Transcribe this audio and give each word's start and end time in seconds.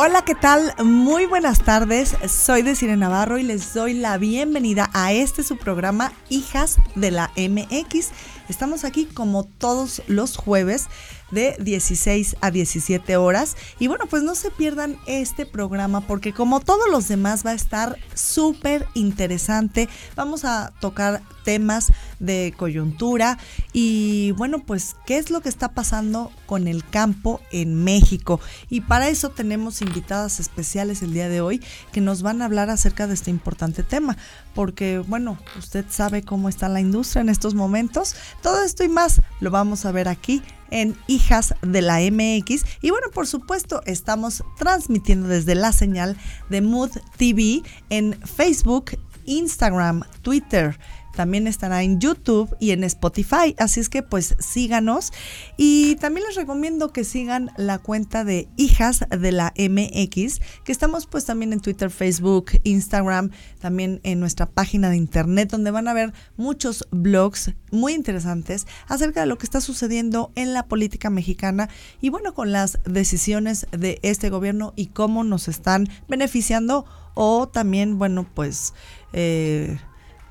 Hola, 0.00 0.22
¿qué 0.22 0.36
tal? 0.36 0.72
Muy 0.84 1.26
buenas 1.26 1.64
tardes. 1.64 2.14
Soy 2.28 2.62
Desire 2.62 2.96
Navarro 2.96 3.36
y 3.36 3.42
les 3.42 3.74
doy 3.74 3.94
la 3.94 4.16
bienvenida 4.16 4.88
a 4.92 5.12
este 5.12 5.42
su 5.42 5.56
programa 5.56 6.12
Hijas 6.28 6.78
de 6.94 7.10
la 7.10 7.32
MX. 7.36 8.10
Estamos 8.48 8.84
aquí 8.84 9.06
como 9.06 9.42
todos 9.42 10.02
los 10.06 10.36
jueves 10.36 10.86
de 11.30 11.56
16 11.60 12.36
a 12.40 12.50
17 12.50 13.16
horas. 13.16 13.56
Y 13.78 13.88
bueno, 13.88 14.06
pues 14.08 14.22
no 14.22 14.34
se 14.34 14.50
pierdan 14.50 14.96
este 15.06 15.46
programa 15.46 16.00
porque 16.00 16.32
como 16.32 16.60
todos 16.60 16.88
los 16.90 17.08
demás 17.08 17.44
va 17.44 17.50
a 17.50 17.54
estar 17.54 17.96
súper 18.14 18.86
interesante. 18.94 19.88
Vamos 20.16 20.44
a 20.44 20.72
tocar 20.80 21.22
temas 21.44 21.92
de 22.18 22.52
coyuntura 22.56 23.38
y 23.72 24.32
bueno, 24.32 24.58
pues 24.66 24.96
qué 25.06 25.16
es 25.16 25.30
lo 25.30 25.40
que 25.40 25.48
está 25.48 25.72
pasando 25.72 26.30
con 26.44 26.68
el 26.68 26.84
campo 26.84 27.40
en 27.50 27.74
México. 27.84 28.40
Y 28.68 28.82
para 28.82 29.08
eso 29.08 29.30
tenemos 29.30 29.80
invitadas 29.80 30.40
especiales 30.40 31.02
el 31.02 31.14
día 31.14 31.28
de 31.28 31.40
hoy 31.40 31.62
que 31.92 32.02
nos 32.02 32.22
van 32.22 32.42
a 32.42 32.44
hablar 32.44 32.68
acerca 32.68 33.06
de 33.06 33.14
este 33.14 33.30
importante 33.30 33.82
tema. 33.82 34.16
Porque 34.58 34.98
bueno, 34.98 35.38
usted 35.56 35.84
sabe 35.88 36.24
cómo 36.24 36.48
está 36.48 36.68
la 36.68 36.80
industria 36.80 37.20
en 37.20 37.28
estos 37.28 37.54
momentos. 37.54 38.16
Todo 38.42 38.64
esto 38.64 38.82
y 38.82 38.88
más 38.88 39.20
lo 39.38 39.52
vamos 39.52 39.86
a 39.86 39.92
ver 39.92 40.08
aquí 40.08 40.42
en 40.72 40.96
Hijas 41.06 41.54
de 41.62 41.80
la 41.80 42.00
MX. 42.00 42.64
Y 42.82 42.90
bueno, 42.90 43.06
por 43.14 43.28
supuesto, 43.28 43.82
estamos 43.86 44.42
transmitiendo 44.58 45.28
desde 45.28 45.54
la 45.54 45.70
señal 45.70 46.16
de 46.48 46.60
Mood 46.60 46.90
TV 47.16 47.62
en 47.88 48.18
Facebook, 48.22 48.98
Instagram, 49.26 50.02
Twitter 50.22 50.76
también 51.18 51.48
estará 51.48 51.82
en 51.82 51.98
YouTube 51.98 52.54
y 52.60 52.70
en 52.70 52.84
Spotify. 52.84 53.56
Así 53.58 53.80
es 53.80 53.88
que 53.88 54.04
pues 54.04 54.36
síganos. 54.38 55.12
Y 55.56 55.96
también 55.96 56.24
les 56.28 56.36
recomiendo 56.36 56.92
que 56.92 57.02
sigan 57.02 57.50
la 57.56 57.80
cuenta 57.80 58.22
de 58.22 58.46
Hijas 58.56 59.04
de 59.10 59.32
la 59.32 59.52
MX, 59.58 60.38
que 60.62 60.70
estamos 60.70 61.08
pues 61.08 61.24
también 61.24 61.52
en 61.52 61.58
Twitter, 61.58 61.90
Facebook, 61.90 62.52
Instagram, 62.62 63.32
también 63.58 63.98
en 64.04 64.20
nuestra 64.20 64.46
página 64.46 64.90
de 64.90 64.96
internet, 64.96 65.50
donde 65.50 65.72
van 65.72 65.88
a 65.88 65.92
ver 65.92 66.12
muchos 66.36 66.86
blogs 66.92 67.52
muy 67.72 67.94
interesantes 67.94 68.68
acerca 68.86 69.22
de 69.22 69.26
lo 69.26 69.38
que 69.38 69.46
está 69.46 69.60
sucediendo 69.60 70.30
en 70.36 70.54
la 70.54 70.66
política 70.68 71.10
mexicana 71.10 71.68
y 72.00 72.10
bueno, 72.10 72.32
con 72.32 72.52
las 72.52 72.78
decisiones 72.84 73.66
de 73.72 73.98
este 74.02 74.30
gobierno 74.30 74.72
y 74.76 74.86
cómo 74.86 75.24
nos 75.24 75.48
están 75.48 75.88
beneficiando 76.06 76.86
o 77.14 77.48
también, 77.48 77.98
bueno, 77.98 78.24
pues... 78.32 78.72
Eh, 79.12 79.78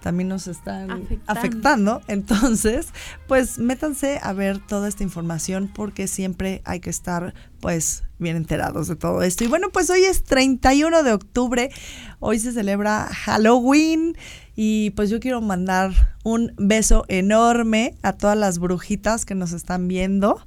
también 0.08 0.30
nos 0.30 0.48
están 0.48 1.06
afectando. 1.28 2.02
Entonces, 2.08 2.88
pues 3.28 3.60
métanse 3.60 4.22
a 4.24 4.32
ver 4.32 4.66
toda 4.66 4.88
esta 4.88 5.04
información 5.04 5.70
porque 5.76 6.08
siempre 6.08 6.62
hay 6.64 6.80
que 6.80 6.90
estar 6.90 7.34
pues 7.60 8.06
bien 8.18 8.38
enterados 8.38 8.88
de 8.88 8.96
todo 8.96 9.22
esto. 9.22 9.44
Y 9.44 9.48
bueno, 9.48 9.68
pues 9.70 9.90
hoy 9.90 10.06
es 10.06 10.24
31 10.24 11.04
de 11.04 11.12
octubre, 11.12 11.72
hoy 12.22 12.40
se 12.40 12.54
celebra 12.54 13.10
Halloween 13.26 14.16
y 14.60 14.90
pues 14.90 15.12
yo 15.12 15.20
quiero 15.20 15.40
mandar 15.40 16.18
un 16.24 16.52
beso 16.58 17.06
enorme 17.10 17.94
a 18.02 18.14
todas 18.14 18.36
las 18.36 18.58
brujitas 18.58 19.24
que 19.24 19.36
nos 19.36 19.52
están 19.54 19.88
viendo. 19.88 20.44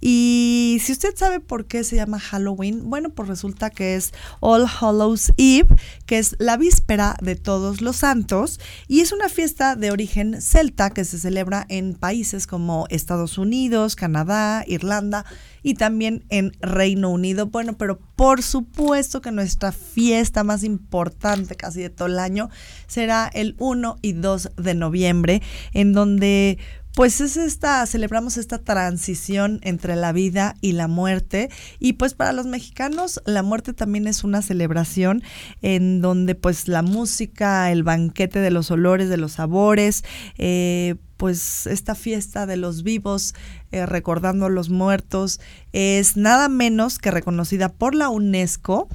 Y 0.00 0.78
si 0.82 0.92
usted 0.92 1.14
sabe 1.14 1.40
por 1.40 1.66
qué 1.66 1.84
se 1.84 1.94
llama 1.94 2.18
Halloween, 2.18 2.88
bueno, 2.88 3.10
pues 3.10 3.28
resulta 3.28 3.68
que 3.68 3.96
es 3.96 4.14
All 4.40 4.66
Hallows 4.66 5.32
Eve, 5.36 5.68
que 6.06 6.18
es 6.18 6.36
la 6.38 6.56
víspera 6.56 7.16
de 7.20 7.36
todos 7.36 7.82
los 7.82 7.96
santos, 7.96 8.58
y 8.88 9.00
es 9.00 9.12
una 9.12 9.28
fiesta 9.28 9.76
de 9.76 9.90
origen 9.90 10.40
celta 10.40 10.88
que 10.88 11.04
se 11.04 11.18
celebra 11.18 11.66
en 11.68 11.92
países 11.92 12.46
como 12.46 12.86
Estados 12.88 13.36
Unidos, 13.36 13.94
Canadá, 13.94 14.64
Irlanda 14.66 15.26
y 15.62 15.74
también 15.74 16.24
en 16.28 16.52
Reino 16.60 17.10
Unido. 17.10 17.46
Bueno, 17.46 17.76
pero 17.76 17.98
por 18.16 18.42
supuesto 18.42 19.20
que 19.20 19.32
nuestra 19.32 19.72
fiesta 19.72 20.44
más 20.44 20.64
importante 20.64 21.56
casi 21.56 21.80
de 21.80 21.90
todo 21.90 22.08
el 22.08 22.18
año 22.18 22.50
será 22.86 23.30
el 23.32 23.54
1 23.58 23.98
y 24.02 24.12
2 24.12 24.50
de 24.56 24.74
noviembre, 24.74 25.42
en 25.72 25.92
donde 25.92 26.58
pues 26.94 27.20
es 27.20 27.36
esta, 27.36 27.84
celebramos 27.86 28.36
esta 28.36 28.58
transición 28.58 29.60
entre 29.62 29.96
la 29.96 30.12
vida 30.12 30.56
y 30.60 30.72
la 30.72 30.88
muerte. 30.88 31.50
Y 31.78 31.94
pues 31.94 32.14
para 32.14 32.32
los 32.32 32.46
mexicanos 32.46 33.22
la 33.26 33.42
muerte 33.42 33.72
también 33.72 34.06
es 34.06 34.24
una 34.24 34.42
celebración 34.42 35.22
en 35.62 36.00
donde 36.00 36.34
pues 36.34 36.68
la 36.68 36.82
música, 36.82 37.70
el 37.70 37.82
banquete 37.82 38.40
de 38.40 38.50
los 38.50 38.70
olores, 38.70 39.08
de 39.08 39.16
los 39.16 39.32
sabores, 39.32 40.04
eh, 40.36 40.96
pues 41.16 41.66
esta 41.66 41.94
fiesta 41.94 42.46
de 42.46 42.56
los 42.56 42.82
vivos, 42.82 43.34
eh, 43.72 43.84
recordando 43.84 44.46
a 44.46 44.50
los 44.50 44.70
muertos, 44.70 45.38
es 45.72 46.16
nada 46.16 46.48
menos 46.48 46.98
que 46.98 47.10
reconocida 47.10 47.68
por 47.68 47.94
la 47.94 48.08
UNESCO 48.08 48.88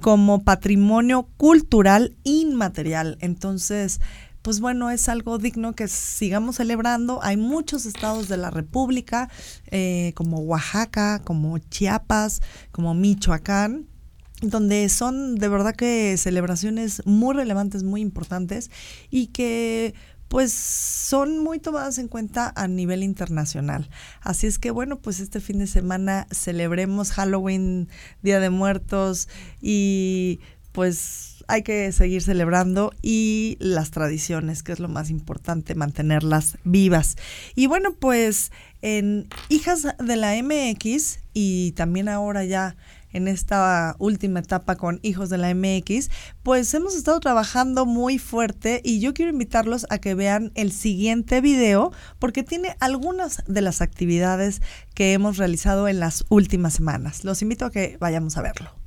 como 0.00 0.44
patrimonio 0.44 1.28
cultural 1.36 2.16
inmaterial. 2.22 3.18
Entonces, 3.20 4.00
pues 4.42 4.60
bueno, 4.60 4.90
es 4.90 5.08
algo 5.08 5.38
digno 5.38 5.74
que 5.74 5.88
sigamos 5.88 6.56
celebrando. 6.56 7.20
Hay 7.22 7.36
muchos 7.36 7.86
estados 7.86 8.28
de 8.28 8.36
la 8.36 8.50
República, 8.50 9.30
eh, 9.70 10.12
como 10.14 10.40
Oaxaca, 10.40 11.20
como 11.24 11.58
Chiapas, 11.58 12.42
como 12.72 12.92
Michoacán, 12.94 13.86
donde 14.42 14.88
son 14.88 15.36
de 15.36 15.48
verdad 15.48 15.74
que 15.74 16.16
celebraciones 16.16 17.02
muy 17.06 17.34
relevantes, 17.34 17.84
muy 17.84 18.00
importantes 18.00 18.70
y 19.10 19.28
que 19.28 19.94
pues 20.26 20.52
son 20.52 21.40
muy 21.40 21.58
tomadas 21.58 21.98
en 21.98 22.08
cuenta 22.08 22.52
a 22.56 22.66
nivel 22.66 23.02
internacional. 23.02 23.90
Así 24.22 24.46
es 24.46 24.58
que 24.58 24.70
bueno, 24.70 24.98
pues 24.98 25.20
este 25.20 25.40
fin 25.40 25.58
de 25.58 25.66
semana 25.66 26.26
celebremos 26.30 27.12
Halloween, 27.12 27.88
Día 28.22 28.40
de 28.40 28.48
Muertos 28.48 29.28
y 29.60 30.40
pues 30.72 31.31
hay 31.48 31.62
que 31.62 31.92
seguir 31.92 32.22
celebrando 32.22 32.92
y 33.02 33.56
las 33.60 33.90
tradiciones, 33.90 34.62
que 34.62 34.72
es 34.72 34.80
lo 34.80 34.88
más 34.88 35.10
importante, 35.10 35.74
mantenerlas 35.74 36.58
vivas. 36.64 37.16
Y 37.54 37.66
bueno, 37.66 37.94
pues 37.94 38.52
en 38.80 39.28
Hijas 39.48 39.86
de 39.98 40.16
la 40.16 40.34
MX 40.42 41.20
y 41.34 41.72
también 41.72 42.08
ahora 42.08 42.44
ya 42.44 42.76
en 43.12 43.28
esta 43.28 43.94
última 43.98 44.40
etapa 44.40 44.76
con 44.76 44.98
Hijos 45.02 45.30
de 45.30 45.38
la 45.38 45.54
MX, 45.54 46.10
pues 46.42 46.72
hemos 46.74 46.94
estado 46.94 47.20
trabajando 47.20 47.86
muy 47.86 48.18
fuerte 48.18 48.80
y 48.84 49.00
yo 49.00 49.14
quiero 49.14 49.30
invitarlos 49.30 49.86
a 49.90 49.98
que 49.98 50.14
vean 50.14 50.50
el 50.54 50.72
siguiente 50.72 51.40
video 51.40 51.92
porque 52.18 52.42
tiene 52.42 52.76
algunas 52.80 53.42
de 53.46 53.60
las 53.60 53.80
actividades 53.80 54.62
que 54.94 55.12
hemos 55.12 55.36
realizado 55.36 55.88
en 55.88 56.00
las 56.00 56.24
últimas 56.28 56.74
semanas. 56.74 57.24
Los 57.24 57.42
invito 57.42 57.66
a 57.66 57.70
que 57.70 57.96
vayamos 58.00 58.36
a 58.36 58.42
verlo. 58.42 58.81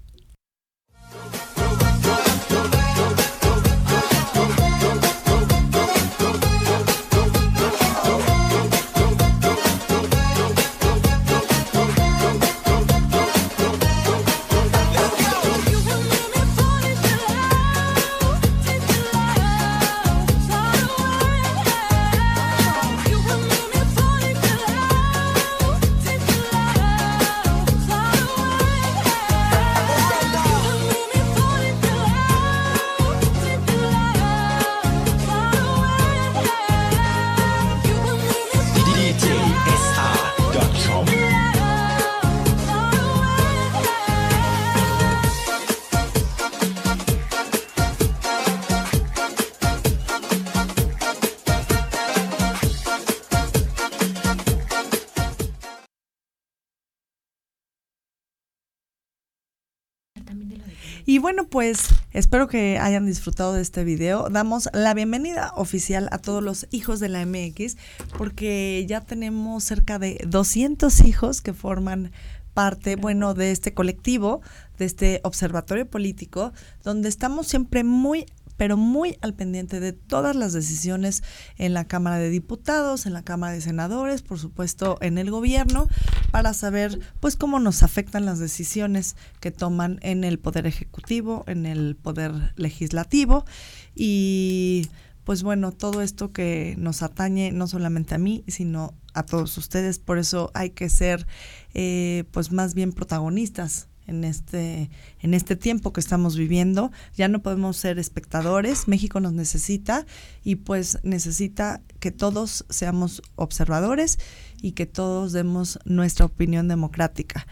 Bueno, 61.25 61.47
pues 61.47 61.87
espero 62.13 62.47
que 62.47 62.77
hayan 62.77 63.07
disfrutado 63.07 63.53
de 63.53 63.61
este 63.63 63.83
video. 63.83 64.29
Damos 64.29 64.69
la 64.73 64.93
bienvenida 64.93 65.53
oficial 65.55 66.07
a 66.11 66.19
todos 66.19 66.43
los 66.43 66.67
hijos 66.69 66.99
de 66.99 67.09
la 67.09 67.25
MX 67.25 67.77
porque 68.15 68.85
ya 68.87 69.01
tenemos 69.01 69.63
cerca 69.63 69.97
de 69.97 70.23
200 70.27 71.01
hijos 71.01 71.41
que 71.41 71.53
forman 71.53 72.11
parte, 72.53 72.95
bueno, 72.95 73.33
de 73.33 73.49
este 73.51 73.73
colectivo, 73.73 74.41
de 74.77 74.85
este 74.85 75.21
observatorio 75.23 75.89
político, 75.89 76.53
donde 76.83 77.09
estamos 77.09 77.47
siempre 77.47 77.83
muy 77.83 78.27
pero 78.57 78.77
muy 78.77 79.17
al 79.21 79.33
pendiente 79.33 79.79
de 79.79 79.93
todas 79.93 80.35
las 80.35 80.53
decisiones 80.53 81.23
en 81.57 81.73
la 81.73 81.85
Cámara 81.85 82.17
de 82.17 82.29
Diputados, 82.29 83.05
en 83.05 83.13
la 83.13 83.23
Cámara 83.23 83.53
de 83.53 83.61
Senadores, 83.61 84.21
por 84.21 84.39
supuesto 84.39 84.97
en 85.01 85.17
el 85.17 85.31
gobierno, 85.31 85.87
para 86.31 86.53
saber 86.53 86.99
pues 87.19 87.35
cómo 87.35 87.59
nos 87.59 87.83
afectan 87.83 88.25
las 88.25 88.39
decisiones 88.39 89.15
que 89.39 89.51
toman 89.51 89.99
en 90.01 90.23
el 90.23 90.39
Poder 90.39 90.67
Ejecutivo, 90.67 91.43
en 91.47 91.65
el 91.65 91.95
Poder 91.95 92.53
Legislativo 92.55 93.45
y 93.93 94.89
pues 95.23 95.41
bueno, 95.41 95.71
todo 95.71 96.03
esto 96.03 96.31
que 96.31 96.75
nos 96.77 97.01
atañe 97.01 97.51
no 97.51 97.67
solamente 97.67 98.13
a 98.13 98.19
mí, 98.19 98.43
sino 98.47 98.93
a 99.15 99.23
todos 99.23 99.57
ustedes. 99.57 99.97
Por 99.97 100.19
eso 100.19 100.51
hay 100.53 100.69
que 100.69 100.87
ser 100.87 101.25
eh, 101.73 102.25
pues 102.31 102.51
más 102.51 102.75
bien 102.75 102.93
protagonistas 102.93 103.87
en 104.07 104.23
este, 104.23 104.89
en 105.19 105.33
este 105.33 105.55
tiempo 105.55 105.93
que 105.93 105.99
estamos 105.99 106.37
viviendo. 106.37 106.91
Ya 107.15 107.27
no 107.27 107.41
podemos 107.41 107.77
ser 107.77 107.99
espectadores, 107.99 108.87
México 108.87 109.19
nos 109.19 109.33
necesita 109.33 110.05
y 110.43 110.55
pues 110.55 110.99
necesita 111.03 111.81
que 111.99 112.11
todos 112.11 112.65
seamos 112.69 113.21
observadores 113.35 114.19
y 114.61 114.73
que 114.73 114.85
todos 114.85 115.31
demos 115.33 115.79
nuestra 115.85 116.25
opinión 116.25 116.67
democrática. 116.67 117.47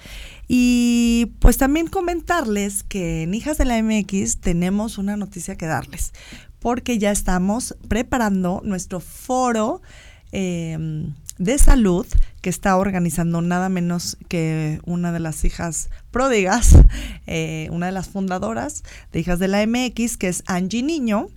Y 0.47 1.33
pues 1.39 1.57
también 1.57 1.87
comentarles 1.87 2.83
que 2.83 3.23
en 3.23 3.33
Hijas 3.33 3.57
de 3.57 3.65
la 3.65 3.81
MX 3.81 4.37
tenemos 4.39 4.97
una 4.97 5.17
noticia 5.17 5.55
que 5.55 5.65
darles, 5.65 6.13
porque 6.59 6.97
ya 6.97 7.11
estamos 7.11 7.75
preparando 7.87 8.61
nuestro 8.63 8.99
foro. 8.99 9.81
Eh, 10.35 11.05
de 11.37 11.57
salud 11.57 12.05
que 12.43 12.49
está 12.49 12.75
organizando 12.75 13.41
nada 13.41 13.69
menos 13.69 14.17
que 14.27 14.81
una 14.83 15.13
de 15.13 15.21
las 15.21 15.45
hijas 15.45 15.89
pródigas, 16.11 16.75
eh, 17.25 17.69
una 17.71 17.85
de 17.85 17.93
las 17.93 18.09
fundadoras 18.09 18.83
de 19.13 19.21
Hijas 19.21 19.39
de 19.39 19.47
la 19.47 19.65
MX, 19.65 20.17
que 20.17 20.27
es 20.27 20.43
Angie 20.45 20.83
Niño, 20.83 21.29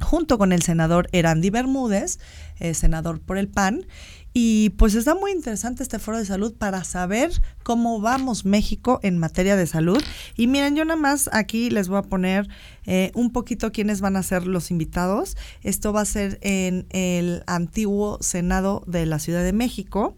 junto 0.00 0.38
con 0.38 0.50
el 0.50 0.62
senador 0.62 1.08
Erandi 1.12 1.50
Bermúdez, 1.50 2.18
eh, 2.58 2.74
senador 2.74 3.20
por 3.20 3.38
el 3.38 3.46
PAN, 3.46 3.86
y 4.32 4.70
pues 4.70 4.96
está 4.96 5.14
muy 5.14 5.30
interesante 5.30 5.84
este 5.84 6.00
foro 6.00 6.18
de 6.18 6.24
salud 6.24 6.52
para 6.52 6.82
saber 6.82 7.30
cómo 7.62 8.00
vamos 8.00 8.44
México 8.44 8.98
en 9.04 9.18
materia 9.18 9.54
de 9.54 9.68
salud. 9.68 10.02
Y 10.36 10.48
miren, 10.48 10.74
yo 10.74 10.84
nada 10.84 11.00
más 11.00 11.30
aquí 11.32 11.70
les 11.70 11.88
voy 11.88 11.98
a 11.98 12.02
poner 12.02 12.48
eh, 12.86 13.12
un 13.14 13.30
poquito 13.32 13.70
quiénes 13.70 14.00
van 14.00 14.16
a 14.16 14.22
ser 14.24 14.48
los 14.48 14.72
invitados. 14.72 15.36
Esto 15.62 15.92
va 15.92 16.00
a 16.00 16.06
ser 16.06 16.38
en 16.42 16.86
el 16.90 17.44
antiguo 17.46 18.18
Senado 18.20 18.82
de 18.88 19.06
la 19.06 19.20
Ciudad 19.20 19.44
de 19.44 19.52
México. 19.52 20.16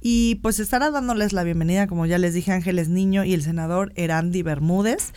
Y 0.00 0.36
pues 0.36 0.60
estará 0.60 0.90
dándoles 0.90 1.32
la 1.32 1.42
bienvenida, 1.42 1.88
como 1.88 2.06
ya 2.06 2.18
les 2.18 2.32
dije, 2.32 2.52
Ángeles 2.52 2.88
Niño 2.88 3.24
y 3.24 3.34
el 3.34 3.42
senador 3.42 3.92
Erandi 3.96 4.42
Bermúdez. 4.42 5.12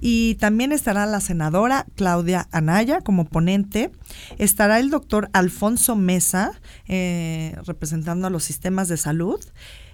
Y 0.00 0.34
también 0.34 0.72
estará 0.72 1.06
la 1.06 1.20
senadora 1.20 1.86
Claudia 1.94 2.46
Anaya 2.52 3.00
como 3.00 3.24
ponente. 3.24 3.90
Estará 4.36 4.78
el 4.78 4.90
doctor 4.90 5.30
Alfonso 5.32 5.96
Mesa 5.96 6.52
eh, 6.86 7.56
representando 7.66 8.26
a 8.26 8.30
los 8.30 8.44
sistemas 8.44 8.88
de 8.88 8.98
salud. 8.98 9.40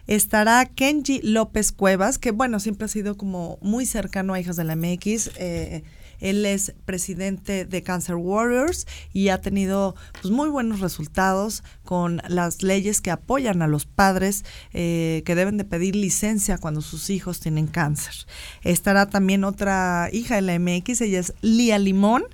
Estará 0.08 0.66
Kenji 0.66 1.20
López 1.22 1.70
Cuevas, 1.70 2.18
que 2.18 2.32
bueno, 2.32 2.58
siempre 2.58 2.86
ha 2.86 2.88
sido 2.88 3.16
como 3.16 3.58
muy 3.62 3.86
cercano 3.86 4.34
a 4.34 4.40
Hijas 4.40 4.56
de 4.56 4.64
la 4.64 4.74
MX. 4.74 5.30
Eh, 5.36 5.84
él 6.22 6.46
es 6.46 6.72
presidente 6.86 7.64
de 7.66 7.82
Cancer 7.82 8.14
Warriors 8.14 8.86
y 9.12 9.28
ha 9.28 9.40
tenido 9.40 9.94
pues, 10.20 10.32
muy 10.32 10.48
buenos 10.48 10.80
resultados 10.80 11.64
con 11.84 12.22
las 12.28 12.62
leyes 12.62 13.00
que 13.00 13.10
apoyan 13.10 13.60
a 13.60 13.66
los 13.66 13.84
padres 13.84 14.44
eh, 14.72 15.22
que 15.26 15.34
deben 15.34 15.58
de 15.58 15.64
pedir 15.64 15.96
licencia 15.96 16.58
cuando 16.58 16.80
sus 16.80 17.10
hijos 17.10 17.40
tienen 17.40 17.66
cáncer. 17.66 18.14
Estará 18.62 19.10
también 19.10 19.44
otra 19.44 20.08
hija 20.12 20.36
de 20.36 20.42
la 20.42 20.58
MX, 20.58 21.00
ella 21.02 21.18
es 21.18 21.34
Lía 21.42 21.78
Limón, 21.78 22.24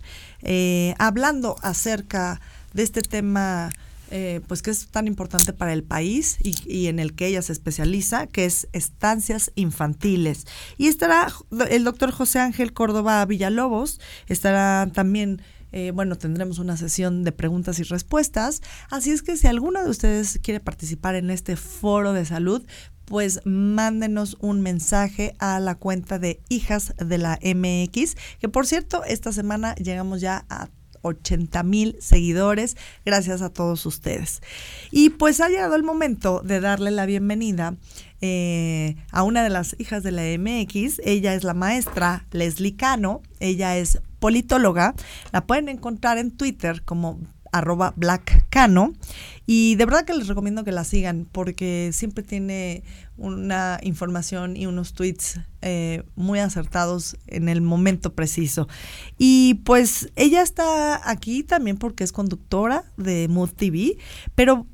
eh, 0.43 0.95
hablando 0.99 1.57
acerca 1.63 2.41
de 2.75 2.83
este 2.83 3.01
tema 3.01 3.71
eh, 4.11 4.41
pues 4.47 4.63
que 4.63 4.71
es 4.71 4.89
tan 4.89 5.07
importante 5.07 5.53
para 5.53 5.73
el 5.73 5.83
país 5.83 6.39
y, 6.43 6.87
en 6.87 6.99
el 6.99 7.15
que 7.15 7.27
ella 7.27 7.43
se 7.43 7.53
especializa, 7.53 8.27
que 8.27 8.45
es 8.45 8.69
estancias 8.73 9.53
infantiles. 9.55 10.47
Y 10.77 10.87
estará 10.87 11.29
el 11.71 11.85
doctor 11.85 12.11
José 12.11 12.41
Ángel 12.41 12.73
Córdoba 12.73 13.25
Villalobos, 13.25 14.01
estará 14.27 14.89
también... 14.93 15.43
Eh, 15.71 15.91
bueno, 15.91 16.17
tendremos 16.17 16.59
una 16.59 16.79
sesión 16.79 17.25
de 17.25 17.33
preguntas 17.33 17.79
y 17.79 17.83
respuestas. 17.83 18.63
Así 18.91 19.11
es 19.11 19.21
que 19.21 19.37
si 19.37 19.49
alguno 19.49 19.85
de 19.85 19.91
ustedes 19.91 20.41
quiere 20.43 20.61
participar 20.61 21.15
en 21.15 21.29
este 21.29 21.57
foro 21.57 22.15
de 22.15 22.25
salud, 22.25 22.65
pues 23.09 23.41
mándenos 23.45 24.39
un 24.41 24.63
mensaje 24.63 25.35
a 25.39 25.61
la 25.61 25.75
cuenta 25.75 26.19
de 26.19 26.41
Hijas 26.49 26.95
de 26.97 27.19
la 27.19 27.39
MX, 27.43 28.17
que 28.39 28.49
por 28.49 28.67
cierto, 28.67 29.05
esta 29.05 29.33
semana 29.33 29.75
llegamos 29.75 30.23
ya 30.23 30.47
a 30.49 30.69
80 31.03 31.63
mil 31.63 31.97
seguidores. 32.01 32.77
Gracias 33.05 33.43
a 33.43 33.51
todos 33.51 33.85
ustedes. 33.87 34.43
Y 34.91 35.11
pues 35.11 35.41
ha 35.41 35.49
llegado 35.49 35.77
el 35.77 35.83
momento 35.83 36.41
de 36.45 36.61
darle 36.61 36.91
la 36.91 37.07
bienvenida 37.07 37.77
eh, 38.21 38.97
a 39.13 39.23
una 39.23 39.43
de 39.43 39.51
las 39.51 39.77
hijas 39.79 40.03
de 40.03 40.13
la 40.13 40.23
MX. 40.23 41.01
Ella 41.05 41.35
es 41.35 41.45
la 41.45 41.55
maestra 41.55 42.27
Leslie 42.33 42.77
Cano. 42.77 43.23
Ella 43.41 43.77
es 43.77 44.01
politóloga. 44.19 44.95
La 45.33 45.47
pueden 45.47 45.69
encontrar 45.69 46.19
en 46.19 46.31
Twitter 46.31 46.83
como 46.83 47.21
arroba 47.53 47.93
blackcano 47.97 48.93
y 49.47 49.77
de 49.77 49.87
verdad 49.87 50.05
que 50.05 50.13
les 50.13 50.29
recomiendo 50.29 50.63
que 50.63 50.73
la 50.73 50.85
sigan 50.85 51.27
porque 51.31 51.91
siempre 51.93 52.23
tiene 52.23 52.83
una 53.17 53.79
información 53.83 54.57
y 54.57 54.67
unos 54.67 54.93
tweets 54.93 55.41
eh, 55.63 56.03
muy 56.17 56.39
acertados 56.39 57.17
en 57.27 57.49
el 57.49 57.63
momento 57.63 58.13
preciso. 58.15 58.69
Y 59.17 59.55
pues 59.65 60.11
ella 60.17 60.43
está 60.43 61.11
aquí 61.11 61.43
también 61.43 61.79
porque 61.79 62.05
es 62.05 62.13
conductora 62.13 62.85
de 62.97 63.27
Mood 63.29 63.51
TV, 63.51 63.97
pero 64.35 64.67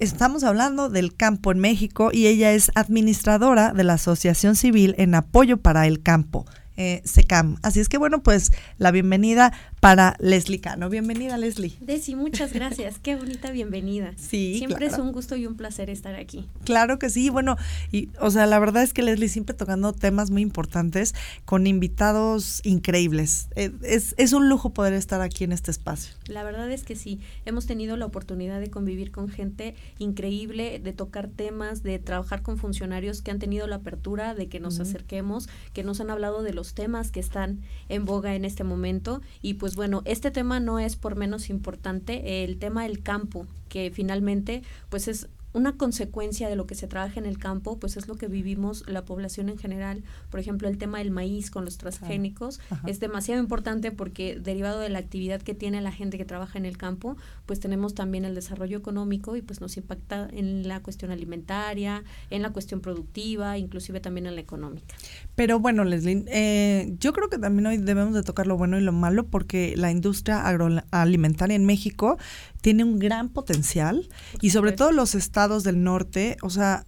estamos 0.00 0.42
hablando 0.42 0.88
del 0.88 1.14
campo 1.14 1.52
en 1.52 1.60
México 1.60 2.10
y 2.12 2.26
ella 2.26 2.52
es 2.52 2.72
administradora 2.74 3.72
de 3.72 3.84
la 3.84 3.94
Asociación 3.94 4.56
Civil 4.56 4.96
en 4.98 5.14
Apoyo 5.14 5.58
para 5.58 5.86
el 5.86 6.02
Campo 6.02 6.44
eh, 6.76 7.02
SECAM. 7.04 7.58
Así 7.62 7.80
es 7.80 7.88
que 7.88 7.98
bueno, 7.98 8.22
pues 8.22 8.52
la 8.78 8.90
bienvenida 8.90 9.52
para 9.80 10.16
Leslie 10.20 10.60
Cano. 10.60 10.88
Bienvenida, 10.88 11.36
Leslie. 11.36 11.74
Desi, 11.80 12.14
muchas 12.14 12.52
gracias. 12.52 12.98
Qué 12.98 13.16
bonita 13.16 13.50
bienvenida. 13.50 14.12
Sí. 14.32 14.56
Siempre 14.58 14.86
es 14.86 14.98
un 14.98 15.12
gusto 15.12 15.36
y 15.36 15.46
un 15.46 15.56
placer 15.56 15.90
estar 15.90 16.14
aquí. 16.14 16.48
Claro 16.64 16.98
que 16.98 17.10
sí. 17.10 17.28
Bueno, 17.28 17.56
y 17.90 18.08
o 18.20 18.30
sea, 18.30 18.46
la 18.46 18.58
verdad 18.58 18.82
es 18.82 18.94
que 18.94 19.02
Leslie 19.02 19.28
siempre 19.28 19.54
tocando 19.54 19.92
temas 19.92 20.30
muy 20.30 20.42
importantes 20.42 21.14
con 21.44 21.66
invitados 21.66 22.60
increíbles. 22.64 23.48
Eh, 23.56 23.72
es, 23.82 24.14
es 24.16 24.32
un 24.32 24.48
lujo 24.48 24.70
poder 24.70 24.94
estar 24.94 25.20
aquí 25.20 25.44
en 25.44 25.52
este 25.52 25.70
espacio. 25.70 26.14
La 26.26 26.44
verdad 26.44 26.70
es 26.70 26.84
que 26.84 26.96
sí. 26.96 27.20
Hemos 27.44 27.66
tenido 27.66 27.96
la 27.96 28.06
oportunidad 28.06 28.60
de 28.60 28.70
convivir 28.70 29.10
con 29.10 29.28
gente 29.28 29.74
increíble, 29.98 30.78
de 30.78 30.92
tocar 30.92 31.28
temas, 31.28 31.82
de 31.82 31.98
trabajar 31.98 32.42
con 32.42 32.56
funcionarios 32.56 33.20
que 33.20 33.30
han 33.30 33.38
tenido 33.38 33.66
la 33.66 33.76
apertura 33.76 34.34
de 34.34 34.48
que 34.48 34.60
nos 34.60 34.80
acerquemos, 34.80 35.48
que 35.72 35.82
nos 35.82 36.00
han 36.00 36.10
hablado 36.10 36.42
de 36.42 36.54
los 36.54 36.61
temas 36.74 37.10
que 37.10 37.20
están 37.20 37.60
en 37.88 38.04
boga 38.04 38.34
en 38.34 38.44
este 38.44 38.64
momento. 38.64 39.20
Y 39.42 39.54
pues 39.54 39.76
bueno, 39.76 40.02
este 40.04 40.30
tema 40.30 40.60
no 40.60 40.78
es 40.78 40.96
por 40.96 41.16
menos 41.16 41.50
importante, 41.50 42.44
el 42.44 42.58
tema 42.58 42.84
del 42.84 43.02
campo, 43.02 43.46
que 43.68 43.90
finalmente 43.90 44.62
pues 44.88 45.08
es 45.08 45.28
una 45.54 45.76
consecuencia 45.76 46.48
de 46.48 46.56
lo 46.56 46.66
que 46.66 46.74
se 46.74 46.86
trabaja 46.86 47.20
en 47.20 47.26
el 47.26 47.38
campo, 47.38 47.78
pues 47.78 47.96
es 47.96 48.08
lo 48.08 48.14
que 48.14 48.26
vivimos 48.26 48.84
la 48.88 49.04
población 49.04 49.48
en 49.48 49.58
general. 49.58 50.02
Por 50.30 50.40
ejemplo, 50.40 50.68
el 50.68 50.78
tema 50.78 50.98
del 50.98 51.10
maíz 51.10 51.50
con 51.50 51.64
los 51.64 51.78
transgénicos 51.78 52.60
es 52.86 53.00
demasiado 53.00 53.40
importante 53.40 53.90
porque 53.90 54.38
derivado 54.38 54.80
de 54.80 54.88
la 54.88 54.98
actividad 54.98 55.42
que 55.42 55.54
tiene 55.54 55.80
la 55.80 55.92
gente 55.92 56.16
que 56.16 56.24
trabaja 56.24 56.58
en 56.58 56.64
el 56.64 56.78
campo, 56.78 57.16
pues 57.46 57.60
tenemos 57.60 57.94
también 57.94 58.24
el 58.24 58.34
desarrollo 58.34 58.78
económico 58.78 59.36
y 59.36 59.42
pues 59.42 59.60
nos 59.60 59.76
impacta 59.76 60.28
en 60.32 60.66
la 60.68 60.80
cuestión 60.80 61.10
alimentaria, 61.10 62.02
en 62.30 62.42
la 62.42 62.50
cuestión 62.50 62.80
productiva, 62.80 63.58
inclusive 63.58 64.00
también 64.00 64.26
en 64.26 64.36
la 64.36 64.40
económica. 64.40 64.94
Pero 65.34 65.58
bueno, 65.58 65.84
Leslie, 65.84 66.24
eh, 66.28 66.94
yo 66.98 67.12
creo 67.12 67.28
que 67.28 67.38
también 67.38 67.66
hoy 67.66 67.78
debemos 67.78 68.14
de 68.14 68.22
tocar 68.22 68.46
lo 68.46 68.56
bueno 68.56 68.78
y 68.78 68.82
lo 68.82 68.92
malo 68.92 69.26
porque 69.26 69.74
la 69.76 69.90
industria 69.90 70.46
agroalimentaria 70.46 71.56
en 71.56 71.64
México 71.64 72.18
tiene 72.60 72.84
un 72.84 72.98
gran 72.98 73.30
potencial 73.30 74.08
y 74.40 74.50
sobre 74.50 74.72
todo 74.72 74.92
los 74.92 75.14
estados 75.14 75.64
del 75.64 75.82
norte, 75.82 76.36
o 76.42 76.50
sea, 76.50 76.84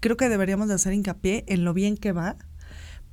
creo 0.00 0.16
que 0.16 0.28
deberíamos 0.28 0.68
de 0.68 0.74
hacer 0.74 0.92
hincapié 0.92 1.44
en 1.46 1.64
lo 1.64 1.72
bien 1.72 1.96
que 1.96 2.12
va 2.12 2.36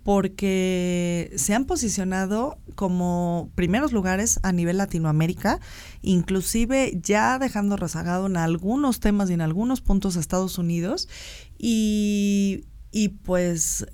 porque 0.03 1.31
se 1.35 1.55
han 1.55 1.65
posicionado 1.65 2.59
como 2.75 3.49
primeros 3.55 3.91
lugares 3.91 4.39
a 4.43 4.51
nivel 4.51 4.77
Latinoamérica, 4.77 5.59
inclusive 6.03 6.99
ya 7.01 7.39
dejando 7.39 7.75
rezagado 7.75 8.27
en 8.27 8.37
algunos 8.37 8.99
temas 8.99 9.31
y 9.31 9.33
en 9.33 9.41
algunos 9.41 9.81
puntos 9.81 10.15
a 10.15 10.19
Estados 10.19 10.59
Unidos 10.59 11.09
y, 11.57 12.65
y 12.91 13.09
pues 13.09 13.87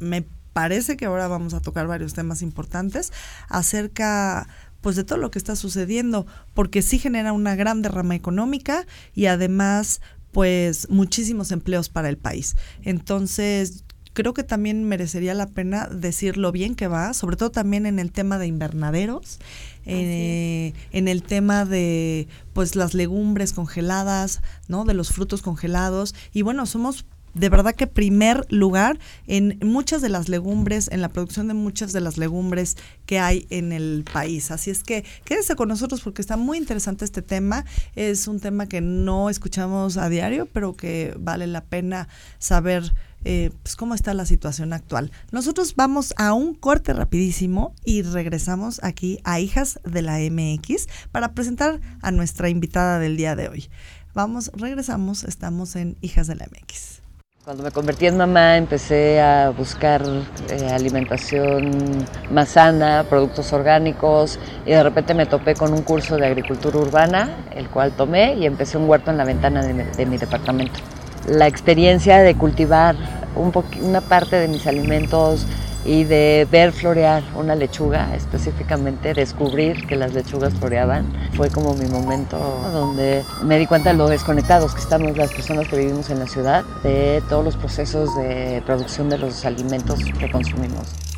me 0.00 0.24
parece 0.52 0.96
que 0.96 1.06
ahora 1.06 1.28
vamos 1.28 1.54
a 1.54 1.60
tocar 1.60 1.86
varios 1.86 2.14
temas 2.14 2.42
importantes 2.42 3.12
acerca 3.48 4.48
pues 4.80 4.96
de 4.96 5.04
todo 5.04 5.18
lo 5.18 5.30
que 5.30 5.38
está 5.38 5.56
sucediendo, 5.56 6.26
porque 6.54 6.82
sí 6.82 6.98
genera 6.98 7.32
una 7.32 7.54
gran 7.54 7.82
derrama 7.82 8.14
económica 8.14 8.86
y 9.14 9.26
además 9.26 10.00
pues 10.32 10.88
muchísimos 10.88 11.52
empleos 11.52 11.88
para 11.88 12.08
el 12.08 12.16
país. 12.16 12.56
Entonces, 12.82 13.84
creo 14.12 14.34
que 14.34 14.42
también 14.42 14.84
merecería 14.84 15.34
la 15.34 15.48
pena 15.48 15.86
decir 15.86 16.36
lo 16.36 16.52
bien 16.52 16.74
que 16.74 16.88
va, 16.88 17.14
sobre 17.14 17.36
todo 17.36 17.50
también 17.50 17.86
en 17.86 17.98
el 17.98 18.12
tema 18.12 18.38
de 18.38 18.46
invernaderos, 18.46 19.38
eh, 19.86 20.72
en 20.92 21.08
el 21.08 21.22
tema 21.22 21.64
de 21.64 22.28
pues 22.52 22.76
las 22.76 22.94
legumbres 22.94 23.52
congeladas, 23.52 24.40
¿no? 24.68 24.84
De 24.84 24.94
los 24.94 25.10
frutos 25.10 25.42
congelados. 25.42 26.14
Y 26.32 26.42
bueno, 26.42 26.66
somos 26.66 27.06
de 27.34 27.48
verdad 27.48 27.74
que 27.74 27.86
primer 27.86 28.46
lugar 28.50 28.98
en 29.26 29.58
muchas 29.62 30.02
de 30.02 30.08
las 30.08 30.28
legumbres, 30.28 30.88
en 30.90 31.00
la 31.00 31.08
producción 31.08 31.48
de 31.48 31.54
muchas 31.54 31.92
de 31.92 32.00
las 32.00 32.18
legumbres 32.18 32.76
que 33.06 33.18
hay 33.18 33.46
en 33.50 33.72
el 33.72 34.04
país. 34.10 34.50
Así 34.50 34.70
es 34.70 34.82
que 34.82 35.04
quédese 35.24 35.56
con 35.56 35.68
nosotros 35.68 36.00
porque 36.00 36.22
está 36.22 36.36
muy 36.36 36.58
interesante 36.58 37.04
este 37.04 37.22
tema. 37.22 37.64
Es 37.94 38.28
un 38.28 38.40
tema 38.40 38.66
que 38.66 38.80
no 38.80 39.30
escuchamos 39.30 39.96
a 39.96 40.08
diario, 40.08 40.46
pero 40.46 40.74
que 40.74 41.14
vale 41.18 41.46
la 41.46 41.64
pena 41.64 42.08
saber 42.38 42.92
eh, 43.24 43.50
pues, 43.62 43.76
cómo 43.76 43.94
está 43.94 44.14
la 44.14 44.24
situación 44.24 44.72
actual. 44.72 45.12
Nosotros 45.30 45.74
vamos 45.76 46.14
a 46.16 46.32
un 46.32 46.54
corte 46.54 46.92
rapidísimo 46.94 47.74
y 47.84 48.02
regresamos 48.02 48.80
aquí 48.82 49.20
a 49.24 49.40
Hijas 49.40 49.78
de 49.84 50.02
la 50.02 50.18
MX 50.18 50.88
para 51.12 51.34
presentar 51.34 51.80
a 52.00 52.10
nuestra 52.10 52.48
invitada 52.48 52.98
del 52.98 53.16
día 53.16 53.36
de 53.36 53.48
hoy. 53.48 53.68
Vamos, 54.14 54.50
regresamos, 54.54 55.24
estamos 55.24 55.76
en 55.76 55.96
Hijas 56.00 56.26
de 56.26 56.36
la 56.36 56.46
MX. 56.46 56.99
Cuando 57.42 57.62
me 57.62 57.70
convertí 57.70 58.04
en 58.04 58.18
mamá 58.18 58.58
empecé 58.58 59.18
a 59.18 59.48
buscar 59.48 60.02
eh, 60.50 60.68
alimentación 60.70 62.06
más 62.30 62.50
sana, 62.50 63.06
productos 63.08 63.54
orgánicos 63.54 64.38
y 64.66 64.72
de 64.72 64.82
repente 64.82 65.14
me 65.14 65.24
topé 65.24 65.54
con 65.54 65.72
un 65.72 65.80
curso 65.80 66.18
de 66.18 66.26
agricultura 66.26 66.76
urbana, 66.76 67.30
el 67.56 67.70
cual 67.70 67.92
tomé 67.92 68.34
y 68.34 68.44
empecé 68.44 68.76
un 68.76 68.86
huerto 68.86 69.10
en 69.10 69.16
la 69.16 69.24
ventana 69.24 69.62
de 69.62 70.04
mi, 70.04 70.18
departamento. 70.18 70.80
La 71.26 71.46
experiencia 71.46 72.18
de 72.18 72.34
cultivar 72.34 72.94
un 73.34 73.52
una 73.84 74.02
parte 74.02 74.36
de 74.36 74.46
mis 74.46 74.66
alimentos 74.66 75.46
y 75.84 76.04
de 76.04 76.46
ver 76.50 76.72
florear 76.72 77.22
una 77.36 77.54
lechuga, 77.54 78.14
específicamente 78.14 79.14
descubrir 79.14 79.86
que 79.86 79.96
las 79.96 80.12
lechugas 80.12 80.54
floreaban, 80.54 81.06
fue 81.36 81.50
como 81.50 81.74
mi 81.74 81.86
momento 81.86 82.38
donde 82.72 83.24
me 83.42 83.58
di 83.58 83.66
cuenta 83.66 83.90
de 83.90 83.96
lo 83.96 84.08
desconectados 84.08 84.74
que 84.74 84.80
estamos 84.80 85.16
las 85.16 85.32
personas 85.32 85.68
que 85.68 85.76
vivimos 85.76 86.10
en 86.10 86.18
la 86.18 86.26
ciudad 86.26 86.64
de 86.82 87.22
todos 87.28 87.44
los 87.44 87.56
procesos 87.56 88.14
de 88.16 88.62
producción 88.66 89.08
de 89.08 89.18
los 89.18 89.44
alimentos 89.44 90.00
que 90.18 90.30
consumimos. 90.30 91.09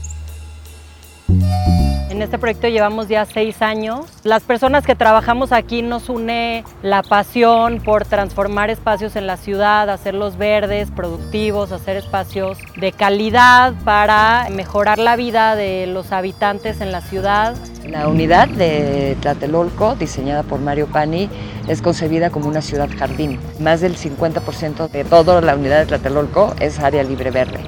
En 2.10 2.20
este 2.20 2.38
proyecto 2.38 2.68
llevamos 2.68 3.08
ya 3.08 3.24
seis 3.24 3.62
años. 3.62 4.06
Las 4.22 4.42
personas 4.42 4.84
que 4.84 4.94
trabajamos 4.94 5.50
aquí 5.50 5.82
nos 5.82 6.08
une 6.08 6.62
la 6.82 7.02
pasión 7.02 7.80
por 7.80 8.04
transformar 8.04 8.70
espacios 8.70 9.16
en 9.16 9.26
la 9.26 9.36
ciudad, 9.36 9.88
hacerlos 9.88 10.36
verdes, 10.36 10.90
productivos, 10.90 11.72
hacer 11.72 11.96
espacios 11.96 12.58
de 12.76 12.92
calidad 12.92 13.72
para 13.84 14.46
mejorar 14.50 14.98
la 14.98 15.16
vida 15.16 15.56
de 15.56 15.86
los 15.86 16.12
habitantes 16.12 16.80
en 16.80 16.92
la 16.92 17.00
ciudad. 17.00 17.54
La 17.88 18.08
unidad 18.08 18.48
de 18.48 19.16
Tlatelolco, 19.20 19.94
diseñada 19.96 20.42
por 20.42 20.60
Mario 20.60 20.86
Pani, 20.86 21.28
es 21.66 21.82
concebida 21.82 22.30
como 22.30 22.46
una 22.46 22.60
ciudad 22.60 22.88
jardín. 22.96 23.38
Más 23.58 23.80
del 23.80 23.96
50% 23.96 24.90
de 24.90 25.04
toda 25.04 25.40
la 25.40 25.54
unidad 25.54 25.80
de 25.80 25.86
Tlatelolco 25.86 26.54
es 26.60 26.78
área 26.78 27.02
libre 27.02 27.30
verde. 27.30 27.60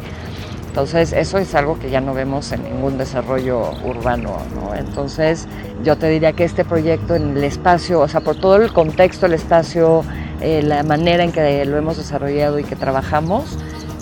Entonces, 0.75 1.12
eso 1.12 1.38
es 1.38 1.54
algo 1.54 1.78
que 1.78 1.88
ya 1.88 2.00
no 2.00 2.14
vemos 2.14 2.50
en 2.50 2.64
ningún 2.64 2.99
desarrollo 2.99 3.71
urbano, 3.85 4.38
¿no? 4.57 4.75
Entonces, 4.75 5.47
yo 5.85 5.97
te 5.97 6.09
diría 6.09 6.33
que 6.33 6.43
este 6.43 6.64
proyecto 6.64 7.14
en 7.14 7.37
el 7.37 7.45
espacio, 7.45 8.00
o 8.00 8.09
sea, 8.09 8.23
por 8.23 8.35
todo 8.35 8.57
el 8.57 8.73
contexto, 8.73 9.26
el 9.26 9.35
espacio, 9.35 10.02
eh, 10.40 10.62
la 10.64 10.83
manera 10.83 11.23
en 11.23 11.31
que 11.31 11.64
lo 11.64 11.76
hemos 11.76 11.97
desarrollado 11.97 12.59
y 12.59 12.64
que 12.64 12.75
trabajamos, 12.75 13.57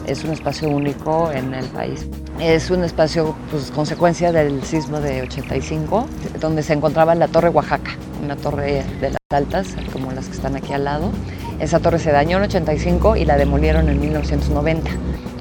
es 0.06 0.24
un 0.24 0.30
espacio 0.30 0.70
único 0.70 1.30
en 1.30 1.52
el 1.52 1.66
país. 1.66 2.08
Es 2.40 2.70
un 2.70 2.84
espacio, 2.84 3.34
pues, 3.50 3.70
consecuencia 3.70 4.32
del 4.32 4.62
sismo 4.64 4.98
de 4.98 5.20
85, 5.20 6.06
donde 6.40 6.62
se 6.62 6.72
encontraba 6.72 7.14
la 7.14 7.28
Torre 7.28 7.50
Oaxaca, 7.50 7.90
una 8.24 8.36
torre 8.36 8.82
de 8.98 9.10
las 9.10 9.18
altas, 9.28 9.76
como 9.92 10.10
las 10.12 10.24
que 10.24 10.32
están 10.32 10.56
aquí 10.56 10.72
al 10.72 10.84
lado. 10.84 11.12
Esa 11.60 11.80
torre 11.80 11.98
se 11.98 12.12
dañó 12.12 12.38
en 12.38 12.44
85 12.44 13.16
y 13.16 13.24
la 13.24 13.36
demolieron 13.36 13.88
en 13.88 14.00
1990. 14.00 14.90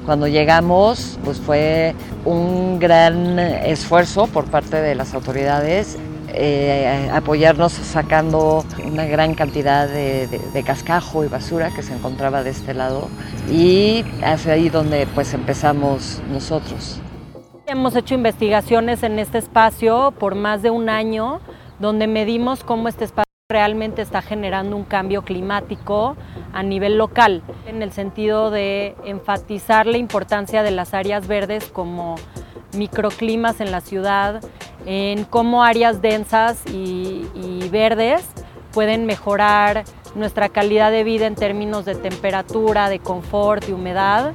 Cuando 0.06 0.26
llegamos, 0.26 1.18
pues 1.24 1.38
fue 1.38 1.94
un 2.24 2.78
gran 2.78 3.38
esfuerzo 3.38 4.26
por 4.26 4.46
parte 4.46 4.80
de 4.80 4.94
las 4.94 5.14
autoridades 5.14 5.98
eh, 6.34 7.10
apoyarnos 7.12 7.72
sacando 7.72 8.64
una 8.86 9.04
gran 9.04 9.34
cantidad 9.34 9.86
de, 9.86 10.62
cascajo 10.64 11.24
y 11.24 11.28
basura 11.28 11.70
que 11.74 11.82
se 11.82 11.92
encontraba 11.92 12.42
de 12.42 12.50
este 12.50 12.72
lado 12.72 13.08
y 13.50 14.04
hacia 14.24 14.54
ahí 14.54 14.70
donde 14.70 15.06
pues 15.14 15.34
empezamos 15.34 16.22
nosotros. 16.30 17.00
Hemos 17.66 17.94
hecho 17.96 18.14
investigaciones 18.14 19.02
en 19.02 19.18
este 19.18 19.38
espacio 19.38 20.14
por 20.18 20.34
más 20.34 20.62
de 20.62 20.70
un 20.70 20.88
año 20.88 21.40
donde 21.80 22.06
medimos 22.06 22.64
cómo 22.64 22.88
este 22.88 23.04
espacio 23.04 23.31
realmente 23.52 24.02
está 24.02 24.22
generando 24.22 24.74
un 24.76 24.84
cambio 24.84 25.22
climático 25.22 26.16
a 26.52 26.62
nivel 26.62 26.98
local, 26.98 27.42
en 27.66 27.82
el 27.82 27.92
sentido 27.92 28.50
de 28.50 28.96
enfatizar 29.04 29.86
la 29.86 29.98
importancia 29.98 30.62
de 30.62 30.70
las 30.70 30.94
áreas 30.94 31.28
verdes 31.28 31.66
como 31.66 32.16
microclimas 32.74 33.60
en 33.60 33.70
la 33.70 33.80
ciudad, 33.80 34.42
en 34.86 35.24
cómo 35.24 35.62
áreas 35.62 36.02
densas 36.02 36.64
y, 36.66 37.28
verdes 37.70 38.28
pueden 38.72 39.06
mejorar 39.06 39.84
nuestra 40.14 40.50
calidad 40.50 40.90
de 40.90 41.04
vida 41.04 41.26
en 41.26 41.34
términos 41.34 41.86
de 41.86 41.94
temperatura, 41.94 42.90
de 42.90 42.98
confort, 42.98 43.66
y 43.68 43.72
humedad 43.72 44.32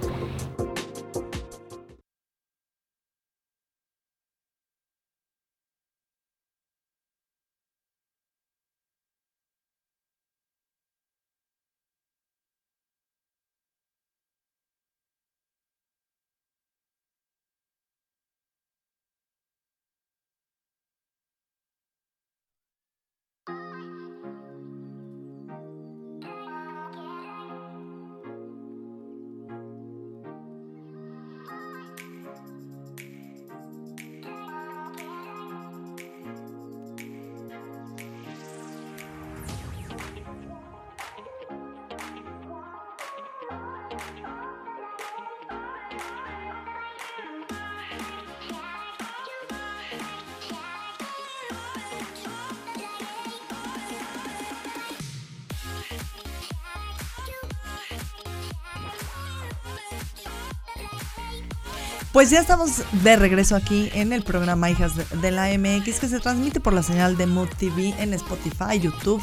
Pues 62.18 62.32
ya 62.32 62.40
estamos 62.40 62.82
de 63.04 63.16
regreso 63.16 63.56
aquí 63.56 63.92
en 63.94 64.12
el 64.12 64.24
programa 64.24 64.72
Hijas 64.72 64.94
de, 65.22 65.30
la 65.30 65.56
MX 65.56 66.00
que 66.00 66.08
se 66.08 66.20
transmite 66.20 66.60
por 66.60 66.74
la 66.74 66.82
señal 66.82 67.16
de 67.16 67.28
Mood 67.28 67.50
TV 67.60 67.94
en 68.00 68.12
Spotify, 68.16 68.80
YouTube, 68.82 69.22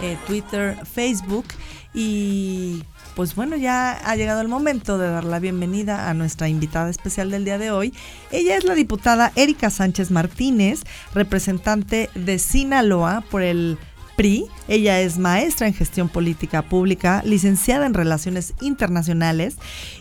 eh, 0.00 0.16
Twitter, 0.28 0.78
Facebook 0.86 1.44
y 1.92 2.84
pues 3.16 3.34
bueno, 3.34 3.56
ya 3.56 3.94
ha 3.94 4.14
llegado 4.14 4.42
el 4.42 4.46
momento 4.46 4.96
de 4.96 5.08
dar 5.08 5.24
la 5.24 5.40
bienvenida 5.40 6.08
a 6.08 6.14
nuestra 6.14 6.48
invitada 6.48 6.88
especial 6.88 7.32
del 7.32 7.44
día 7.44 7.58
de 7.58 7.72
hoy. 7.72 7.92
Ella 8.30 8.56
es 8.56 8.62
la 8.62 8.76
diputada 8.76 9.32
Erika 9.34 9.68
Sánchez 9.68 10.12
Martínez, 10.12 10.84
representante 11.14 12.10
de 12.14 12.38
Sinaloa 12.38 13.24
por 13.28 13.42
el 13.42 13.76
PRI. 14.16 14.46
Ella 14.68 15.00
es 15.00 15.18
maestra 15.18 15.66
en 15.66 15.74
gestión 15.74 16.08
política 16.08 16.62
pública, 16.62 17.22
licenciada 17.24 17.86
en 17.86 17.94
relaciones 17.94 18.54
internacionales 18.60 19.56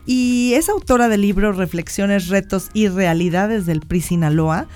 y 0.05 0.53
es 0.55 0.69
autora 0.69 1.07
del 1.07 1.21
libro 1.21 1.51
Reflexiones, 1.51 2.29
retos 2.29 2.69
y 2.73 2.87
realidades 2.87 3.65
del 3.65 3.81
PRI 3.81 4.01
Sinaloa. 4.01 4.67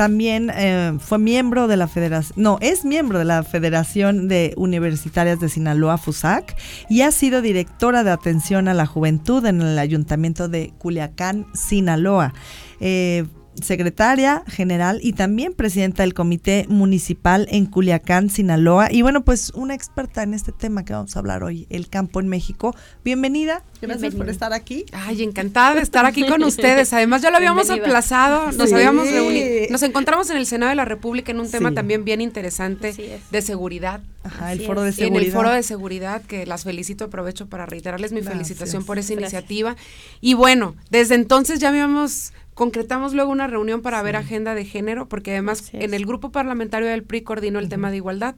También 0.00 0.50
eh, 0.54 0.96
fue 0.98 1.18
miembro 1.18 1.68
de 1.68 1.76
la 1.76 1.86
Federación, 1.86 2.42
no, 2.42 2.58
es 2.62 2.86
miembro 2.86 3.18
de 3.18 3.26
la 3.26 3.42
Federación 3.42 4.28
de 4.28 4.54
Universitarias 4.56 5.40
de 5.40 5.50
Sinaloa, 5.50 5.98
FUSAC, 5.98 6.56
y 6.88 7.02
ha 7.02 7.10
sido 7.10 7.42
directora 7.42 8.02
de 8.02 8.10
atención 8.10 8.68
a 8.68 8.74
la 8.74 8.86
juventud 8.86 9.44
en 9.44 9.60
el 9.60 9.78
Ayuntamiento 9.78 10.48
de 10.48 10.72
Culiacán, 10.78 11.46
Sinaloa. 11.52 12.32
Eh, 12.80 13.26
secretaria 13.62 14.42
general 14.46 15.00
y 15.02 15.12
también 15.12 15.52
presidenta 15.52 16.02
del 16.02 16.14
Comité 16.14 16.66
Municipal 16.68 17.46
en 17.50 17.66
Culiacán, 17.66 18.30
Sinaloa. 18.30 18.92
Y 18.92 19.02
bueno, 19.02 19.24
pues 19.24 19.50
una 19.54 19.74
experta 19.74 20.22
en 20.22 20.34
este 20.34 20.52
tema 20.52 20.84
que 20.84 20.92
vamos 20.92 21.16
a 21.16 21.18
hablar 21.18 21.42
hoy, 21.42 21.66
el 21.70 21.88
campo 21.88 22.20
en 22.20 22.28
México. 22.28 22.74
Bienvenida, 23.04 23.62
gracias 23.82 24.14
por 24.14 24.28
estar 24.28 24.52
aquí. 24.52 24.84
Ay, 24.92 25.22
encantada 25.22 25.74
de 25.74 25.82
estar 25.82 26.06
aquí 26.06 26.26
con 26.26 26.42
ustedes. 26.44 26.92
Además, 26.92 27.22
ya 27.22 27.30
lo 27.30 27.36
habíamos 27.36 27.70
aplazado, 27.70 28.52
nos 28.52 28.72
habíamos 28.72 29.10
reunido. 29.10 29.66
Nos 29.70 29.82
encontramos 29.82 30.30
en 30.30 30.36
el 30.36 30.46
Senado 30.46 30.70
de 30.70 30.76
la 30.76 30.84
República 30.84 31.32
en 31.32 31.40
un 31.40 31.50
tema 31.50 31.72
también 31.72 32.04
bien 32.04 32.20
interesante 32.20 33.20
de 33.30 33.42
seguridad. 33.42 34.00
Ajá, 34.22 34.52
el 34.52 34.66
foro 34.66 34.82
de 34.82 34.92
seguridad. 34.92 35.22
En 35.22 35.26
el 35.26 35.32
foro 35.32 35.50
de 35.50 35.62
seguridad, 35.62 36.22
que 36.22 36.44
las 36.46 36.64
felicito, 36.64 37.06
aprovecho 37.06 37.48
para 37.48 37.66
reiterarles 37.66 38.12
mi 38.12 38.22
felicitación 38.22 38.84
por 38.84 38.98
esa 38.98 39.14
iniciativa. 39.14 39.76
Y 40.20 40.34
bueno, 40.34 40.76
desde 40.90 41.14
entonces 41.14 41.58
ya 41.58 41.68
habíamos 41.68 42.32
concretamos 42.60 43.14
luego 43.14 43.30
una 43.30 43.46
reunión 43.46 43.80
para 43.80 44.02
ver 44.02 44.16
agenda 44.16 44.54
de 44.54 44.66
género, 44.66 45.08
porque 45.08 45.30
además 45.30 45.70
en 45.72 45.94
el 45.94 46.04
grupo 46.04 46.30
parlamentario 46.30 46.88
del 46.88 47.04
PRI 47.04 47.22
coordinó 47.22 47.58
el 47.58 47.70
tema 47.70 47.90
de 47.90 47.96
igualdad. 47.96 48.34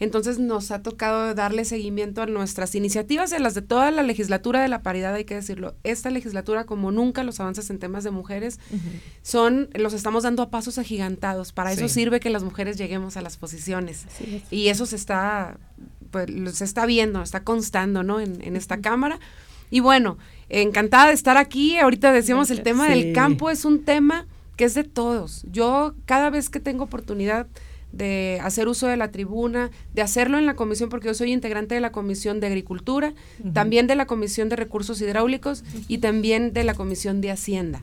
Entonces 0.00 0.38
nos 0.38 0.70
ha 0.70 0.82
tocado 0.82 1.34
darle 1.34 1.66
seguimiento 1.66 2.22
a 2.22 2.26
nuestras 2.26 2.74
iniciativas, 2.74 3.28
de 3.28 3.40
las 3.40 3.52
de 3.52 3.60
toda 3.60 3.90
la 3.90 4.02
legislatura 4.02 4.62
de 4.62 4.68
la 4.68 4.80
paridad, 4.80 5.12
hay 5.12 5.26
que 5.26 5.34
decirlo. 5.34 5.74
Esta 5.84 6.08
legislatura, 6.08 6.64
como 6.64 6.92
nunca, 6.92 7.22
los 7.24 7.40
avances 7.40 7.68
en 7.68 7.78
temas 7.78 8.04
de 8.04 8.10
mujeres 8.10 8.58
son, 9.20 9.68
los 9.74 9.92
estamos 9.92 10.22
dando 10.22 10.42
a 10.42 10.48
pasos 10.48 10.78
agigantados. 10.78 11.52
Para 11.52 11.70
eso 11.70 11.88
sirve 11.90 12.20
que 12.20 12.30
las 12.30 12.44
mujeres 12.44 12.78
lleguemos 12.78 13.18
a 13.18 13.20
las 13.20 13.36
posiciones. 13.36 14.06
Y 14.50 14.68
eso 14.68 14.86
se 14.86 14.96
está, 14.96 15.58
pues, 16.10 16.26
se 16.56 16.64
está 16.64 16.86
viendo, 16.86 17.20
está 17.20 17.44
constando, 17.44 18.02
¿no? 18.02 18.18
En, 18.18 18.42
en 18.42 18.56
esta 18.56 18.80
Cámara. 18.80 19.20
Y 19.70 19.80
bueno, 19.80 20.18
encantada 20.48 21.08
de 21.08 21.14
estar 21.14 21.36
aquí. 21.36 21.78
Ahorita 21.78 22.12
decíamos 22.12 22.50
el 22.50 22.62
tema 22.62 22.88
del 22.88 23.12
campo 23.12 23.50
es 23.50 23.64
un 23.64 23.84
tema 23.84 24.26
que 24.56 24.64
es 24.64 24.74
de 24.74 24.84
todos. 24.84 25.44
Yo 25.50 25.94
cada 26.04 26.30
vez 26.30 26.50
que 26.50 26.60
tengo 26.60 26.84
oportunidad 26.84 27.46
de 27.92 28.38
hacer 28.42 28.68
uso 28.68 28.86
de 28.86 28.96
la 28.96 29.10
tribuna, 29.10 29.70
de 29.94 30.02
hacerlo 30.02 30.38
en 30.38 30.46
la 30.46 30.54
comisión, 30.54 30.90
porque 30.90 31.06
yo 31.06 31.14
soy 31.14 31.32
integrante 31.32 31.74
de 31.74 31.80
la 31.80 31.90
Comisión 31.90 32.38
de 32.40 32.46
Agricultura, 32.46 33.14
también 33.54 33.86
de 33.86 33.96
la 33.96 34.06
Comisión 34.06 34.48
de 34.48 34.56
Recursos 34.56 35.00
Hidráulicos 35.00 35.64
y 35.88 35.98
también 35.98 36.52
de 36.52 36.64
la 36.64 36.74
Comisión 36.74 37.20
de 37.20 37.30
Hacienda. 37.30 37.80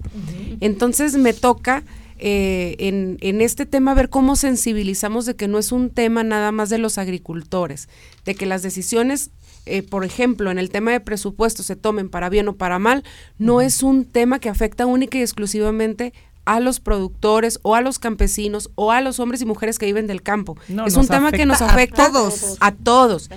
Entonces 0.60 1.18
me 1.18 1.34
toca 1.34 1.84
eh, 2.20 2.76
en, 2.80 3.18
en, 3.22 3.42
este 3.42 3.66
tema 3.66 3.94
ver 3.94 4.10
cómo 4.10 4.36
sensibilizamos 4.36 5.26
de 5.26 5.36
que 5.36 5.50
no 5.50 5.58
es 5.58 5.74
un 5.74 5.90
tema 5.90 6.24
nada 6.24 6.52
más 6.54 6.70
de 6.70 6.78
los 6.78 6.98
agricultores, 6.98 7.90
de 8.24 8.36
que 8.36 8.46
las 8.46 8.62
decisiones 8.62 9.32
eh, 9.66 9.84
por 9.84 10.06
ejemplo, 10.06 10.52
en 10.52 10.60
el 10.60 10.70
tema 10.70 10.92
de 10.92 11.00
presupuesto 11.00 11.64
se 11.64 11.76
tomen 11.76 12.10
para 12.10 12.30
bien 12.30 12.48
o 12.48 12.56
para 12.56 12.80
mal, 12.80 13.04
no 13.38 13.62
es 13.62 13.84
un 13.84 14.06
tema 14.06 14.40
que 14.40 14.50
afecta 14.50 14.86
única 14.86 15.18
y 15.18 15.22
exclusivamente 15.22 16.14
a 16.46 16.60
los 16.60 16.80
productores 16.80 17.60
o 17.64 17.76
a 17.76 17.82
los 17.82 17.98
campesinos 18.00 18.70
o 18.76 18.92
a 18.92 19.02
los 19.02 19.20
hombres 19.20 19.42
y 19.42 19.46
mujeres 19.46 19.80
que 19.80 19.88
viven 19.88 20.08
del 20.08 20.22
campo. 20.22 20.58
es 20.86 20.96
un 20.96 21.08
tema 21.08 21.32
que 21.32 21.46
nos 21.46 21.62
afecta 21.62 22.06
a 22.06 22.12
todos. 22.12 22.58
A 22.60 22.72
todos. 22.72 23.30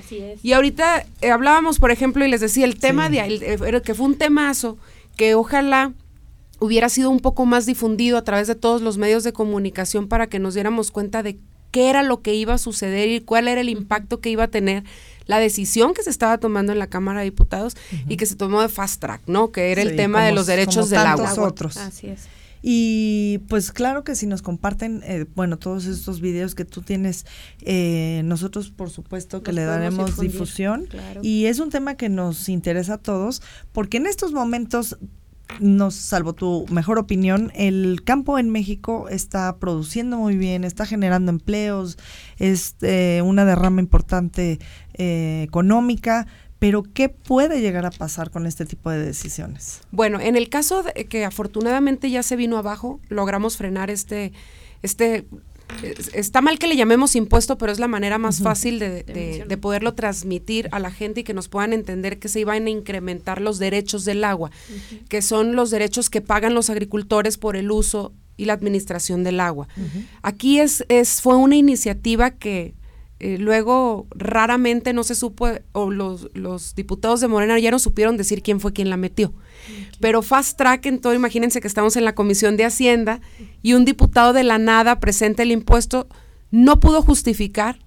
Y 0.42 0.52
ahorita 0.52 1.06
eh, 1.22 1.30
hablábamos, 1.30 1.78
por 1.78 1.90
ejemplo, 1.90 2.24
y 2.24 2.28
les 2.28 2.42
decía, 2.42 2.66
el 2.66 2.78
tema 2.78 3.08
de, 3.08 3.20
eh, 3.20 3.82
que 3.82 3.94
fue 3.94 4.06
un 4.06 4.16
temazo 4.16 4.76
que 5.16 5.34
ojalá 5.34 5.94
hubiera 6.60 6.88
sido 6.88 7.10
un 7.10 7.20
poco 7.20 7.46
más 7.46 7.66
difundido 7.66 8.18
a 8.18 8.24
través 8.24 8.46
de 8.46 8.54
todos 8.54 8.82
los 8.82 8.98
medios 8.98 9.24
de 9.24 9.32
comunicación 9.32 10.08
para 10.08 10.26
que 10.26 10.38
nos 10.38 10.54
diéramos 10.54 10.90
cuenta 10.90 11.22
de 11.22 11.38
qué 11.70 11.88
era 11.88 12.02
lo 12.02 12.20
que 12.20 12.34
iba 12.34 12.54
a 12.54 12.58
suceder 12.58 13.08
y 13.08 13.20
cuál 13.20 13.48
era 13.48 13.60
el 13.60 13.68
impacto 13.68 14.20
que 14.20 14.30
iba 14.30 14.44
a 14.44 14.48
tener 14.48 14.84
la 15.28 15.38
decisión 15.38 15.94
que 15.94 16.02
se 16.02 16.10
estaba 16.10 16.38
tomando 16.38 16.72
en 16.72 16.80
la 16.80 16.88
Cámara 16.88 17.20
de 17.20 17.26
Diputados 17.26 17.76
y 18.08 18.16
que 18.16 18.26
se 18.26 18.34
tomó 18.34 18.60
de 18.60 18.68
fast 18.68 19.00
track, 19.00 19.22
¿no? 19.28 19.52
Que 19.52 19.70
era 19.70 19.82
el 19.82 19.94
tema 19.94 20.24
de 20.24 20.32
los 20.32 20.46
derechos 20.46 20.90
del 20.90 20.98
agua. 20.98 21.32
Otros. 21.38 21.76
Así 21.76 22.08
es. 22.08 22.26
Y 22.62 23.38
pues 23.48 23.70
claro 23.70 24.02
que 24.02 24.16
si 24.16 24.26
nos 24.26 24.42
comparten, 24.42 25.02
eh, 25.04 25.26
bueno, 25.36 25.58
todos 25.58 25.86
estos 25.86 26.20
videos 26.20 26.54
que 26.54 26.64
tú 26.64 26.82
tienes, 26.82 27.24
eh, 27.60 28.22
nosotros 28.24 28.70
por 28.70 28.90
supuesto 28.90 29.42
que 29.42 29.52
le 29.52 29.64
daremos 29.64 30.18
difusión. 30.18 30.88
Y 31.22 31.44
es 31.44 31.60
un 31.60 31.70
tema 31.70 31.94
que 31.94 32.08
nos 32.08 32.48
interesa 32.48 32.94
a 32.94 32.98
todos, 32.98 33.42
porque 33.72 33.98
en 33.98 34.06
estos 34.06 34.32
momentos 34.32 34.98
nos 35.60 35.94
salvo 35.94 36.34
tu 36.34 36.66
mejor 36.70 36.98
opinión, 36.98 37.50
el 37.54 38.02
campo 38.04 38.38
en 38.38 38.50
México 38.50 39.08
está 39.08 39.56
produciendo 39.56 40.18
muy 40.18 40.36
bien, 40.36 40.62
está 40.62 40.84
generando 40.84 41.30
empleos, 41.30 41.96
es 42.38 42.76
eh, 42.82 43.22
una 43.24 43.44
derrama 43.44 43.80
importante 43.80 44.60
eh, 44.98 45.42
económica, 45.46 46.26
pero 46.58 46.82
¿qué 46.82 47.08
puede 47.08 47.60
llegar 47.60 47.86
a 47.86 47.90
pasar 47.90 48.30
con 48.30 48.46
este 48.46 48.64
tipo 48.66 48.90
de 48.90 48.98
decisiones? 48.98 49.80
Bueno, 49.92 50.20
en 50.20 50.36
el 50.36 50.48
caso 50.48 50.82
de 50.82 51.06
que 51.06 51.24
afortunadamente 51.24 52.10
ya 52.10 52.22
se 52.22 52.36
vino 52.36 52.58
abajo, 52.58 53.00
logramos 53.08 53.56
frenar 53.56 53.90
este, 53.90 54.32
este 54.82 55.26
está 56.12 56.40
mal 56.40 56.58
que 56.58 56.66
le 56.66 56.76
llamemos 56.76 57.14
impuesto, 57.14 57.58
pero 57.58 57.70
es 57.70 57.78
la 57.78 57.88
manera 57.88 58.18
más 58.18 58.40
fácil 58.40 58.78
de, 58.78 59.58
poderlo 59.60 59.94
transmitir 59.94 60.68
a 60.72 60.78
la 60.78 60.90
gente 60.90 61.20
y 61.20 61.24
que 61.24 61.34
nos 61.34 61.48
puedan 61.48 61.72
entender 61.72 62.18
que 62.18 62.28
se 62.28 62.40
iban 62.40 62.66
a 62.66 62.70
incrementar 62.70 63.40
los 63.40 63.58
derechos 63.58 64.04
del 64.04 64.24
agua, 64.24 64.50
que 65.08 65.22
son 65.22 65.56
los 65.56 65.70
derechos 65.70 66.10
que 66.10 66.20
pagan 66.20 66.54
los 66.54 66.70
agricultores 66.70 67.38
por 67.38 67.56
el 67.56 67.70
uso 67.70 68.12
y 68.36 68.44
la 68.46 68.52
administración 68.54 69.24
del 69.24 69.40
agua. 69.40 69.68
Aquí 70.22 70.60
es, 70.60 70.84
es, 70.88 71.20
fue 71.20 71.36
una 71.36 71.56
iniciativa 71.56 72.30
que 72.30 72.74
eh, 73.20 73.36
luego 73.38 74.06
raramente 74.10 74.92
no 74.92 75.02
se 75.02 75.16
supo, 75.16 75.48
o 75.72 75.90
los, 75.90 76.28
los 76.34 76.74
diputados 76.76 77.20
de 77.20 77.26
Morena 77.26 77.58
ya 77.58 77.72
no 77.72 77.80
supieron 77.80 78.16
decir 78.16 78.42
quién 78.42 78.60
fue 78.60 78.72
quien 78.72 78.90
la 78.90 78.96
metió. 78.96 79.32
Pero 80.00 80.22
fast 80.22 80.56
track 80.56 80.86
en 80.86 81.00
todo, 81.00 81.14
imagínense 81.14 81.60
que 81.60 81.66
estamos 81.66 81.96
en 81.96 82.04
la 82.04 82.14
Comisión 82.14 82.56
de 82.56 82.64
Hacienda 82.64 83.20
y 83.60 83.72
un 83.72 83.84
diputado 83.84 84.32
de 84.32 84.44
la 84.44 84.58
nada 84.58 85.00
presenta 85.00 85.42
el 85.42 85.50
impuesto, 85.50 86.06
no 86.52 86.78
pudo 86.78 87.02
justificar 87.02 87.80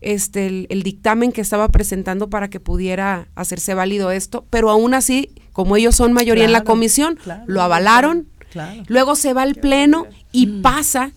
este 0.00 0.66
el, 0.68 0.82
dictamen 0.84 1.32
que 1.32 1.40
estaba 1.40 1.68
presentando 1.68 2.30
para 2.30 2.48
que 2.48 2.60
pudiera 2.60 3.26
hacerse 3.34 3.74
válido 3.74 4.12
esto, 4.12 4.46
pero 4.50 4.70
aún 4.70 4.94
así, 4.94 5.30
como 5.52 5.76
ellos 5.76 5.96
son 5.96 6.12
mayoría 6.12 6.44
en 6.44 6.52
la 6.52 6.64
comisión, 6.64 7.18
lo 7.46 7.62
avalaron. 7.62 8.28
Luego 8.86 9.16
se 9.16 9.34
va 9.34 9.42
al 9.42 9.56
pleno 9.56 10.06
y 10.32 10.46
mm. 10.46 10.62
pasa 10.62 11.12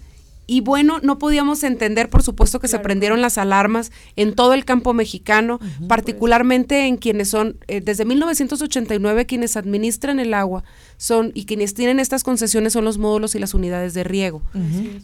y 0.50 0.62
bueno, 0.62 1.00
no 1.04 1.20
podíamos 1.20 1.62
entender, 1.64 2.10
por 2.10 2.24
supuesto, 2.24 2.60
que 2.60 2.68
se 2.68 2.80
prendieron 2.80 3.22
las 3.22 3.38
alarmas 3.38 3.92
en 4.16 4.34
todo 4.34 4.56
el 4.56 4.66
campo 4.66 4.96
mexicano, 4.96 5.60
particularmente 5.88 6.88
en 6.88 6.98
quienes 6.98 7.30
son, 7.30 7.58
eh, 7.68 7.82
desde 7.82 8.04
1989, 8.04 9.28
quienes 9.28 9.56
administran 9.56 10.20
el 10.20 10.34
agua 10.34 10.64
son 10.98 11.32
y 11.36 11.46
quienes 11.46 11.76
tienen 11.76 12.00
estas 12.00 12.24
concesiones 12.24 12.74
son 12.74 12.84
los 12.84 12.98
módulos 12.98 13.36
y 13.36 13.40
las 13.40 13.54
unidades 13.54 13.94
de 13.94 14.04
riego, 14.04 14.42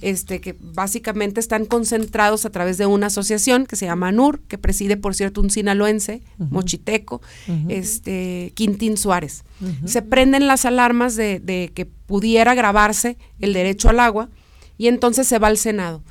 este 0.01 0.41
que 0.41 0.55
básicamente 0.59 1.39
están 1.41 1.65
concentrados 1.65 2.47
a 2.47 2.49
través 2.49 2.79
de 2.79 2.87
una 2.87 3.07
asociación 3.07 3.67
que 3.67 3.75
se 3.75 3.85
llama 3.85 4.11
NUR, 4.11 4.39
que 4.47 4.57
preside, 4.57 4.97
por 4.97 5.13
cierto, 5.13 5.41
un 5.41 5.51
sinaloense, 5.51 6.23
mochiteco, 6.39 7.21
este 7.69 8.51
Quintín 8.55 8.97
Suárez. 8.97 9.43
Se 9.85 10.01
prenden 10.01 10.47
las 10.47 10.65
alarmas 10.65 11.15
de, 11.15 11.39
de 11.39 11.71
que 11.75 11.85
pudiera 11.85 12.55
grabarse 12.55 13.19
el 13.39 13.53
derecho 13.53 13.89
al 13.89 13.99
agua 13.99 14.29
y 14.77 14.87
entonces 14.87 15.27
se 15.27 15.39
va 15.39 15.47
al 15.47 15.57
Senado. 15.57 16.03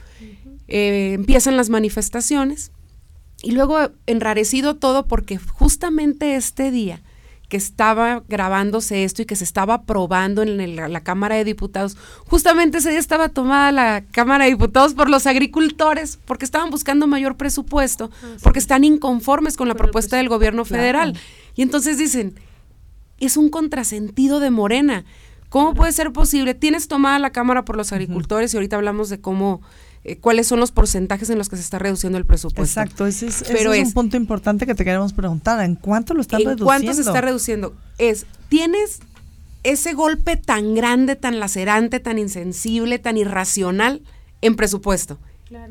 Eh, 0.69 1.13
empiezan 1.15 1.57
las 1.57 1.69
manifestaciones 1.69 2.73
y 3.43 3.53
luego 3.53 3.91
enrarecido 4.07 4.77
todo 4.77 5.07
porque 5.07 5.39
justamente 5.39 6.37
este 6.37 6.71
día 6.71 7.03
que 7.49 7.59
estaba 7.59 8.23
grabándose 8.27 9.05
esto 9.05 9.23
y 9.23 9.27
que 9.27 9.37
se 9.37 9.45
estaba 9.45 9.75
aprobando 9.75 10.43
en 10.43 10.77
la 10.77 11.01
Cámara 11.03 11.37
de 11.37 11.45
Diputados, 11.45 11.97
justamente 12.27 12.79
ese 12.79 12.91
día 12.91 12.99
estaba 12.99 13.29
tomada 13.29 13.71
la 13.71 14.05
Cámara 14.11 14.45
de 14.45 14.51
Diputados 14.51 14.95
por 14.95 15.11
los 15.11 15.27
agricultores, 15.27 16.19
porque 16.25 16.47
estaban 16.47 16.71
buscando 16.71 17.07
mayor 17.07 17.37
presupuesto, 17.37 18.11
ah, 18.23 18.37
porque 18.43 18.59
están 18.59 18.83
inconformes 18.83 19.57
con 19.57 19.69
la 19.69 19.75
propuesta 19.75 20.17
del 20.17 20.29
gobierno 20.29 20.65
federal. 20.65 21.17
Y 21.55 21.63
entonces 21.63 21.99
dicen, 21.99 22.35
es 23.21 23.37
un 23.37 23.51
contrasentido 23.51 24.41
de 24.41 24.51
Morena. 24.51 25.05
¿Cómo 25.49 25.75
puede 25.75 25.93
ser 25.93 26.13
posible? 26.13 26.55
Tienes 26.55 26.89
tomada 26.89 27.19
la 27.19 27.31
Cámara 27.31 27.65
por 27.65 27.77
los 27.77 27.93
agricultores 27.93 28.53
y 28.53 28.57
ahorita 28.57 28.77
hablamos 28.77 29.09
de 29.09 29.21
cómo, 29.21 29.63
eh, 30.03 30.17
cuáles 30.17 30.47
son 30.47 30.61
los 30.61 30.73
porcentajes 30.73 31.31
en 31.31 31.39
los 31.39 31.49
que 31.49 31.57
se 31.57 31.63
está 31.63 31.79
reduciendo 31.79 32.19
el 32.19 32.27
presupuesto. 32.27 32.81
Exacto, 32.81 33.07
ese 33.07 33.27
es, 33.27 33.45
Pero 33.47 33.73
es, 33.73 33.89
un 33.89 33.93
punto 33.93 34.17
importante 34.17 34.67
que 34.67 34.75
te 34.75 34.85
queremos 34.85 35.13
preguntar. 35.13 35.65
¿En 35.65 35.77
cuánto 35.77 36.15
lo 36.15 36.21
están 36.21 36.41
reduciendo? 36.41 36.63
¿En 36.63 36.67
cuánto 36.67 36.95
se 36.95 37.03
está 37.03 37.21
reduciendo? 37.21 37.75
Es, 37.99 38.27
tienes 38.49 39.01
ese 39.63 39.95
golpe 39.95 40.37
tan 40.37 40.75
grande, 40.75 41.17
tan 41.17 41.41
lacerante, 41.41 42.01
tan 42.01 42.19
insensible, 42.19 42.99
tan 42.99 43.17
irracional 43.17 44.03
en 44.41 44.57
presupuesto. 44.57 45.19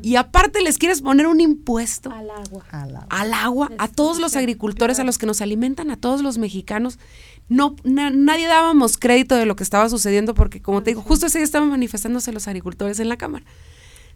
Y 0.02 0.16
aparte 0.16 0.62
les 0.62 0.78
quieres 0.78 1.02
poner 1.02 1.26
un 1.26 1.40
impuesto 1.40 2.10
al 2.10 2.30
agua, 2.30 2.64
al 3.10 3.34
agua, 3.34 3.70
a 3.78 3.88
todos 3.88 4.18
los 4.18 4.36
agricultores, 4.36 4.98
a 4.98 5.04
los 5.04 5.18
que 5.18 5.26
nos 5.26 5.40
alimentan, 5.40 5.90
a 5.90 5.96
todos 5.96 6.22
los 6.22 6.38
mexicanos 6.38 6.98
no 7.48 7.76
nadie 7.84 8.46
dábamos 8.46 8.96
crédito 8.96 9.36
de 9.36 9.46
lo 9.46 9.56
que 9.56 9.64
estaba 9.64 9.88
sucediendo 9.88 10.34
porque 10.34 10.62
como 10.62 10.82
te 10.82 10.90
digo, 10.90 11.02
justo 11.02 11.26
ese 11.26 11.38
día 11.38 11.44
estaban 11.44 11.70
manifestándose 11.70 12.32
los 12.32 12.48
agricultores 12.48 13.00
en 13.00 13.08
la 13.08 13.16
Cámara. 13.16 13.44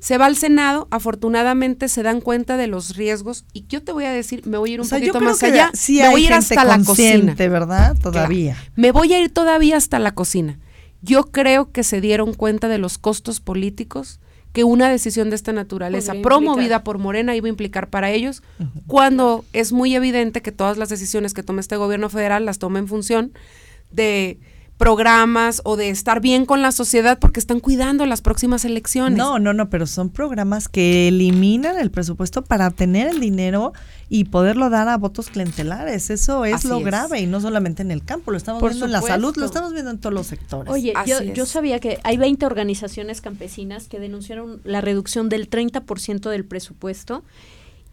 Se 0.01 0.17
va 0.17 0.27
al 0.27 0.37
Senado, 0.37 0.87
afortunadamente 0.93 1.89
se 1.89 2.05
dan 2.05 2.21
cuenta 2.21 2.57
de 2.57 2.69
los 2.69 2.95
riesgos 2.95 3.45
y 3.53 3.67
yo 3.67 3.83
te 3.83 3.91
voy 3.91 4.05
a 4.05 4.13
decir, 4.13 4.47
me 4.47 4.57
voy 4.57 4.71
a 4.71 4.75
ir 4.75 4.81
un 4.81 4.89
poquito 4.89 5.21
más 5.21 5.43
allá, 5.43 5.73
me 5.89 6.09
voy 6.11 6.23
a 6.23 6.27
ir 6.27 6.33
hasta 6.33 6.65
la 6.65 6.83
cocina, 6.83 7.35
¿verdad? 7.35 7.97
Todavía. 8.01 8.57
me 8.77 8.93
voy 8.93 9.13
a 9.13 9.21
ir 9.21 9.33
todavía 9.33 9.77
hasta 9.77 9.99
la 9.99 10.13
cocina. 10.13 10.59
yo 11.03 11.25
creo 11.25 11.73
que 11.73 11.83
se 11.83 12.01
dieron 12.01 12.33
cuenta 12.33 12.69
de 12.69 12.79
los 12.79 12.97
costos 12.99 13.41
políticos 13.41 14.21
que 14.53 14.65
una 14.65 14.89
decisión 14.89 15.31
de 15.31 15.37
esta 15.37 15.53
naturaleza 15.53 16.15
promovida 16.23 16.83
por 16.83 16.99
Morena 16.99 17.37
iba 17.37 17.47
a 17.47 17.51
implicar 17.51 17.91
para 17.91 18.11
ellos, 18.11 18.43
cuando 18.87 19.45
es 19.53 19.73
muy 19.73 19.95
evidente 19.95 20.43
que 20.43 20.53
todas 20.53 20.79
las 20.79 20.89
decisiones 20.89 21.35
que 21.35 21.43
toma 21.43 21.61
este 21.61 21.77
gobierno 21.77 22.09
federal 22.09 22.45
las 22.45 22.59
toma 22.59 22.79
en 22.79 22.89
función 22.89 23.33
de 23.91 24.39
programas 24.79 25.61
o 25.65 25.77
de 25.77 25.91
estar 25.91 26.21
bien 26.21 26.47
con 26.47 26.63
la 26.63 26.71
sociedad 26.71 27.19
porque 27.19 27.41
están 27.41 27.59
cuidando 27.59 28.07
las 28.07 28.23
próximas 28.23 28.65
elecciones. 28.65 29.19
No, 29.19 29.41
no, 29.41 29.53
no, 29.53 29.69
pero 29.69 29.87
son 29.87 30.09
programas 30.09 30.69
que 30.69 31.09
eliminan 31.09 31.79
el 31.79 31.91
presupuesto 31.91 32.43
para 32.43 32.71
tener 32.71 33.09
el 33.09 33.19
dinero 33.19 33.73
y 34.09 34.25
poderlo 34.25 34.71
dar 34.71 34.89
a 34.89 34.97
votos 34.97 35.31
clientelares. 35.31 36.11
Eso 36.11 36.45
es 36.45 36.65
lo 36.65 36.81
grave 36.81 37.21
y 37.21 37.27
no 37.27 37.41
solamente 37.41 37.83
en 37.83 37.91
el 37.91 38.05
campo, 38.05 38.31
lo 38.31 38.37
estamos 38.37 38.63
viendo 38.63 38.87
en 38.87 38.93
la 38.93 39.03
salud, 39.03 39.37
lo 39.37 39.47
estamos 39.47 39.73
viendo 39.73 39.91
en 39.91 39.99
todos 39.99 40.15
los 40.15 40.29
sectores. 40.29 40.73
Oye, 40.73 40.95
yo, 41.07 41.23
yo, 41.23 41.45
sabía 41.45 41.81
que 41.81 41.99
hay 42.05 42.17
20 42.17 42.47
organizaciones 42.47 43.21
campesinas 43.21 43.89
que 43.89 43.99
denunciaron 43.99 44.61
la 44.63 44.81
reducción 44.81 45.29
del 45.29 45.51
30% 45.51 46.31
del 46.31 46.45
presupuesto 46.45 47.25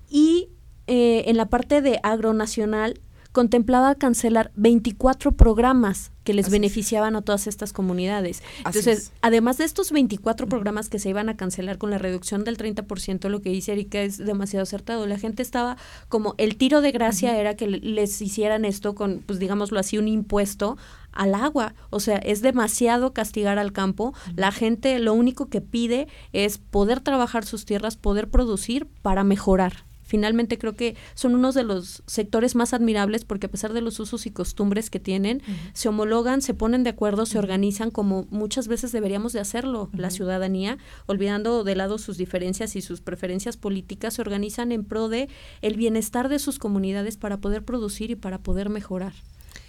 y 0.08 0.50
eh, 0.86 1.24
en 1.26 1.38
la 1.38 1.48
parte 1.48 1.82
de 1.82 2.00
agronacional 2.04 3.02
contemplaba 3.36 3.96
cancelar 3.96 4.54
24 4.56 5.34
programas 5.34 6.14
que 6.24 6.34
les 6.34 6.50
beneficiaban 6.50 7.18
a 7.18 7.22
todas 7.22 7.48
estas 7.48 7.74
comunidades. 7.74 8.42
Entonces, 8.60 9.12
además 9.22 9.58
de 9.58 9.66
estos 9.66 9.92
24 9.92 10.48
programas 10.48 10.88
que 10.88 11.00
se 11.00 11.10
iban 11.10 11.28
a 11.28 11.36
cancelar 11.36 11.78
con 11.78 11.92
la 11.92 11.98
reducción 11.98 12.46
del 12.46 12.58
30%, 12.58 13.28
lo 13.28 13.42
que 13.42 13.50
dice 13.50 13.74
Erika 13.74 14.02
es 14.02 14.20
demasiado 14.20 14.64
acertado. 14.64 15.06
La 15.06 15.20
gente 15.20 15.44
estaba 15.44 15.76
como 16.08 16.34
el 16.38 16.56
tiro 16.56 16.80
de 16.80 16.94
gracia 16.94 17.38
era 17.38 17.58
que 17.58 17.68
les 17.68 18.22
hicieran 18.22 18.64
esto 18.64 18.96
con, 18.96 19.22
pues 19.26 19.38
digámoslo 19.38 19.82
así, 19.82 19.98
un 19.98 20.08
impuesto 20.08 20.78
al 21.12 21.36
agua. 21.36 21.76
O 21.90 22.00
sea, 22.00 22.16
es 22.16 22.42
demasiado 22.42 23.12
castigar 23.12 23.60
al 23.60 23.74
campo. 23.74 24.14
La 24.38 24.54
gente 24.54 24.98
lo 25.00 25.14
único 25.14 25.50
que 25.50 25.60
pide 25.60 26.08
es 26.32 26.58
poder 26.58 27.02
trabajar 27.02 27.44
sus 27.44 27.66
tierras, 27.66 27.98
poder 27.98 28.30
producir 28.30 28.88
para 29.02 29.26
mejorar. 29.26 29.84
Finalmente 30.06 30.58
creo 30.58 30.76
que 30.76 30.96
son 31.16 31.36
uno 31.36 31.52
de 31.52 31.64
los 31.64 32.04
sectores 32.06 32.56
más 32.56 32.74
admirables 32.74 33.26
porque 33.26 33.48
a 33.48 33.52
pesar 33.52 33.74
de 33.74 33.82
los 33.82 34.00
usos 34.00 34.26
y 34.26 34.32
costumbres 34.32 34.90
que 34.90 35.00
tienen, 35.00 35.42
se 35.74 35.90
homologan, 35.90 36.42
se 36.42 36.54
ponen 36.54 36.84
de 36.84 36.92
acuerdo, 36.92 37.26
se 37.26 37.40
organizan 37.40 37.90
como 37.90 38.28
muchas 38.30 38.68
veces 38.68 38.92
deberíamos 38.92 39.34
de 39.34 39.40
hacerlo 39.40 39.90
la 39.94 40.12
ciudadanía, 40.12 40.78
olvidando 41.08 41.64
de 41.64 41.76
lado 41.76 41.98
sus 41.98 42.18
diferencias 42.18 42.76
y 42.76 42.82
sus 42.82 43.02
preferencias 43.02 43.58
políticas, 43.58 44.14
se 44.14 44.22
organizan 44.22 44.72
en 44.72 44.86
pro 44.86 45.10
de 45.10 45.28
el 45.62 45.76
bienestar 45.76 46.30
de 46.30 46.40
sus 46.40 46.60
comunidades 46.60 47.18
para 47.18 47.38
poder 47.38 47.64
producir 47.64 48.12
y 48.12 48.16
para 48.16 48.40
poder 48.40 48.70
mejorar. 48.70 49.14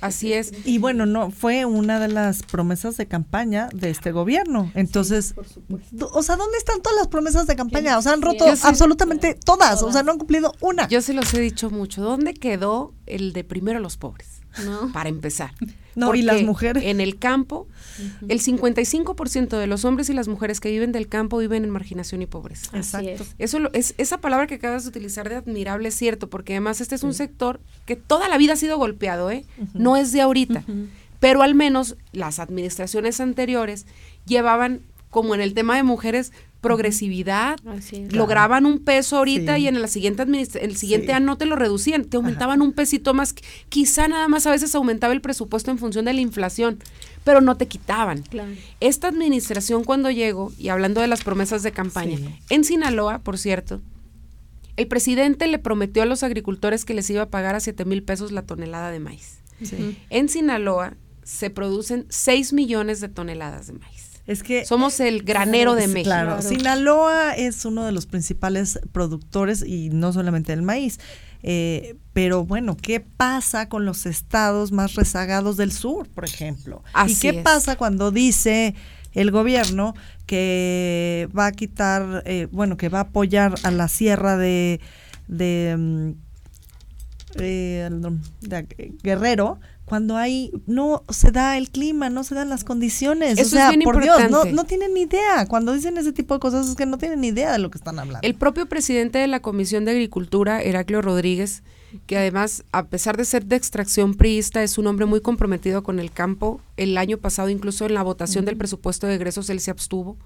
Así 0.01 0.33
es. 0.33 0.53
Y 0.65 0.79
bueno, 0.79 1.07
no 1.07 1.31
fue 1.31 1.65
una 1.65 1.99
de 1.99 2.09
las 2.09 2.43
promesas 2.43 2.97
de 2.97 3.07
campaña 3.07 3.69
de 3.73 3.91
este 3.91 4.13
gobierno. 4.13 4.71
Entonces, 4.75 5.35
o 6.01 6.23
sea, 6.23 6.37
¿dónde 6.37 6.59
están 6.59 6.83
todas 6.83 6.99
las 6.99 7.09
promesas 7.09 7.47
de 7.47 7.57
campaña? 7.57 7.99
O 7.99 8.03
sea, 8.03 8.13
han 8.13 8.23
roto 8.23 8.45
absolutamente 8.63 9.35
todas, 9.35 9.83
o 9.83 9.93
sea, 9.93 10.03
no 10.03 10.13
han 10.13 10.19
cumplido 10.19 10.53
una. 10.61 10.89
Yo 10.89 11.01
se 11.01 11.15
los 11.15 11.33
he 11.35 11.41
dicho 11.41 11.71
mucho. 11.71 12.03
¿Dónde 12.03 12.35
quedó 12.35 12.95
el 13.07 13.33
de 13.33 13.45
primero 13.45 13.81
los 13.81 13.97
pobres? 13.97 14.43
No. 14.65 14.93
Para 14.93 15.09
empezar. 15.09 15.53
No, 15.97 16.15
y 16.15 16.23
las 16.23 16.43
mujeres. 16.43 16.85
En 16.85 17.01
el 17.01 17.19
campo, 17.19 17.67
el 18.29 18.41
55% 18.41 19.59
de 19.59 19.67
los 19.67 19.85
hombres 19.87 20.11
y 20.11 20.13
las 20.13 20.29
mujeres 20.29 20.61
que 20.61 20.71
viven 20.71 20.93
del 20.93 21.09
campo 21.09 21.39
viven 21.39 21.65
en 21.65 21.71
marginación 21.71 22.21
y 22.21 22.27
pobreza. 22.27 22.77
Exacto. 22.77 23.25
Eso 23.39 23.59
es, 23.73 23.95
esa 23.97 24.19
palabra 24.19 24.47
que 24.47 24.57
acabas 24.57 24.85
de 24.85 24.91
utilizar 24.91 25.29
de 25.29 25.37
admirable 25.37 25.89
es 25.89 25.95
cierto, 25.95 26.29
porque 26.29 26.53
además 26.53 26.83
este 26.83 26.95
es 26.95 27.03
un 27.03 27.15
sector 27.15 27.61
que 27.87 27.97
toda 27.97 28.29
la 28.29 28.37
vida 28.37 28.53
ha 28.53 28.57
sido 28.57 28.77
golpeado, 28.77 29.31
¿eh? 29.31 29.45
No 29.73 29.97
es 29.97 30.13
de 30.13 30.21
ahorita. 30.21 30.65
Pero 31.19 31.43
al 31.43 31.55
menos 31.55 31.97
las 32.13 32.39
administraciones 32.39 33.21
anteriores 33.21 33.87
llevaban, 34.27 34.83
como 35.09 35.35
en 35.35 35.41
el 35.41 35.55
tema 35.55 35.77
de 35.77 35.83
mujeres, 35.83 36.31
progresividad, 36.67 37.61
lograban 38.11 38.67
un 38.67 38.81
peso 38.81 39.19
ahorita 39.19 39.57
y 39.57 39.69
en 39.69 39.81
la 39.81 39.87
siguiente 39.87 40.25
el 40.61 40.77
siguiente 40.77 41.13
año 41.13 41.27
no 41.27 41.39
te 41.39 41.47
lo 41.47 41.55
reducían, 41.55 42.05
te 42.05 42.17
aumentaban 42.17 42.61
un 42.61 42.73
pesito 42.73 43.15
más, 43.15 43.35
quizá 43.69 44.09
nada 44.09 44.27
más 44.27 44.49
a 44.49 44.51
veces 44.51 44.75
aumentaba 44.75 45.13
el 45.13 45.21
presupuesto 45.21 45.71
en 45.71 45.79
función 45.79 46.07
de 46.07 46.13
la 46.13 46.21
inflación, 46.21 46.81
pero 47.23 47.41
no 47.41 47.57
te 47.57 47.69
quitaban. 47.69 48.25
Esta 48.81 49.07
administración 49.07 49.85
cuando 49.85 50.11
llegó, 50.11 50.53
y 50.59 50.71
hablando 50.71 51.01
de 51.01 51.07
las 51.07 51.23
promesas 51.23 51.63
de 51.63 51.71
campaña, 51.71 52.19
en 52.51 52.65
Sinaloa, 52.65 53.21
por 53.21 53.39
cierto, 53.39 53.81
el 54.77 54.89
presidente 54.89 55.47
le 55.47 55.61
prometió 55.61 56.03
a 56.03 56.07
los 56.07 56.25
agricultores 56.25 56.85
que 56.85 56.95
les 56.95 57.09
iba 57.11 57.23
a 57.23 57.31
pagar 57.31 57.55
a 57.55 57.61
7 57.61 57.85
mil 57.85 58.03
pesos 58.03 58.33
la 58.33 58.43
tonelada 58.43 58.91
de 58.91 58.99
maíz. 58.99 59.39
En 60.11 60.29
Sinaloa 60.29 60.97
se 61.23 61.49
producen 61.51 62.07
6 62.09 62.53
millones 62.53 63.01
de 63.01 63.09
toneladas 63.09 63.69
de 63.69 63.75
maíz. 63.75 63.96
Es 64.27 64.43
que 64.43 64.65
somos 64.65 64.99
el 65.01 65.23
granero 65.23 65.75
de 65.75 65.87
México. 65.87 66.09
Claro, 66.09 66.43
Sinaloa 66.43 67.35
es 67.35 67.65
uno 67.65 67.85
de 67.85 67.93
los 67.93 68.07
principales 68.07 68.81
productores 68.93 69.63
y 69.65 69.91
no 69.91 70.13
solamente 70.13 70.53
del 70.53 70.63
maíz. 70.63 70.99
Eh, 71.43 71.97
pero 72.13 72.45
bueno, 72.45 72.77
¿qué 72.77 72.99
pasa 72.99 73.69
con 73.69 73.85
los 73.85 74.05
estados 74.05 74.73
más 74.73 74.95
rezagados 74.95 75.57
del 75.57 75.71
sur, 75.71 76.09
por 76.09 76.25
ejemplo? 76.25 76.83
¿Y 77.07 77.15
qué 77.15 77.35
pasa 77.35 77.77
cuando 77.77 78.11
dice 78.11 78.75
el 79.13 79.31
gobierno 79.31 79.95
que 80.27 81.29
va 81.37 81.47
a 81.47 81.53
quitar, 81.53 82.25
eh, 82.27 82.49
bueno, 82.51 82.77
que 82.77 82.89
va 82.89 82.99
a 82.99 83.03
apoyar 83.03 83.55
a 83.63 83.71
la 83.71 83.87
sierra 83.87 84.37
de, 84.37 84.81
de, 85.29 85.77
mm, 85.79 86.11
eh, 87.37 87.89
de 88.41 88.97
Guerrero 89.03 89.61
cuando 89.87 90.17
hay 90.17 90.51
no 90.67 91.05
se 91.09 91.31
da 91.31 91.57
el 91.57 91.71
clima, 91.71 92.11
no 92.11 92.25
se 92.25 92.35
dan 92.35 92.51
las 92.51 92.65
condiciones. 92.65 93.39
Eso 93.39 93.47
o 93.47 93.51
sea, 93.51 93.71
es 93.71 93.77
bien 93.77 93.83
por 93.85 94.03
Dios, 94.03 94.31
no, 94.31 94.45
no, 94.45 94.65
tienen 94.65 94.93
ni 94.93 95.03
idea. 95.03 95.47
Cuando 95.47 95.73
dicen 95.73 95.97
ese 95.97 96.13
tipo 96.13 96.35
de 96.35 96.41
cosas 96.41 96.69
es 96.69 96.75
que 96.75 96.87
no 96.87 96.99
tienen 96.99 97.21
ni 97.21 97.29
idea 97.29 97.53
de 97.53 97.59
lo 97.59 97.71
que 97.71 97.79
están 97.79 98.01
hablando. 98.01 98.27
El 98.27 98.35
propio 98.35 98.67
presidente 98.67 99.19
de 99.19 99.29
la 99.29 99.41
Comisión 99.41 99.85
de 99.85 99.93
Agricultura, 99.93 100.61
Heraclio 100.61 101.03
Rodríguez, 101.03 101.63
que 102.07 102.19
además, 102.19 102.65
a 102.73 102.87
pesar 102.87 103.17
de 103.17 103.25
ser 103.25 103.47
de 103.47 103.55
extracción 103.55 104.15
priista, 104.15 104.61
es 104.65 104.77
un 104.77 104.89
hombre 104.89 105.07
muy 105.07 105.21
comprometido 105.21 105.85
con 105.85 106.01
el 106.01 106.11
campo. 106.11 106.61
El 106.77 106.99
año 106.99 107.19
pasado, 107.19 107.49
incluso 107.49 107.87
en 107.87 107.95
la 107.95 108.03
votación 108.03 108.45
del 108.45 108.57
presupuesto 108.57 109.07
de 109.07 109.15
egresos, 109.15 109.49
él 109.51 109.61
se 109.61 109.71
abstuvo. 109.71 110.17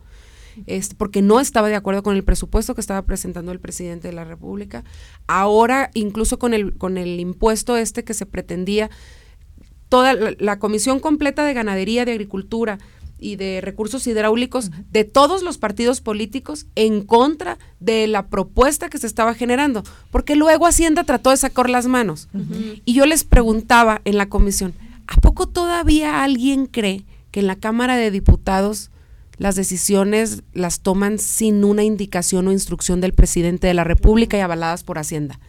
Este, 0.66 0.94
porque 0.96 1.20
no 1.20 1.38
estaba 1.38 1.68
de 1.68 1.76
acuerdo 1.76 2.02
con 2.02 2.16
el 2.16 2.24
presupuesto 2.24 2.74
que 2.74 2.80
estaba 2.80 3.02
presentando 3.02 3.52
el 3.52 3.60
presidente 3.60 4.08
de 4.08 4.14
la 4.14 4.24
República. 4.24 4.84
Ahora, 5.26 5.90
incluso 5.92 6.38
con 6.38 6.54
el, 6.54 6.76
con 6.78 6.96
el 6.96 7.20
impuesto 7.20 7.76
este 7.76 8.04
que 8.04 8.14
se 8.14 8.26
pretendía 8.26 8.90
toda 9.90 10.14
la, 10.14 10.58
Comisión 10.58 11.00
Completa 11.00 11.44
de 11.44 11.52
Ganadería, 11.52 12.06
de 12.06 12.12
Agricultura 12.12 12.78
y 13.18 13.36
de 13.36 13.60
Recursos 13.60 14.06
Hidráulicos 14.06 14.70
de 14.90 15.04
todos 15.04 15.42
los 15.42 15.58
partidos 15.58 16.00
políticos 16.00 16.66
en 16.76 17.02
contra 17.02 17.58
de 17.80 18.06
la 18.06 18.28
propuesta 18.28 18.88
que 18.88 18.96
se 18.96 19.06
estaba 19.06 19.34
generando, 19.34 19.82
porque 20.10 20.36
luego 20.36 20.66
Hacienda 20.66 21.04
trató 21.04 21.30
de 21.30 21.36
sacar 21.36 21.68
las 21.68 21.86
manos. 21.86 22.28
Y 22.86 22.94
yo 22.94 23.04
les 23.04 23.24
preguntaba 23.24 24.00
en 24.06 24.16
la 24.16 24.30
comisión, 24.30 24.72
¿a 25.06 25.20
poco 25.20 25.46
todavía 25.46 26.22
alguien 26.22 26.64
cree 26.64 27.04
que 27.30 27.40
en 27.40 27.46
la 27.46 27.56
Cámara 27.56 27.96
de 27.96 28.10
Diputados 28.10 28.90
las 29.36 29.56
decisiones 29.56 30.42
las 30.54 30.80
toman 30.80 31.18
sin 31.18 31.64
una 31.64 31.82
indicación 31.82 32.46
o 32.46 32.52
instrucción 32.52 33.00
del 33.00 33.12
presidente 33.12 33.66
de 33.66 33.74
la 33.74 33.84
República 33.84 34.38
y 34.38 34.40
avaladas 34.40 34.84
por 34.84 34.98
Hacienda? 34.98 35.40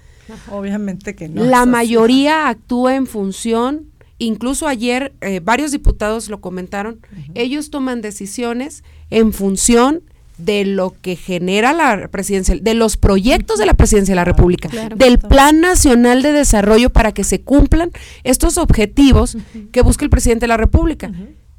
Obviamente 0.49 1.15
que 1.15 1.29
no. 1.29 1.43
La 1.43 1.65
mayoría 1.67 2.49
actúa 2.49 2.95
en 2.95 3.05
función 3.05 3.90
Incluso 4.21 4.67
ayer 4.67 5.13
eh, 5.21 5.39
varios 5.43 5.71
diputados 5.71 6.29
lo 6.29 6.41
comentaron, 6.41 6.99
ellos 7.33 7.71
toman 7.71 8.01
decisiones 8.01 8.83
en 9.09 9.33
función 9.33 10.03
de 10.37 10.63
lo 10.63 10.93
que 11.01 11.15
genera 11.15 11.73
la 11.73 12.07
presidencia, 12.07 12.55
de 12.55 12.73
los 12.75 12.97
proyectos 12.97 13.57
de 13.57 13.65
la 13.65 13.73
presidencia 13.73 14.11
de 14.11 14.17
la 14.17 14.25
República, 14.25 14.69
del 14.95 15.17
Plan 15.17 15.59
Nacional 15.59 16.21
de 16.21 16.33
Desarrollo 16.33 16.91
para 16.91 17.13
que 17.13 17.23
se 17.23 17.41
cumplan 17.41 17.89
estos 18.23 18.59
objetivos 18.59 19.37
que 19.71 19.81
busca 19.81 20.05
el 20.05 20.11
presidente 20.11 20.43
de 20.43 20.49
la 20.49 20.57
República. 20.57 21.11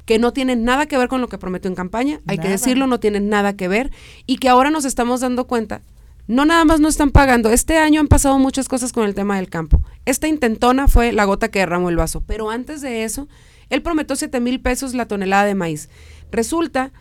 que 0.05 0.17
no 0.17 0.31
tienen 0.31 0.63
nada 0.63 0.85
que 0.85 0.97
ver 0.97 1.09
con 1.09 1.19
lo 1.19 1.27
que 1.27 1.37
prometió 1.37 1.67
en 1.69 1.75
campaña, 1.75 2.21
hay 2.27 2.37
que 2.37 2.47
decirlo, 2.47 2.87
no 2.87 2.99
tienen 3.01 3.27
nada 3.27 3.57
que 3.57 3.67
ver, 3.67 3.91
y 4.25 4.37
que 4.37 4.47
ahora 4.47 4.69
nos 4.69 4.85
estamos 4.85 5.19
dando 5.19 5.47
cuenta 5.47 5.81
no 6.27 6.45
nada 6.45 6.65
más 6.65 6.79
no 6.79 6.87
están 6.87 7.11
pagando. 7.11 7.49
Este 7.49 7.77
año 7.77 7.99
han 7.99 8.07
pasado 8.07 8.39
muchas 8.39 8.67
cosas 8.69 8.93
con 8.93 9.05
el 9.05 9.15
tema 9.15 9.37
del 9.37 9.49
campo. 9.49 9.81
Esta 10.05 10.27
intentona 10.27 10.87
fue 10.87 11.11
la 11.11 11.25
gota 11.25 11.49
que 11.49 11.59
derramó 11.59 11.89
el 11.89 11.97
vaso. 11.97 12.23
Pero 12.25 12.49
antes 12.49 12.81
de 12.81 13.03
eso, 13.03 13.27
él 13.69 13.81
prometió 13.81 14.15
7 14.15 14.39
mil 14.39 14.61
pesos 14.61 14.93
la 14.93 15.07
tonelada 15.07 15.45
de 15.45 15.55
maíz. 15.55 15.89
Resulta 16.31 16.91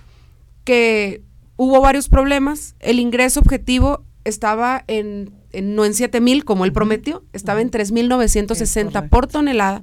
que 0.65 1.23
hubo 1.57 1.81
varios 1.81 2.09
problemas. 2.09 2.75
El 2.81 2.99
ingreso 2.99 3.41
objetivo 3.41 4.05
estaba 4.25 4.85
en, 4.87 5.33
no 5.63 5.85
en 5.85 5.95
7 5.95 6.21
mil 6.21 6.45
como 6.45 6.65
él 6.65 6.73
prometió, 6.73 7.25
estaba 7.33 7.61
en 7.61 7.71
3.960 7.71 9.09
por 9.09 9.27
tonelada 9.27 9.83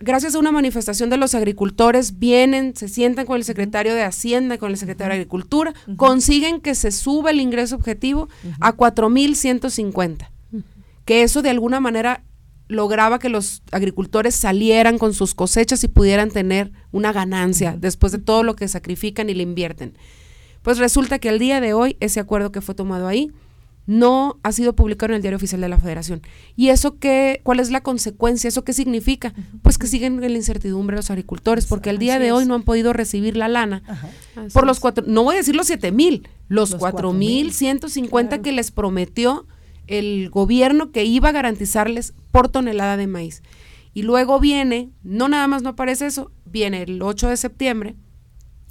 gracias 0.00 0.34
a 0.34 0.38
una 0.38 0.52
manifestación 0.52 1.10
de 1.10 1.16
los 1.16 1.34
agricultores, 1.34 2.18
vienen, 2.18 2.76
se 2.76 2.88
sientan 2.88 3.26
con 3.26 3.36
el 3.36 3.44
secretario 3.44 3.94
de 3.94 4.02
Hacienda, 4.02 4.58
con 4.58 4.70
el 4.70 4.76
secretario 4.76 5.12
de 5.12 5.20
Agricultura, 5.20 5.74
consiguen 5.96 6.60
que 6.60 6.74
se 6.74 6.90
suba 6.90 7.30
el 7.30 7.40
ingreso 7.40 7.76
objetivo 7.76 8.28
a 8.60 8.76
4.150. 8.76 10.28
Que 11.04 11.22
eso 11.22 11.42
de 11.42 11.50
alguna 11.50 11.80
manera 11.80 12.24
lograba 12.68 13.18
que 13.18 13.28
los 13.28 13.62
agricultores 13.70 14.34
salieran 14.34 14.98
con 14.98 15.14
sus 15.14 15.34
cosechas 15.34 15.84
y 15.84 15.88
pudieran 15.88 16.30
tener 16.30 16.72
una 16.90 17.12
ganancia 17.12 17.76
después 17.78 18.12
de 18.12 18.18
todo 18.18 18.42
lo 18.42 18.56
que 18.56 18.66
sacrifican 18.66 19.30
y 19.30 19.34
le 19.34 19.44
invierten. 19.44 19.96
Pues 20.62 20.78
resulta 20.78 21.20
que 21.20 21.28
al 21.28 21.38
día 21.38 21.60
de 21.60 21.74
hoy 21.74 21.96
ese 22.00 22.18
acuerdo 22.18 22.50
que 22.50 22.60
fue 22.60 22.74
tomado 22.74 23.06
ahí 23.06 23.30
no 23.86 24.38
ha 24.42 24.52
sido 24.52 24.74
publicado 24.74 25.12
en 25.12 25.16
el 25.16 25.22
diario 25.22 25.36
oficial 25.36 25.60
de 25.60 25.68
la 25.68 25.78
Federación. 25.78 26.22
¿Y 26.56 26.68
eso 26.68 26.98
qué, 26.98 27.40
cuál 27.44 27.60
es 27.60 27.70
la 27.70 27.82
consecuencia? 27.82 28.48
¿Eso 28.48 28.64
qué 28.64 28.72
significa? 28.72 29.32
Pues 29.62 29.78
que 29.78 29.86
siguen 29.86 30.22
en 30.22 30.32
la 30.32 30.38
incertidumbre 30.38 30.96
los 30.96 31.10
agricultores, 31.10 31.66
porque 31.66 31.90
al 31.90 31.98
día 31.98 32.18
de 32.18 32.32
hoy 32.32 32.46
no 32.46 32.54
han 32.54 32.62
podido 32.62 32.92
recibir 32.92 33.36
la 33.36 33.48
lana 33.48 33.82
por 34.52 34.66
los 34.66 34.80
cuatro, 34.80 35.04
no 35.06 35.22
voy 35.22 35.36
a 35.36 35.38
decir 35.38 35.54
los 35.54 35.68
siete 35.68 35.92
mil, 35.92 36.28
los, 36.48 36.74
cuatro 36.74 37.12
mil 37.12 37.52
ciento 37.52 37.88
cincuenta 37.88 38.42
que 38.42 38.52
les 38.52 38.70
prometió 38.70 39.46
el 39.86 40.30
gobierno 40.30 40.90
que 40.90 41.04
iba 41.04 41.28
a 41.28 41.32
garantizarles 41.32 42.12
por 42.32 42.48
tonelada 42.48 42.96
de 42.96 43.06
maíz. 43.06 43.42
Y 43.94 44.02
luego 44.02 44.40
viene, 44.40 44.90
no 45.04 45.28
nada 45.28 45.46
más 45.46 45.62
no 45.62 45.70
aparece 45.70 46.06
eso, 46.06 46.30
viene 46.44 46.82
el 46.82 47.00
8 47.00 47.28
de 47.28 47.36
septiembre, 47.36 47.94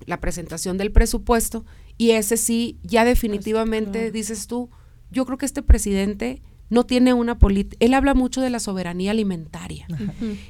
la 0.05 0.19
presentación 0.19 0.77
del 0.77 0.91
presupuesto, 0.91 1.65
y 1.97 2.11
ese 2.11 2.37
sí, 2.37 2.77
ya 2.83 3.05
definitivamente, 3.05 4.11
dices 4.11 4.45
tú, 4.45 4.69
yo 5.15 5.25
creo 5.25 5.37
que 5.37 5.45
este 5.45 5.63
presidente 5.63 6.41
no 6.69 6.83
tiene 6.83 7.13
una 7.13 7.37
política, 7.37 7.77
él 7.79 7.93
habla 7.93 8.13
mucho 8.13 8.41
de 8.41 8.49
la 8.49 8.59
soberanía 8.59 9.11
alimentaria, 9.11 9.87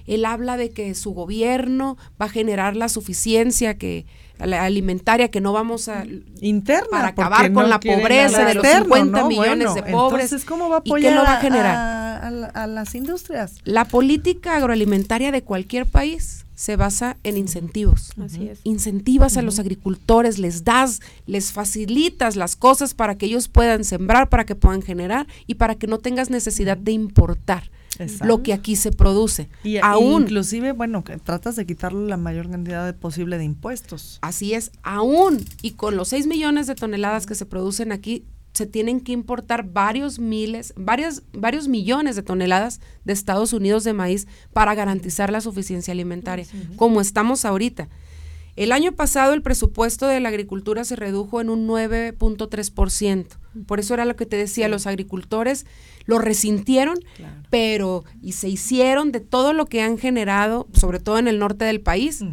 él 0.08 0.26
habla 0.26 0.58
de 0.58 0.72
que 0.72 0.96
su 0.96 1.14
gobierno 1.14 1.98
va 2.20 2.26
a 2.26 2.30
generar 2.30 2.76
la 2.76 2.90
suficiencia 2.90 3.78
que 3.78 4.06
alimentaria 4.40 5.30
que 5.30 5.40
no 5.40 5.54
vamos 5.54 5.88
a 5.88 6.04
interna 6.42 6.88
para 6.90 7.08
acabar 7.10 7.54
con 7.54 7.70
la 7.70 7.80
pobreza 7.80 8.46
de 8.46 8.56
los 8.56 8.68
50 8.68 9.28
millones 9.28 9.76
de 9.76 9.84
pobres. 9.84 10.26
Entonces, 10.26 10.46
¿cómo 10.46 10.70
va 10.70 10.78
a 10.78 10.80
apoyar 10.80 11.14
¿Y 11.14 11.16
lo 11.16 11.24
va 11.24 11.38
a 11.38 11.42
generar? 11.42 12.52
a, 12.54 12.68
las 12.68 12.96
industrias? 12.96 13.56
La 13.64 13.86
política 13.86 14.56
agroalimentaria 14.56 15.32
de 15.32 15.44
cualquier 15.44 15.86
país 15.86 16.45
se 16.56 16.76
basa 16.76 17.18
en 17.24 17.38
incentivos. 17.38 18.12
Así 18.20 18.48
es. 18.48 18.62
Incentivas 18.64 19.38
a 19.38 19.42
los 19.42 19.60
agricultores, 19.60 20.40
les 20.40 20.64
das, 20.64 21.02
les 21.26 21.52
facilitas 21.52 22.36
las 22.36 22.56
cosas 22.56 22.94
para 22.94 23.18
que 23.18 23.28
ellos 23.28 23.48
puedan 23.48 23.84
sembrar, 23.84 24.30
para 24.30 24.46
que 24.46 24.56
puedan 24.56 24.82
generar 24.82 25.28
y 25.48 25.56
para 25.56 25.76
que 25.76 25.88
no 25.88 26.00
tengas 26.00 26.30
necesidad 26.30 26.78
de 26.78 26.94
importar 26.94 27.70
lo 28.24 28.44
que 28.44 28.54
aquí 28.54 28.76
se 28.76 28.92
produce. 28.92 29.50
Y 29.64 29.78
aún, 29.78 30.24
inclusive, 30.24 30.74
bueno, 30.74 31.04
que 31.04 31.18
tratas 31.18 31.56
de 31.56 31.66
quitarle 31.66 32.08
la 32.08 32.18
mayor 32.18 32.50
cantidad 32.50 32.94
posible 32.96 33.38
de 33.38 33.46
impuestos. 33.46 34.20
Así 34.22 34.54
es, 34.54 34.72
aún 34.84 35.46
y 35.62 35.72
con 35.72 35.96
los 35.96 36.10
6 36.10 36.28
millones 36.28 36.68
de 36.68 36.76
toneladas 36.76 37.26
que 37.26 37.36
se 37.36 37.46
producen 37.46 37.92
aquí, 37.92 38.26
se 38.56 38.66
tienen 38.66 39.02
que 39.02 39.12
importar 39.12 39.66
varios 39.66 40.18
miles, 40.18 40.74
varios, 40.78 41.24
varios 41.34 41.68
millones 41.68 42.16
de 42.16 42.24
toneladas 42.24 42.80
de 43.04 43.12
Estados 43.12 43.52
Unidos 43.52 43.84
de 43.84 43.92
maíz 43.94 44.28
para 44.54 44.74
garantizar 44.76 45.30
la 45.30 45.42
suficiencia 45.42 45.92
alimentaria, 45.92 46.46
como 46.78 47.02
estamos 47.02 47.44
ahorita. 47.44 47.90
El 48.56 48.72
año 48.72 48.94
pasado 48.94 49.34
el 49.34 49.42
presupuesto 49.42 50.08
de 50.08 50.22
la 50.22 50.30
agricultura 50.30 50.86
se 50.86 50.96
redujo 50.96 51.42
en 51.42 51.50
un 51.50 51.68
9.3%. 51.68 53.26
Por 53.68 53.82
eso 53.82 53.94
era 53.94 54.06
lo 54.06 54.16
que 54.16 54.26
te 54.26 54.38
decía, 54.38 54.70
los 54.70 54.88
agricultores 54.88 55.66
lo 56.06 56.20
resintieron, 56.20 56.98
pero 57.50 58.06
y 58.22 58.32
se 58.32 58.48
hicieron 58.48 59.12
de 59.12 59.20
todo 59.20 59.52
lo 59.52 59.66
que 59.66 59.82
han 59.82 59.98
generado, 59.98 60.68
sobre 60.74 61.02
todo 61.02 61.20
en 61.20 61.28
el 61.28 61.40
norte 61.40 61.66
del 61.66 61.82
país, 61.82 62.24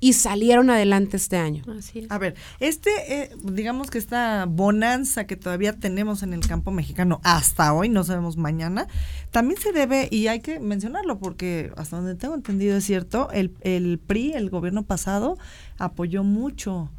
y 0.00 0.14
salieron 0.14 0.70
adelante 0.70 1.18
este 1.18 1.36
año. 1.36 1.62
A 2.08 2.18
ver, 2.18 2.34
este, 2.58 2.90
eh, 3.08 3.30
digamos 3.44 3.90
que 3.90 3.98
esta 3.98 4.46
bonanza 4.46 5.26
que 5.26 5.36
todavía 5.36 5.74
tenemos 5.74 6.22
en 6.22 6.32
el 6.32 6.40
campo 6.40 6.70
mexicano 6.70 7.20
hasta 7.22 7.72
hoy, 7.74 7.90
no 7.90 8.02
sabemos 8.02 8.38
mañana, 8.38 8.88
también 9.30 9.60
se 9.60 9.72
debe, 9.72 10.08
y 10.10 10.28
hay 10.28 10.40
que 10.40 10.58
mencionarlo 10.58 11.18
porque 11.18 11.70
hasta 11.76 11.96
donde 11.96 12.14
tengo 12.14 12.34
entendido 12.34 12.78
es 12.78 12.84
cierto, 12.84 13.30
el, 13.30 13.54
el 13.60 13.98
PRI, 13.98 14.32
el 14.32 14.48
gobierno 14.48 14.84
pasado, 14.84 15.36
apoyó 15.78 16.24
mucho 16.24 16.90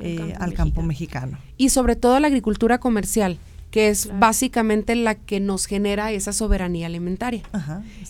eh, 0.00 0.34
al 0.38 0.54
campo 0.54 0.82
mexicano. 0.82 1.38
Y 1.56 1.70
sobre 1.70 1.96
todo 1.96 2.18
la 2.20 2.28
agricultura 2.28 2.78
comercial 2.78 3.38
que 3.70 3.88
es 3.88 4.08
básicamente 4.18 4.94
la 4.94 5.14
que 5.14 5.40
nos 5.40 5.66
genera 5.66 6.10
esa 6.12 6.32
soberanía 6.32 6.86
alimentaria, 6.86 7.42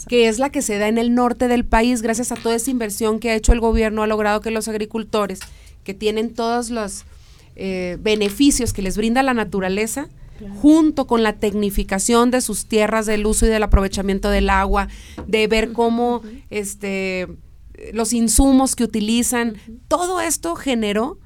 que 0.08 0.28
es 0.28 0.38
la 0.38 0.50
que 0.50 0.62
se 0.62 0.78
da 0.78 0.88
en 0.88 0.98
el 0.98 1.14
norte 1.14 1.48
del 1.48 1.64
país 1.64 2.00
gracias 2.00 2.30
a 2.30 2.36
toda 2.36 2.54
esa 2.54 2.70
inversión 2.70 3.18
que 3.18 3.30
ha 3.30 3.34
hecho 3.34 3.52
el 3.52 3.60
gobierno, 3.60 4.02
ha 4.02 4.06
logrado 4.06 4.40
que 4.40 4.50
los 4.50 4.68
agricultores, 4.68 5.40
que 5.82 5.94
tienen 5.94 6.32
todos 6.32 6.70
los 6.70 7.04
eh, 7.56 7.98
beneficios 8.00 8.72
que 8.72 8.82
les 8.82 8.96
brinda 8.96 9.22
la 9.22 9.34
naturaleza, 9.34 10.08
junto 10.62 11.08
con 11.08 11.24
la 11.24 11.32
tecnificación 11.32 12.30
de 12.30 12.40
sus 12.40 12.66
tierras, 12.66 13.06
del 13.06 13.26
uso 13.26 13.46
y 13.46 13.48
del 13.48 13.64
aprovechamiento 13.64 14.30
del 14.30 14.50
agua, 14.50 14.86
de 15.26 15.48
ver 15.48 15.72
cómo 15.72 16.22
este, 16.50 17.26
los 17.92 18.12
insumos 18.12 18.76
que 18.76 18.84
utilizan, 18.84 19.56
todo 19.88 20.20
esto 20.20 20.54
generó 20.54 21.18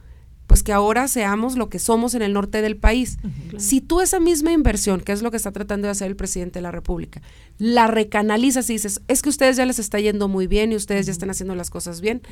pues 0.46 0.62
que 0.62 0.72
ahora 0.72 1.08
seamos 1.08 1.56
lo 1.56 1.68
que 1.68 1.78
somos 1.78 2.14
en 2.14 2.22
el 2.22 2.32
norte 2.32 2.62
del 2.62 2.76
país. 2.76 3.18
Si 3.56 3.80
tú 3.80 4.00
esa 4.00 4.20
misma 4.20 4.52
inversión, 4.52 5.00
que 5.00 5.12
es 5.12 5.22
lo 5.22 5.30
que 5.30 5.36
está 5.36 5.52
tratando 5.52 5.86
de 5.86 5.92
hacer 5.92 6.08
el 6.08 6.16
presidente 6.16 6.58
de 6.58 6.62
la 6.62 6.70
República, 6.70 7.22
la 7.58 7.86
recanalizas 7.86 8.68
y 8.70 8.74
dices, 8.74 9.00
es 9.08 9.22
que 9.22 9.28
ustedes 9.28 9.56
ya 9.56 9.66
les 9.66 9.78
está 9.78 9.98
yendo 10.00 10.28
muy 10.28 10.46
bien 10.46 10.72
y 10.72 10.76
ustedes 10.76 11.06
ya 11.06 11.12
están 11.12 11.30
haciendo 11.30 11.54
las 11.54 11.70
cosas 11.70 12.00
bien, 12.00 12.22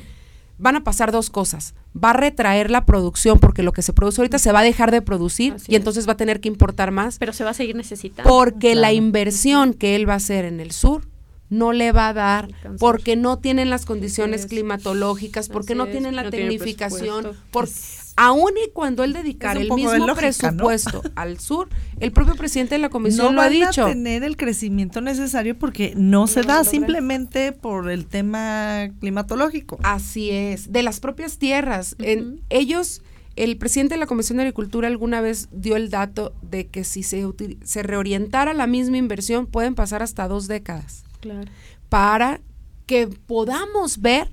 van 0.57 0.75
a 0.75 0.83
pasar 0.83 1.11
dos 1.11 1.29
cosas. 1.29 1.73
Va 1.95 2.11
a 2.11 2.13
retraer 2.13 2.69
la 2.69 2.85
producción 2.85 3.39
porque 3.39 3.63
lo 3.63 3.73
que 3.73 3.81
se 3.81 3.93
produce 3.93 4.21
ahorita 4.21 4.37
se 4.37 4.51
va 4.51 4.59
a 4.59 4.63
dejar 4.63 4.91
de 4.91 5.01
producir 5.01 5.55
y 5.67 5.75
entonces 5.75 6.07
va 6.07 6.13
a 6.13 6.17
tener 6.17 6.39
que 6.39 6.49
importar 6.49 6.91
más. 6.91 7.17
Pero 7.17 7.33
se 7.33 7.43
va 7.43 7.49
a 7.49 7.55
seguir 7.55 7.75
necesitando. 7.75 8.29
Porque 8.29 8.75
la 8.75 8.93
inversión 8.93 9.73
que 9.73 9.95
él 9.95 10.07
va 10.07 10.13
a 10.13 10.17
hacer 10.17 10.45
en 10.45 10.59
el 10.59 10.71
sur 10.71 11.07
no 11.49 11.73
le 11.73 11.91
va 11.91 12.09
a 12.09 12.13
dar 12.13 12.47
porque 12.79 13.15
no 13.15 13.39
tienen 13.39 13.69
las 13.69 13.85
condiciones 13.85 14.45
climatológicas, 14.45 15.49
porque 15.49 15.75
no 15.75 15.87
tienen 15.87 16.15
la 16.15 16.29
tecnificación, 16.29 17.31
porque 17.51 17.73
aún 18.21 18.51
y 18.63 18.69
cuando 18.69 19.03
él 19.03 19.13
dedicara 19.13 19.59
el 19.59 19.71
mismo 19.71 20.13
presupuesto 20.13 21.01
al 21.15 21.39
sur, 21.39 21.69
el 21.99 22.11
propio 22.11 22.35
presidente 22.35 22.75
de 22.75 22.79
la 22.79 22.89
comisión 22.89 23.33
lo 23.33 23.41
ha 23.41 23.49
dicho. 23.49 23.81
No 23.81 23.87
a 23.87 23.89
tener 23.89 24.23
el 24.23 24.37
crecimiento 24.37 25.01
necesario 25.01 25.57
porque 25.57 25.93
no, 25.97 26.27
se 26.27 26.43
da 26.43 26.63
simplemente 26.63 27.51
por 27.51 27.89
el 27.89 28.05
tema 28.05 28.89
climatológico. 28.99 29.79
Así 29.81 30.29
es, 30.29 30.71
de 30.71 30.83
las 30.83 30.99
propias 30.99 31.39
tierras. 31.39 31.95
en, 31.97 32.41
ellos, 32.51 33.01
el 33.35 33.57
presidente 33.57 33.95
de 33.95 33.99
la 33.99 34.05
Comisión 34.05 34.37
de 34.37 34.43
Agricultura 34.43 34.87
alguna 34.87 35.19
vez 35.21 35.49
dio 35.51 35.75
el 35.75 35.89
dato 35.89 36.31
de 36.43 36.67
que 36.67 36.83
si 36.83 37.01
se, 37.01 37.25
se 37.63 37.81
reorientara 37.81 38.53
la 38.53 38.67
misma 38.67 38.97
inversión 38.97 39.47
pueden 39.47 39.73
pasar 39.73 40.03
hasta 40.03 40.27
dos 40.27 40.47
décadas. 40.47 41.05
Claro. 41.21 41.49
Para 41.89 42.39
que 42.85 43.07
podamos 43.07 43.99
ver 43.99 44.29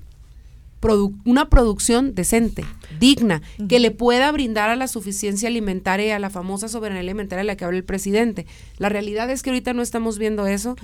una 1.25 1.49
producción 1.49 2.15
decente, 2.15 2.65
digna, 2.99 3.41
que 3.67 3.79
le 3.79 3.91
pueda 3.91 4.31
brindar 4.31 4.69
a 4.69 4.75
la 4.75 4.87
suficiencia 4.87 5.49
alimentaria 5.49 6.07
y 6.07 6.11
a 6.11 6.19
la 6.19 6.29
famosa 6.29 6.67
soberanía 6.67 7.01
alimentaria 7.01 7.39
de 7.39 7.47
la 7.47 7.57
que 7.57 7.65
habla 7.65 7.77
el 7.77 7.83
presidente. 7.83 8.45
La 8.77 8.89
realidad 8.89 9.29
es 9.29 9.43
que 9.43 9.49
ahorita 9.49 9.73
no 9.73 9.81
estamos 9.81 10.17
viendo 10.17 10.47
eso 10.47 10.75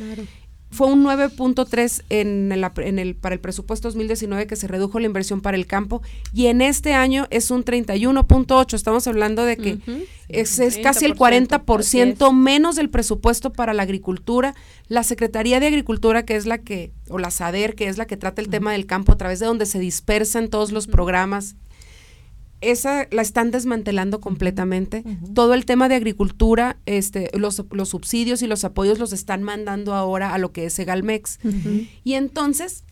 fue 0.76 0.88
un 0.88 1.04
9.3 1.04 2.04
en, 2.10 2.52
en 2.52 3.00
el, 3.00 3.16
para 3.16 3.34
el 3.34 3.42
presupuesto 3.42 3.88
2019 3.88 4.46
que 4.46 4.56
se 4.56 4.68
redujo 4.68 5.00
la 5.00 5.08
inversión 5.08 5.42
para 5.42 5.58
el 5.58 5.66
campo 5.66 6.02
y 6.34 6.48
en 6.48 6.62
este 6.62 6.94
año 6.94 7.28
es 7.32 7.50
un 7.50 7.64
31.8. 7.64 8.74
Estamos 8.74 9.08
hablando 9.08 9.46
de 9.46 9.58
que 9.58 9.80
es, 10.28 10.60
casi 10.84 11.06
el 11.06 11.16
40% 11.16 12.34
menos 12.34 12.76
del 12.76 12.90
presupuesto 12.90 13.54
para 13.54 13.74
la 13.74 13.84
agricultura. 13.84 14.54
La 14.88 15.04
Secretaría 15.04 15.60
de 15.60 15.68
Agricultura, 15.68 16.26
que 16.26 16.36
es 16.36 16.46
la 16.46 16.60
que, 16.60 16.92
o 17.10 17.18
la 17.18 17.32
SADER, 17.32 17.76
que 17.76 17.88
es 17.88 17.98
la 17.98 18.06
que 18.06 18.18
trata 18.18 18.42
el 18.42 18.50
tema 18.50 18.74
del 18.74 18.86
campo 18.86 19.14
a 19.14 19.18
través 19.18 19.40
de 19.40 19.46
donde 19.46 19.66
se 19.66 19.80
dispersan 19.80 20.50
todos 20.50 20.72
los 20.72 20.88
programas 20.88 21.56
esa 22.62 23.08
la 23.12 23.22
están 23.22 23.52
desmantelando 23.52 24.20
completamente. 24.20 25.04
Todo 25.34 25.54
el 25.54 25.66
tema 25.66 25.90
de 25.90 25.96
agricultura, 25.96 26.78
este, 26.86 27.30
los, 27.38 27.64
los, 27.72 27.90
subsidios 27.90 28.42
y 28.42 28.48
los 28.48 28.64
apoyos 28.64 29.00
los 29.00 29.14
están 29.14 29.44
mandando 29.44 29.94
ahora 29.94 30.34
a 30.34 30.38
lo 30.38 30.52
que 30.52 30.66
es 30.66 30.74
Segalmex. 30.74 31.40
Y 32.04 32.14
entonces, 32.14 32.84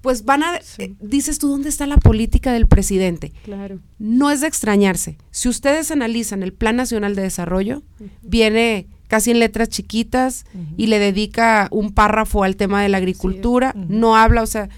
pues 0.00 0.24
van 0.24 0.42
a, 0.42 0.56
eh, 0.78 0.94
dices 1.00 1.38
tú, 1.38 1.48
¿dónde 1.48 1.68
está 1.68 1.86
la 1.86 1.96
política 1.96 2.52
del 2.52 2.66
presidente? 2.66 3.32
Claro. 3.44 3.80
No 3.98 4.30
es 4.30 4.40
de 4.40 4.46
extrañarse. 4.46 5.18
Si 5.30 5.48
ustedes 5.48 5.90
analizan 5.90 6.42
el 6.42 6.52
Plan 6.52 6.76
Nacional 6.76 7.14
de 7.14 7.22
Desarrollo, 7.22 7.82
viene 8.22 8.86
casi 9.08 9.30
en 9.30 9.40
letras 9.40 9.70
chiquitas 9.70 10.44
y 10.76 10.86
le 10.86 10.98
dedica 10.98 11.68
un 11.70 11.92
párrafo 11.92 12.44
al 12.44 12.56
tema 12.56 12.82
de 12.82 12.90
la 12.90 12.98
agricultura, 12.98 13.74
no 13.74 14.16
habla, 14.16 14.42
o 14.42 14.46
sea, 14.46 14.68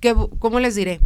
que, 0.00 0.14
¿cómo 0.38 0.60
les 0.60 0.74
diré? 0.74 1.00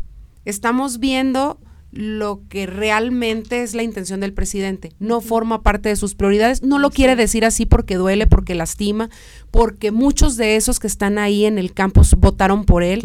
Estamos 0.44 0.98
viendo 0.98 1.59
lo 1.92 2.42
que 2.48 2.66
realmente 2.66 3.62
es 3.62 3.74
la 3.74 3.83
intención 3.83 4.20
del 4.20 4.33
presidente. 4.33 4.92
No 5.00 5.20
forma 5.20 5.62
parte 5.62 5.88
de 5.88 5.96
sus 5.96 6.14
prioridades. 6.14 6.62
No 6.62 6.79
lo 6.79 6.90
quiere 6.90 7.16
decir 7.16 7.44
así 7.44 7.66
porque 7.66 7.96
duele, 7.96 8.26
porque 8.29 8.55
lastima, 8.55 9.11
porque 9.50 9.90
muchos 9.90 10.37
de 10.37 10.57
esos 10.57 10.79
que 10.79 10.87
están 10.87 11.18
ahí 11.18 11.46
en 11.46 11.59
el 11.59 11.72
campus 11.72 12.14
votaron 12.14 12.64
por 12.64 12.85
él. 12.85 13.03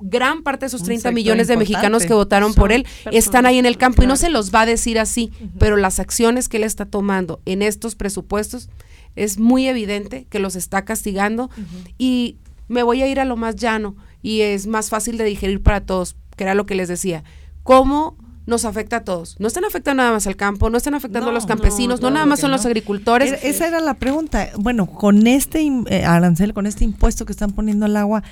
gran 0.00 0.42
parte 0.42 0.64
de 0.64 0.68
esos 0.68 0.82
30 0.82 1.10
millones 1.12 1.48
de 1.48 1.56
mexicanos 1.56 2.04
que 2.04 2.14
votaron 2.14 2.52
por 2.54 2.72
él 2.72 2.86
están 3.10 3.46
ahí 3.46 3.58
en 3.58 3.66
el 3.66 3.78
campo 3.78 4.02
y 4.02 4.06
no 4.06 4.16
se 4.16 4.28
los 4.28 4.54
va 4.54 4.62
a 4.62 4.66
decir 4.66 4.98
así, 4.98 5.32
pero 5.58 5.76
las 5.76 5.98
acciones 5.98 6.48
que 6.48 6.58
él 6.58 6.64
está 6.64 6.84
tomando 6.84 7.40
en 7.46 7.62
estos 7.62 7.94
presupuestos 7.94 8.68
es 9.16 9.38
muy 9.38 9.66
evidente 9.68 10.26
que 10.28 10.38
los 10.38 10.56
está 10.56 10.84
castigando 10.84 11.50
y 11.98 12.36
me 12.68 12.82
voy 12.82 13.02
a 13.02 13.08
ir 13.08 13.20
a 13.20 13.24
lo 13.24 13.36
más 13.36 13.56
llano 13.56 13.96
y 14.22 14.42
es 14.42 14.66
más 14.66 14.90
fácil 14.90 15.18
de 15.18 15.24
digerir 15.24 15.62
para 15.62 15.80
todos, 15.80 16.16
que 16.36 16.44
era 16.44 16.54
lo 16.54 16.66
que 16.66 16.74
les 16.74 16.88
decía. 16.88 17.24
¿Cómo 17.62 18.16
nos 18.46 18.64
afecta 18.64 18.96
a 18.96 19.04
todos. 19.04 19.36
No 19.38 19.46
están 19.46 19.64
afectando 19.64 20.02
nada 20.02 20.12
más 20.12 20.26
al 20.26 20.36
campo, 20.36 20.70
no 20.70 20.76
están 20.76 20.94
afectando 20.94 21.30
a 21.30 21.32
los 21.32 21.46
campesinos, 21.46 22.00
no, 22.00 22.10
nada 22.10 22.26
más 22.26 22.40
son 22.40 22.50
los 22.50 22.66
agricultores. 22.66 23.42
esa 23.42 23.68
era 23.68 23.80
la 23.80 23.94
pregunta. 23.94 24.50
Bueno, 24.56 24.86
con 24.86 25.26
este 25.26 25.64
eh, 25.86 26.04
arancel, 26.04 26.52
con 26.54 26.66
este 26.66 26.84
impuesto 26.84 27.24
que 27.24 27.32
están 27.32 27.52
poniendo 27.52 27.86
al 27.86 27.96
agua, 27.96 28.22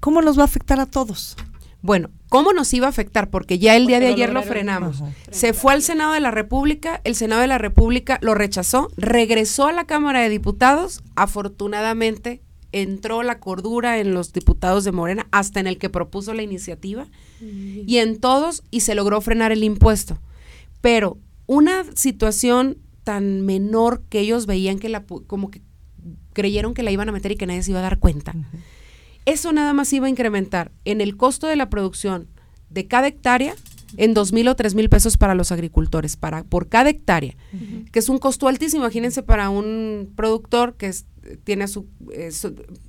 ¿cómo 0.00 0.22
nos 0.22 0.38
va 0.38 0.42
a 0.42 0.46
afectar 0.46 0.80
a 0.80 0.86
todos? 0.86 1.36
Bueno, 1.80 2.08
¿cómo 2.30 2.54
nos 2.54 2.72
iba 2.72 2.86
a 2.86 2.90
afectar? 2.90 3.28
Porque 3.28 3.58
ya 3.58 3.76
el 3.76 3.86
día 3.86 4.00
de 4.00 4.06
ayer 4.08 4.32
lo 4.32 4.42
frenamos. 4.42 5.02
Se 5.30 5.52
fue 5.52 5.74
al 5.74 5.82
Senado 5.82 6.14
de 6.14 6.20
la 6.20 6.30
República, 6.30 7.00
el 7.04 7.14
Senado 7.14 7.42
de 7.42 7.46
la 7.46 7.58
República 7.58 8.18
lo 8.22 8.34
rechazó, 8.34 8.88
regresó 8.96 9.66
a 9.66 9.72
la 9.72 9.84
Cámara 9.84 10.20
de 10.20 10.30
Diputados, 10.30 11.02
afortunadamente 11.14 12.40
entró 12.74 13.22
la 13.22 13.38
cordura 13.38 13.98
en 13.98 14.14
los 14.14 14.32
diputados 14.32 14.82
de 14.82 14.90
Morena, 14.90 15.28
hasta 15.30 15.60
en 15.60 15.68
el 15.68 15.78
que 15.78 15.90
propuso 15.90 16.34
la 16.34 16.42
iniciativa, 16.42 17.06
y 17.40 17.98
en 17.98 18.18
todos, 18.18 18.64
y 18.72 18.80
se 18.80 18.96
logró 18.96 19.20
frenar 19.20 19.52
el 19.52 19.62
impuesto. 19.62 20.18
Pero 20.80 21.18
una 21.46 21.84
situación 21.94 22.78
tan 23.04 23.42
menor 23.42 24.02
que 24.08 24.18
ellos 24.18 24.46
veían 24.46 24.80
que 24.80 24.88
la, 24.88 25.04
como 25.04 25.52
que 25.52 25.62
creyeron 26.32 26.74
que 26.74 26.82
la 26.82 26.90
iban 26.90 27.08
a 27.08 27.12
meter 27.12 27.32
y 27.32 27.36
que 27.36 27.46
nadie 27.46 27.62
se 27.62 27.70
iba 27.70 27.78
a 27.78 27.82
dar 27.84 28.00
cuenta. 28.00 28.34
Eso 29.24 29.52
nada 29.52 29.72
más 29.72 29.92
iba 29.92 30.06
a 30.06 30.10
incrementar 30.10 30.72
en 30.84 31.00
el 31.00 31.16
costo 31.16 31.46
de 31.46 31.56
la 31.56 31.70
producción 31.70 32.26
de 32.70 32.88
cada 32.88 33.06
hectárea 33.06 33.54
en 33.96 34.14
dos 34.14 34.32
mil 34.32 34.48
o 34.48 34.56
tres 34.56 34.74
mil 34.74 34.88
pesos 34.88 35.16
para 35.16 35.34
los 35.34 35.52
agricultores, 35.52 36.16
para, 36.16 36.44
por 36.44 36.68
cada 36.68 36.90
hectárea, 36.90 37.34
que 37.92 37.98
es 37.98 38.08
un 38.08 38.18
costo 38.18 38.48
altísimo. 38.48 38.82
Imagínense 38.84 39.22
para 39.22 39.50
un 39.50 40.12
productor 40.16 40.74
que 40.74 40.86
es, 40.86 41.06
tiene 41.44 41.68
su, 41.68 41.86
eh, 42.12 42.30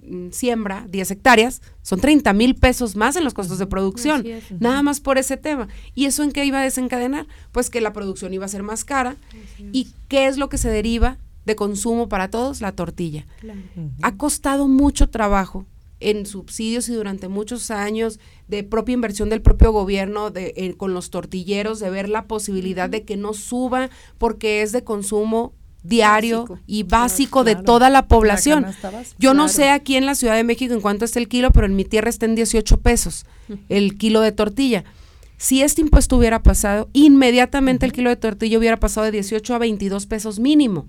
mm, 0.04 0.30
siembra 0.32 0.86
10 0.90 1.12
hectáreas, 1.12 1.62
son 1.82 2.00
30 2.00 2.34
mil 2.34 2.56
pesos 2.56 2.96
más 2.96 3.16
en 3.16 3.24
los 3.24 3.34
costos 3.34 3.60
de 3.60 3.68
producción, 3.68 4.26
nada 4.60 4.84
más 4.84 5.00
por 5.00 5.18
ese 5.18 5.38
tema. 5.38 5.68
¿Y 5.94 6.06
eso 6.06 6.24
en 6.24 6.32
qué 6.32 6.46
iba 6.46 6.60
a 6.60 6.64
desencadenar? 6.64 7.28
Pues 7.52 7.70
que 7.70 7.82
la 7.82 7.94
producción 7.94 8.34
iba 8.34 8.46
a 8.46 8.50
ser 8.50 8.64
más 8.64 8.84
cara. 8.86 9.16
¿Y 9.72 9.90
qué 10.08 10.28
es 10.28 10.38
lo 10.38 10.50
que 10.50 10.58
se 10.58 10.70
deriva 10.70 11.18
de 11.46 11.56
consumo 11.56 12.10
para 12.10 12.30
todos? 12.30 12.62
La 12.62 12.72
tortilla. 12.72 13.26
Ha 14.02 14.18
costado 14.18 14.68
mucho 14.68 15.10
trabajo 15.10 15.66
en 16.00 16.26
subsidios 16.26 16.90
y 16.90 16.94
durante 16.94 17.28
muchos 17.28 17.72
años 17.72 18.20
de 18.48 18.64
propia 18.64 18.94
inversión 18.94 19.30
del 19.30 19.42
propio 19.42 19.72
gobierno 19.72 20.30
de, 20.30 20.54
eh, 20.56 20.76
con 20.76 20.94
los 20.94 21.10
tortilleros, 21.10 21.80
de 21.80 21.90
ver 21.90 22.10
la 22.10 22.26
posibilidad 22.26 22.90
de 22.90 23.04
que 23.04 23.18
no 23.18 23.34
suba 23.34 23.90
porque 24.18 24.62
es 24.62 24.72
de 24.72 24.84
consumo 24.84 25.54
diario 25.84 26.60
y 26.66 26.84
básico 26.84 27.44
de 27.44 27.56
toda 27.56 27.90
la 27.90 28.08
población. 28.08 28.66
Yo 29.20 29.34
no 29.34 29.48
sé 29.48 29.70
aquí 29.70 29.96
en 29.96 30.06
la 30.06 30.16
Ciudad 30.16 30.36
de 30.36 30.44
México 30.44 30.74
en 30.74 30.82
cuánto 30.82 31.06
está 31.06 31.20
el 31.20 31.28
kilo, 31.28 31.52
pero 31.52 31.66
en 31.68 31.76
mi 31.76 31.86
tierra 31.86 32.10
está 32.10 32.26
en 32.26 32.36
18 32.36 32.80
pesos 32.80 33.26
el 33.70 33.98
kilo 33.98 34.22
de 34.22 34.32
tortilla. 34.32 34.84
Si 35.38 35.62
este 35.62 35.82
impuesto 35.82 36.18
hubiera 36.18 36.42
pasado, 36.42 36.90
inmediatamente 36.94 37.86
el 37.86 37.94
kilo 37.94 38.10
de 38.10 38.16
tortilla 38.16 38.58
hubiera 38.58 38.80
pasado 38.80 39.06
de 39.06 39.12
18 39.12 39.54
a 39.54 39.58
22 39.60 40.06
pesos 40.08 40.40
mínimo. 40.40 40.88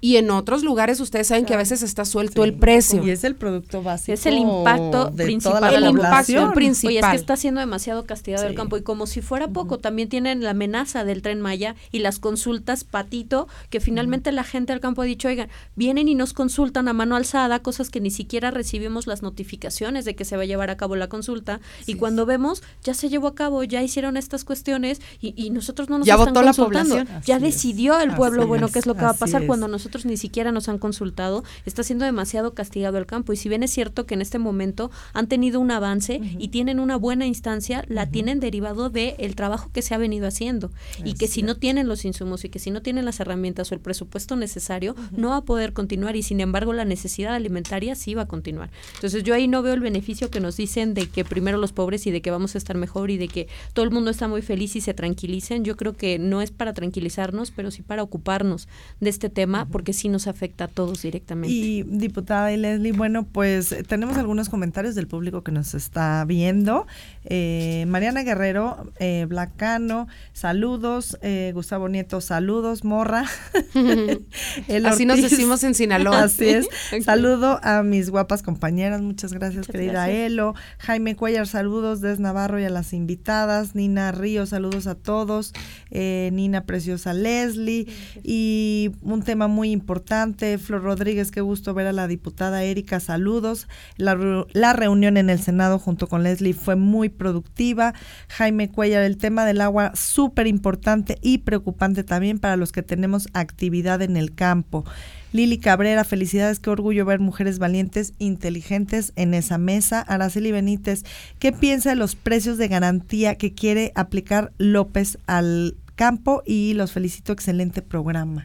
Y 0.00 0.16
en 0.16 0.30
otros 0.30 0.62
lugares 0.62 0.98
ustedes 1.00 1.26
saben 1.26 1.44
que 1.44 1.52
a 1.52 1.58
veces 1.58 1.82
está 1.82 2.04
suelto 2.04 2.42
el 2.42 2.54
precio. 2.54 3.04
Y 3.04 3.10
es 3.10 3.22
el 3.24 3.34
producto 3.34 3.82
básico. 3.82 4.14
Es 4.14 4.24
el 4.24 4.38
impacto 4.38 5.12
principal. 5.14 5.74
el 5.74 5.84
impacto 5.84 6.52
principal. 6.52 6.90
Oye, 6.90 7.00
es 7.00 7.06
que 7.06 7.16
está 7.16 7.36
siendo 7.36 7.60
demasiado 7.60 8.06
castigado 8.06 8.46
el 8.46 8.54
campo. 8.54 8.78
Y 8.78 8.82
como 8.82 9.06
si 9.06 9.20
fuera 9.20 9.48
poco, 9.48 9.78
también 9.78 10.08
tienen 10.08 10.42
la 10.42 10.50
amenaza 10.50 11.04
del 11.04 11.20
tren 11.20 11.42
Maya 11.42 11.74
y 11.92 11.98
las 11.98 12.18
consultas 12.18 12.84
patito, 12.84 13.46
que 13.68 13.80
finalmente 13.80 14.32
la 14.32 14.44
gente 14.44 14.72
del 14.72 14.80
campo 14.80 15.02
ha 15.02 15.04
dicho, 15.04 15.28
oigan, 15.28 15.48
vienen 15.76 16.08
y 16.08 16.14
nos 16.14 16.32
consultan 16.32 16.88
a 16.88 16.94
mano 16.94 17.16
alzada, 17.16 17.58
cosas 17.58 17.90
que 17.90 18.00
ni 18.00 18.10
siquiera 18.10 18.50
recibimos 18.50 19.06
las 19.06 19.22
notificaciones 19.22 20.06
de 20.06 20.14
que 20.16 20.24
se 20.24 20.36
va 20.36 20.44
a 20.44 20.46
llevar 20.46 20.70
a 20.70 20.76
cabo 20.78 20.96
la 20.96 21.08
consulta. 21.08 21.60
y 21.86 21.94
cuando 21.94 22.24
vemos, 22.24 22.62
ya 22.82 22.94
se 22.94 23.10
llevó 23.10 23.28
a 23.28 23.34
cabo, 23.34 23.64
ya 23.64 23.82
hicieron 23.82 24.16
estas 24.16 24.44
cuestiones 24.44 25.00
y, 25.20 25.50
nosotros 25.50 25.88
no 25.88 25.98
nos 25.98 26.06
ya 26.06 26.14
están 26.14 26.32
votó 26.32 26.46
consultando. 26.46 26.96
La 26.96 27.04
población. 27.04 27.22
Ya 27.26 27.38
decidió 27.38 27.98
el 27.98 28.14
pueblo, 28.14 28.46
bueno, 28.46 28.68
qué 28.68 28.78
es 28.78 28.86
lo 28.86 28.94
que 28.94 29.02
va 29.02 29.10
a 29.10 29.14
pasar 29.14 29.46
cuando 29.46 29.66
nosotros 29.66 29.89
ni 30.04 30.16
siquiera 30.16 30.52
nos 30.52 30.68
han 30.68 30.78
consultado, 30.78 31.44
está 31.66 31.82
siendo 31.82 32.04
demasiado 32.04 32.54
castigado 32.54 32.98
el 32.98 33.06
campo. 33.06 33.32
Y 33.32 33.36
si 33.36 33.48
bien 33.48 33.62
es 33.62 33.70
cierto 33.70 34.06
que 34.06 34.14
en 34.14 34.22
este 34.22 34.38
momento 34.38 34.90
han 35.12 35.26
tenido 35.26 35.60
un 35.60 35.70
avance 35.70 36.20
y 36.38 36.48
tienen 36.48 36.80
una 36.80 36.96
buena 36.96 37.26
instancia, 37.26 37.84
la 37.88 38.10
tienen 38.10 38.40
derivado 38.40 38.90
del 38.90 39.14
el 39.18 39.36
trabajo 39.36 39.70
que 39.72 39.82
se 39.82 39.94
ha 39.94 39.98
venido 39.98 40.26
haciendo. 40.26 40.70
y 41.04 41.14
que 41.14 41.28
si 41.28 41.42
no 41.42 41.56
tienen 41.56 41.88
los 41.88 42.04
insumos 42.04 42.44
y 42.44 42.48
que 42.48 42.58
si 42.58 42.70
no 42.70 42.82
tienen 42.82 43.04
las 43.04 43.20
herramientas 43.20 43.70
o 43.70 43.74
el 43.74 43.80
presupuesto 43.80 44.36
necesario, 44.36 44.94
no 45.10 45.30
va 45.30 45.36
a 45.36 45.44
poder 45.44 45.72
continuar. 45.72 46.16
Y 46.16 46.22
sin 46.22 46.40
embargo, 46.40 46.72
la 46.72 46.84
necesidad 46.84 47.34
alimentaria 47.34 47.94
sí 47.94 48.14
va 48.14 48.22
a 48.22 48.28
continuar. 48.28 48.70
Entonces 48.94 49.22
yo 49.22 49.34
ahí 49.34 49.48
no 49.48 49.62
veo 49.62 49.74
el 49.74 49.80
beneficio 49.80 50.30
que 50.30 50.40
nos 50.40 50.56
dicen 50.56 50.94
de 50.94 51.08
que 51.08 51.24
primero 51.24 51.58
los 51.58 51.72
pobres 51.72 52.06
y 52.06 52.10
de 52.10 52.22
que 52.22 52.30
vamos 52.30 52.54
a 52.54 52.58
estar 52.58 52.76
mejor 52.76 53.10
y 53.10 53.18
de 53.18 53.28
que 53.28 53.48
todo 53.72 53.84
el 53.84 53.90
mundo 53.90 54.10
está 54.10 54.28
muy 54.28 54.42
feliz 54.42 54.76
y 54.76 54.80
se 54.80 54.94
tranquilicen. 54.94 55.64
Yo 55.64 55.76
creo 55.76 55.96
que 55.96 56.18
no 56.18 56.42
es 56.42 56.50
para 56.50 56.74
tranquilizarnos, 56.74 57.50
pero 57.50 57.70
sí 57.70 57.82
para 57.82 58.02
ocuparnos 58.02 58.68
de 59.00 59.10
este 59.10 59.30
tema, 59.30 59.68
porque 59.80 59.94
sí 59.94 60.10
nos 60.10 60.26
afecta 60.26 60.64
a 60.64 60.68
todos 60.68 61.00
directamente. 61.00 61.56
Y 61.56 61.84
diputada 61.84 62.52
y 62.52 62.58
Leslie, 62.58 62.92
bueno, 62.92 63.24
pues 63.24 63.74
tenemos 63.88 64.18
algunos 64.18 64.50
comentarios 64.50 64.94
del 64.94 65.06
público 65.06 65.42
que 65.42 65.52
nos 65.52 65.72
está 65.72 66.22
viendo. 66.26 66.86
Eh, 67.24 67.86
Mariana 67.88 68.22
Guerrero, 68.22 68.92
eh, 68.98 69.24
Blacano, 69.26 70.06
saludos. 70.34 71.16
Eh, 71.22 71.52
Gustavo 71.54 71.88
Nieto, 71.88 72.20
saludos. 72.20 72.84
Morra. 72.84 73.24
Así 74.84 75.06
nos 75.06 75.22
decimos 75.22 75.64
en 75.64 75.74
Sinaloa. 75.74 76.24
Así 76.24 76.50
es. 76.50 76.68
Saludo 77.02 77.58
a 77.62 77.82
mis 77.82 78.10
guapas 78.10 78.42
compañeras. 78.42 79.00
Muchas 79.00 79.32
gracias, 79.32 79.66
querida 79.66 80.10
Elo. 80.10 80.54
Jaime 80.76 81.16
Cuellar, 81.16 81.46
saludos 81.46 82.02
desde 82.02 82.22
Navarro 82.22 82.60
y 82.60 82.64
a 82.64 82.70
las 82.70 82.92
invitadas. 82.92 83.74
Nina 83.74 84.12
Río, 84.12 84.44
saludos 84.44 84.86
a 84.86 84.94
todos. 84.94 85.54
Nina 85.90 86.66
Preciosa 86.66 87.14
Leslie. 87.14 87.86
Y 88.22 88.90
un 89.00 89.22
tema 89.22 89.48
muy 89.48 89.69
importante. 89.70 90.58
Flor 90.58 90.82
Rodríguez, 90.82 91.30
qué 91.30 91.40
gusto 91.40 91.74
ver 91.74 91.86
a 91.86 91.92
la 91.92 92.06
diputada 92.06 92.62
Erika, 92.62 93.00
saludos. 93.00 93.68
La, 93.96 94.44
la 94.52 94.72
reunión 94.72 95.16
en 95.16 95.30
el 95.30 95.40
Senado 95.40 95.78
junto 95.78 96.06
con 96.06 96.22
Leslie 96.22 96.54
fue 96.54 96.76
muy 96.76 97.08
productiva. 97.08 97.94
Jaime 98.28 98.70
Cuellar, 98.70 99.02
el 99.02 99.16
tema 99.16 99.44
del 99.44 99.60
agua 99.60 99.92
súper 99.94 100.46
importante 100.46 101.18
y 101.22 101.38
preocupante 101.38 102.04
también 102.04 102.38
para 102.38 102.56
los 102.56 102.72
que 102.72 102.82
tenemos 102.82 103.28
actividad 103.32 104.02
en 104.02 104.16
el 104.16 104.34
campo. 104.34 104.84
Lili 105.32 105.58
Cabrera, 105.58 106.02
felicidades, 106.02 106.58
qué 106.58 106.70
orgullo 106.70 107.04
ver 107.04 107.20
mujeres 107.20 107.60
valientes, 107.60 108.14
inteligentes 108.18 109.12
en 109.14 109.32
esa 109.34 109.58
mesa. 109.58 110.00
Araceli 110.00 110.50
Benítez, 110.50 111.04
¿qué 111.38 111.52
piensa 111.52 111.90
de 111.90 111.96
los 111.96 112.16
precios 112.16 112.58
de 112.58 112.66
garantía 112.66 113.36
que 113.36 113.54
quiere 113.54 113.92
aplicar 113.94 114.52
López 114.58 115.18
al 115.26 115.76
campo? 115.94 116.42
Y 116.44 116.74
los 116.74 116.92
felicito, 116.92 117.32
excelente 117.32 117.80
programa. 117.80 118.42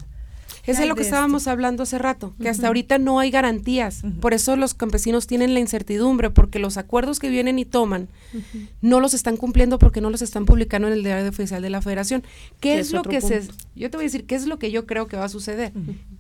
Es 0.66 0.78
de 0.78 0.86
lo 0.86 0.96
que 0.96 1.04
estábamos 1.04 1.48
hablando 1.48 1.84
hace 1.84 1.98
rato, 1.98 2.34
que 2.42 2.50
hasta 2.50 2.68
ahorita 2.68 2.98
no 2.98 3.20
hay 3.20 3.32
garantías. 3.32 4.02
Por 4.20 4.34
eso 4.34 4.56
los 4.56 4.74
campesinos 4.74 5.28
tienen 5.28 5.54
la 5.54 5.60
incertidumbre, 5.60 6.30
porque 6.30 6.60
los 6.60 6.78
acuerdos 6.78 7.20
que 7.20 7.30
vienen 7.30 7.60
y 7.60 7.66
toman 7.66 8.08
no 8.82 9.00
los 9.00 9.14
están 9.14 9.38
cumpliendo 9.38 9.80
porque 9.80 10.02
no 10.02 10.10
los 10.10 10.22
están 10.22 10.46
publicando 10.46 10.88
en 10.88 10.94
el 10.94 11.04
diario 11.04 11.30
oficial 11.30 11.62
de 11.62 11.70
la 11.70 11.82
federación. 11.82 12.24
¿Qué 12.60 12.80
es, 12.80 12.92
lo 12.92 13.04
que 13.04 13.22
se... 13.22 13.44
Yo 13.76 13.90
te 13.90 13.98
voy 13.98 14.06
a 14.06 14.08
decir, 14.08 14.26
¿qué 14.26 14.36
es 14.36 14.48
lo 14.48 14.60
que 14.60 14.72
yo 14.72 14.86
creo 14.86 15.08
que 15.08 15.18
va 15.18 15.26
a 15.26 15.30
suceder? 15.30 15.72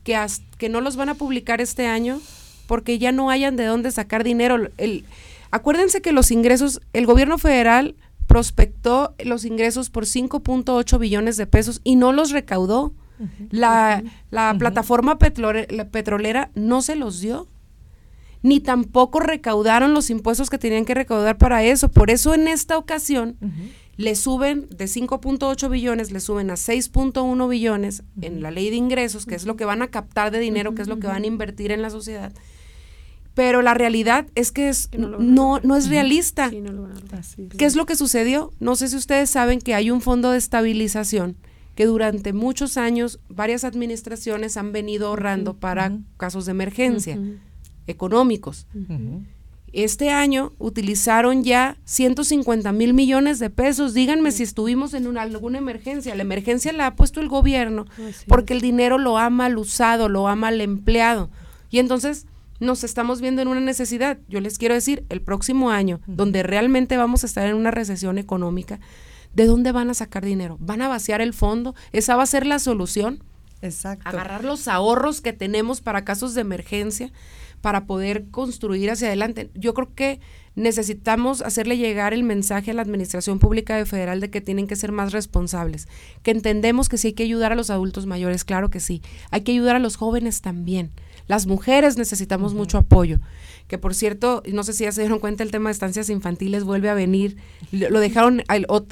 que, 0.03 0.17
que 0.57 0.69
no 0.69 0.81
los 0.81 0.95
van 0.95 1.09
a 1.09 1.15
publicar 1.15 1.59
este 1.59 1.87
año 1.87 2.21
porque 2.67 2.97
ya 2.97 3.11
no 3.11 3.29
hayan 3.29 3.55
de 3.55 3.65
dónde 3.65 3.91
sacar 3.91 4.23
dinero. 4.23 4.69
El, 4.77 5.05
acuérdense 5.51 6.01
que 6.01 6.11
los 6.11 6.31
ingresos, 6.31 6.81
el 6.93 7.05
gobierno 7.05 7.37
federal 7.37 7.95
prospectó 8.27 9.13
los 9.23 9.45
ingresos 9.45 9.89
por 9.89 10.05
5.8 10.05 10.99
billones 10.99 11.37
de 11.37 11.47
pesos 11.47 11.81
y 11.83 11.95
no 11.95 12.11
los 12.11 12.31
recaudó. 12.31 12.93
La, 13.49 14.03
plataforma 14.57 15.17
petrolera 15.17 16.49
no 16.55 16.81
se 16.81 16.95
los 16.95 17.21
dio, 17.21 17.47
ni 18.41 18.59
tampoco 18.59 19.19
recaudaron 19.19 19.93
los 19.93 20.09
impuestos 20.09 20.49
que 20.49 20.57
tenían 20.57 20.85
que 20.85 20.93
recaudar 20.93 21.37
para 21.37 21.63
eso. 21.63 21.89
Por 21.89 22.11
eso 22.11 22.33
en 22.33 22.47
esta 22.47 22.77
ocasión 22.77 23.37
le 23.97 24.15
suben 24.15 24.67
de 24.69 24.85
5.8 24.85 25.69
billones, 25.69 26.11
le 26.11 26.19
suben 26.19 26.51
a 26.51 26.53
6.1 26.55 27.49
billones 27.49 28.03
en 28.21 28.43
la 28.43 28.51
ley 28.51 28.69
de 28.69 28.75
ingresos, 28.75 29.25
que 29.25 29.35
es 29.35 29.45
lo 29.45 29.55
que 29.55 29.65
van 29.65 29.81
a 29.81 29.87
captar 29.87 30.31
de 30.31 30.39
dinero, 30.39 30.75
que 30.75 30.81
es 30.81 30.87
lo 30.87 30.99
que 30.99 31.07
van 31.07 31.23
a 31.23 31.27
invertir 31.27 31.71
en 31.71 31.81
la 31.81 31.89
sociedad. 31.89 32.33
Pero 33.33 33.61
la 33.61 33.73
realidad 33.73 34.27
es 34.35 34.51
que 34.51 34.69
es, 34.69 34.89
no, 34.97 35.59
no, 35.61 35.75
es 35.75 35.89
realista. 35.89 36.49
¿Qué 37.57 37.65
es 37.65 37.75
lo 37.75 37.85
que 37.85 37.95
sucedió? 37.95 38.53
No 38.59 38.75
sé 38.75 38.87
si 38.87 38.95
ustedes 38.95 39.29
saben 39.29 39.59
que 39.59 39.73
hay 39.73 39.91
un 39.91 40.01
fondo 40.01 40.31
de 40.31 40.37
estabilización 40.37 41.35
que 41.75 41.85
durante 41.85 42.33
muchos 42.33 42.77
años 42.77 43.19
varias 43.29 43.63
administraciones 43.63 44.57
han 44.57 44.71
venido 44.71 45.07
ahorrando 45.07 45.55
para 45.55 45.97
casos 46.17 46.45
de 46.45 46.51
emergencia 46.51 47.19
económicos. 47.87 48.67
Este 49.73 50.09
año 50.09 50.53
utilizaron 50.57 51.43
ya 51.43 51.77
150 51.83 52.71
mil 52.71 52.93
millones 52.93 53.39
de 53.39 53.49
pesos. 53.49 53.93
Díganme 53.93 54.31
si 54.31 54.43
estuvimos 54.43 54.93
en 54.93 55.05
una, 55.05 55.21
alguna 55.21 55.57
emergencia. 55.57 56.15
La 56.15 56.21
emergencia 56.21 56.71
la 56.71 56.87
ha 56.87 56.95
puesto 56.95 57.19
el 57.19 57.27
gobierno 57.27 57.85
porque 58.27 58.53
el 58.53 58.61
dinero 58.61 58.97
lo 58.97 59.17
ha 59.17 59.29
mal 59.29 59.57
usado, 59.57 60.07
lo 60.07 60.29
ha 60.29 60.35
mal 60.37 60.61
empleado. 60.61 61.29
Y 61.69 61.79
entonces 61.79 62.25
nos 62.61 62.85
estamos 62.85 63.19
viendo 63.19 63.41
en 63.41 63.49
una 63.49 63.59
necesidad. 63.59 64.17
Yo 64.29 64.39
les 64.39 64.57
quiero 64.57 64.75
decir, 64.75 65.03
el 65.09 65.21
próximo 65.21 65.71
año, 65.71 65.99
donde 66.07 66.41
realmente 66.41 66.95
vamos 66.95 67.23
a 67.23 67.27
estar 67.27 67.45
en 67.45 67.55
una 67.55 67.71
recesión 67.71 68.17
económica, 68.17 68.79
¿de 69.35 69.45
dónde 69.45 69.71
van 69.71 69.89
a 69.89 69.93
sacar 69.93 70.25
dinero? 70.25 70.57
¿Van 70.59 70.81
a 70.81 70.87
vaciar 70.87 71.21
el 71.21 71.33
fondo? 71.33 71.75
¿Esa 71.91 72.15
va 72.15 72.23
a 72.23 72.27
ser 72.27 72.45
la 72.45 72.59
solución? 72.59 73.23
Exacto. 73.61 74.07
Agarrar 74.07 74.43
los 74.43 74.67
ahorros 74.67 75.21
que 75.21 75.33
tenemos 75.33 75.81
para 75.81 76.05
casos 76.05 76.33
de 76.33 76.41
emergencia 76.41 77.11
para 77.61 77.85
poder 77.85 78.29
construir 78.29 78.91
hacia 78.91 79.07
adelante. 79.07 79.49
Yo 79.55 79.73
creo 79.73 79.93
que 79.93 80.19
necesitamos 80.55 81.41
hacerle 81.41 81.77
llegar 81.77 82.13
el 82.13 82.23
mensaje 82.23 82.71
a 82.71 82.73
la 82.73 82.81
Administración 82.81 83.39
Pública 83.39 83.75
de 83.75 83.85
Federal 83.85 84.19
de 84.19 84.29
que 84.29 84.41
tienen 84.41 84.67
que 84.67 84.75
ser 84.75 84.91
más 84.91 85.11
responsables, 85.11 85.87
que 86.23 86.31
entendemos 86.31 86.89
que 86.89 86.97
sí 86.97 87.07
hay 87.07 87.13
que 87.13 87.23
ayudar 87.23 87.51
a 87.51 87.55
los 87.55 87.69
adultos 87.69 88.05
mayores, 88.05 88.43
claro 88.43 88.69
que 88.69 88.79
sí, 88.79 89.01
hay 89.31 89.41
que 89.41 89.51
ayudar 89.51 89.75
a 89.75 89.79
los 89.79 89.95
jóvenes 89.95 90.41
también. 90.41 90.91
Las 91.27 91.47
mujeres 91.47 91.97
necesitamos 91.97 92.53
mucho 92.53 92.77
apoyo. 92.77 93.19
Que 93.67 93.79
por 93.79 93.95
cierto, 93.95 94.43
no 94.51 94.63
sé 94.63 94.73
si 94.73 94.83
ya 94.83 94.91
se 94.91 95.01
dieron 95.01 95.17
cuenta, 95.17 95.41
el 95.41 95.49
tema 95.49 95.69
de 95.69 95.73
estancias 95.73 96.11
infantiles 96.11 96.63
vuelve 96.63 96.89
a 96.89 96.93
venir. 96.93 97.37
Lo 97.71 97.99
dejaron 97.99 98.43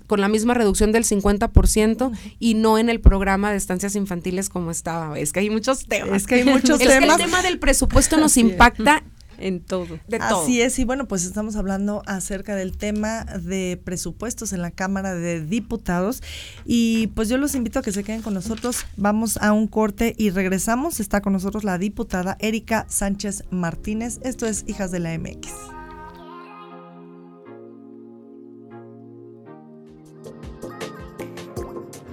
con 0.08 0.20
la 0.20 0.28
misma 0.28 0.56
reducción 0.56 0.92
del 0.92 1.04
50% 1.04 2.12
y 2.40 2.56
no 2.56 2.80
en 2.80 2.90
el 2.90 3.00
programa 3.00 3.52
de 3.52 3.58
estancias 3.58 3.96
infantiles 3.96 4.50
como 4.50 4.72
estaba. 4.72 5.20
Es 5.20 5.32
que 5.32 5.42
hay 5.42 5.52
muchos 5.52 5.86
temas. 5.86 6.24
Es 6.24 6.28
que 6.28 6.36
hay 6.36 6.44
muchos 6.44 6.80
temas. 6.80 7.20
el 7.20 7.26
tema 7.26 7.44
del 7.44 7.60
presupuesto 7.60 8.18
nos 8.18 8.36
impacta 8.38 9.04
en 9.44 9.60
todo. 9.60 10.00
De 10.08 10.20
todo. 10.20 10.44
Así 10.44 10.62
es, 10.62 10.80
y 10.80 10.86
bueno, 10.86 11.08
pues 11.08 11.26
estamos 11.26 11.56
hablando 11.56 12.02
acerca 12.06 12.56
del 12.56 12.78
tema 12.78 13.26
de 13.26 13.80
presupuestos 13.84 14.54
en 14.54 14.62
la 14.62 14.72
Cámara 14.72 15.14
de 15.14 15.46
Diputados 15.46 16.24
y 16.66 17.08
pues 17.08 17.30
yo 17.30 17.38
los 17.38 17.54
invito 17.54 17.80
a 17.80 17.82
que 17.82 17.92
se 17.92 18.04
queden 18.04 18.22
con 18.22 18.34
nosotros. 18.34 18.86
Vamos 18.96 19.38
a 19.38 19.52
un 19.52 19.68
corte 19.68 20.16
y 20.18 20.30
regresamos. 20.30 21.00
Está 21.00 21.22
con 21.22 21.34
nosotros 21.34 21.64
la 21.64 21.78
diputada 21.78 22.38
Erika 22.40 22.86
Sánchez 22.88 23.44
Martínez. 23.52 24.20
Esto 24.24 24.46
es 24.46 24.64
Hijas 24.68 24.92
de 24.92 25.00
la 25.00 25.18
MX. 25.18 25.83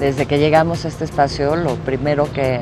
Desde 0.01 0.25
que 0.25 0.39
llegamos 0.39 0.87
a 0.87 0.89
este 0.89 1.05
espacio, 1.05 1.57
lo 1.57 1.75
primero 1.75 2.33
que 2.33 2.59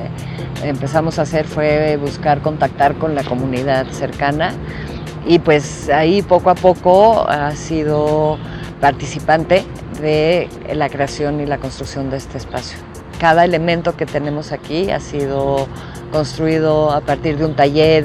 empezamos 0.64 1.20
a 1.20 1.22
hacer 1.22 1.46
fue 1.46 1.96
buscar 1.96 2.42
contactar 2.42 2.96
con 2.96 3.14
la 3.14 3.22
comunidad 3.22 3.86
cercana 3.92 4.54
y 5.24 5.38
pues 5.38 5.88
ahí 5.88 6.20
poco 6.22 6.50
a 6.50 6.56
poco 6.56 7.28
ha 7.28 7.54
sido 7.54 8.38
participante 8.80 9.64
de 10.02 10.48
la 10.74 10.88
creación 10.88 11.40
y 11.40 11.46
la 11.46 11.58
construcción 11.58 12.10
de 12.10 12.16
este 12.16 12.38
espacio. 12.38 12.76
Cada 13.20 13.44
elemento 13.44 13.96
que 13.96 14.04
tenemos 14.04 14.50
aquí 14.50 14.90
ha 14.90 14.98
sido 14.98 15.68
construido 16.10 16.90
a 16.90 17.02
partir 17.02 17.38
de 17.38 17.44
un 17.44 17.54
taller, 17.54 18.04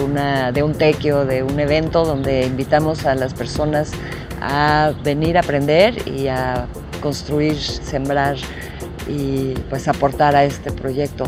una, 0.00 0.52
de 0.52 0.62
un 0.62 0.74
tequio, 0.74 1.24
de 1.24 1.42
un 1.42 1.58
evento 1.58 2.04
donde 2.04 2.46
invitamos 2.46 3.04
a 3.04 3.16
las 3.16 3.34
personas 3.34 3.90
a 4.40 4.92
venir 5.02 5.36
a 5.36 5.40
aprender 5.40 6.06
y 6.06 6.28
a 6.28 6.66
construir, 7.02 7.58
sembrar 7.58 8.36
y 9.08 9.54
pues 9.68 9.88
aportar 9.88 10.34
a 10.34 10.44
este 10.44 10.72
proyecto. 10.72 11.24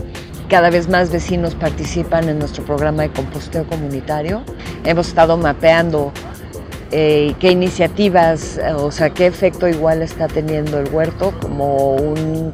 Cada 0.48 0.70
vez 0.70 0.88
más 0.88 1.10
vecinos 1.10 1.54
participan 1.54 2.28
en 2.28 2.38
nuestro 2.38 2.64
programa 2.64 3.02
de 3.02 3.10
composteo 3.10 3.66
comunitario. 3.66 4.42
Hemos 4.84 5.08
estado 5.08 5.36
mapeando 5.36 6.12
eh, 6.90 7.34
qué 7.40 7.50
iniciativas, 7.50 8.60
o 8.76 8.90
sea, 8.92 9.10
qué 9.10 9.26
efecto 9.26 9.68
igual 9.68 10.02
está 10.02 10.28
teniendo 10.28 10.78
el 10.78 10.88
huerto 10.92 11.34
como 11.40 11.96
un 11.96 12.52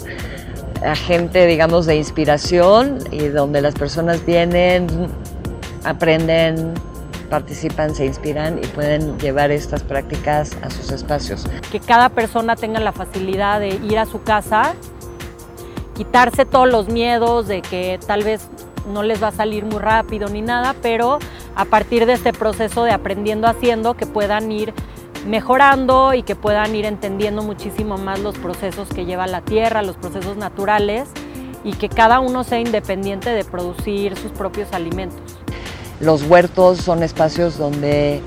agente, 0.85 1.47
digamos, 1.47 1.87
de 1.87 1.97
inspiración 1.97 2.99
y 3.11 3.29
donde 3.29 3.61
las 3.61 3.75
personas 3.75 4.25
vienen, 4.25 4.87
aprenden, 5.85 6.73
participan, 7.31 7.95
se 7.95 8.05
inspiran 8.05 8.59
y 8.59 8.67
pueden 8.67 9.19
llevar 9.19 9.51
estas 9.51 9.83
prácticas 9.83 10.57
a 10.63 10.69
sus 10.69 10.91
espacios. 10.91 11.47
Que 11.73 11.81
cada 11.81 12.11
persona 12.11 12.57
tenga 12.57 12.81
la 12.81 12.93
facilidad 12.93 13.61
de 13.61 13.69
ir 13.69 13.99
a 13.99 14.05
su 14.05 14.23
casa, 14.23 14.75
quitarse 15.97 16.45
todos 16.45 16.69
los 16.69 16.89
miedos 16.89 17.49
de 17.49 17.63
que 17.63 17.99
tal 18.07 18.25
vez 18.25 18.49
no 18.93 19.03
les 19.03 19.23
va 19.23 19.29
a 19.29 19.33
salir 19.33 19.65
muy 19.65 19.79
rápido 19.79 20.29
ni 20.29 20.43
nada, 20.43 20.75
pero 20.83 21.19
a 21.55 21.65
partir 21.65 22.07
de 22.07 22.15
este 22.15 22.33
proceso 22.33 22.85
de 22.85 22.93
aprendiendo 22.93 23.47
haciendo, 23.47 23.95
que 23.95 24.07
puedan 24.07 24.51
ir 24.53 24.75
mejorando 25.27 26.15
y 26.15 26.23
que 26.23 26.35
puedan 26.35 26.75
ir 26.75 26.87
entendiendo 26.87 27.43
muchísimo 27.43 27.99
más 27.99 28.21
los 28.21 28.39
procesos 28.39 28.89
que 28.89 29.05
lleva 29.05 29.27
la 29.27 29.43
tierra, 29.43 29.83
los 29.83 29.97
procesos 29.97 30.37
naturales 30.37 31.09
y 31.63 31.73
que 31.73 31.89
cada 31.89 32.21
uno 32.21 32.43
sea 32.45 32.59
independiente 32.59 33.31
de 33.31 33.45
producir 33.45 34.17
sus 34.17 34.33
propios 34.33 34.73
alimentos. 34.73 35.30
Los 36.01 36.23
huertos 36.23 36.79
son 36.79 37.03
espacios 37.03 37.59
donde 37.59 38.23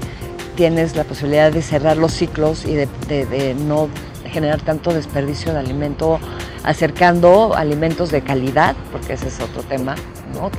tienes 0.56 0.96
la 0.96 1.04
posibilidad 1.04 1.52
de 1.52 1.62
cerrar 1.62 1.98
los 1.98 2.14
ciclos 2.14 2.66
y 2.66 2.76
de, 2.76 3.56
no 3.66 3.90
generar 4.26 4.62
tanto 4.62 4.94
desperdicio 4.94 5.54
de 5.54 5.60
alimento, 5.60 6.20
acercando 6.64 7.56
alimentos 7.56 8.12
de 8.12 8.22
calidad, 8.22 8.76
porque 8.92 9.14
ese 9.14 9.28
es 9.28 9.40
otro 9.40 9.64
tema, 9.64 9.96
¿no? 10.34 10.52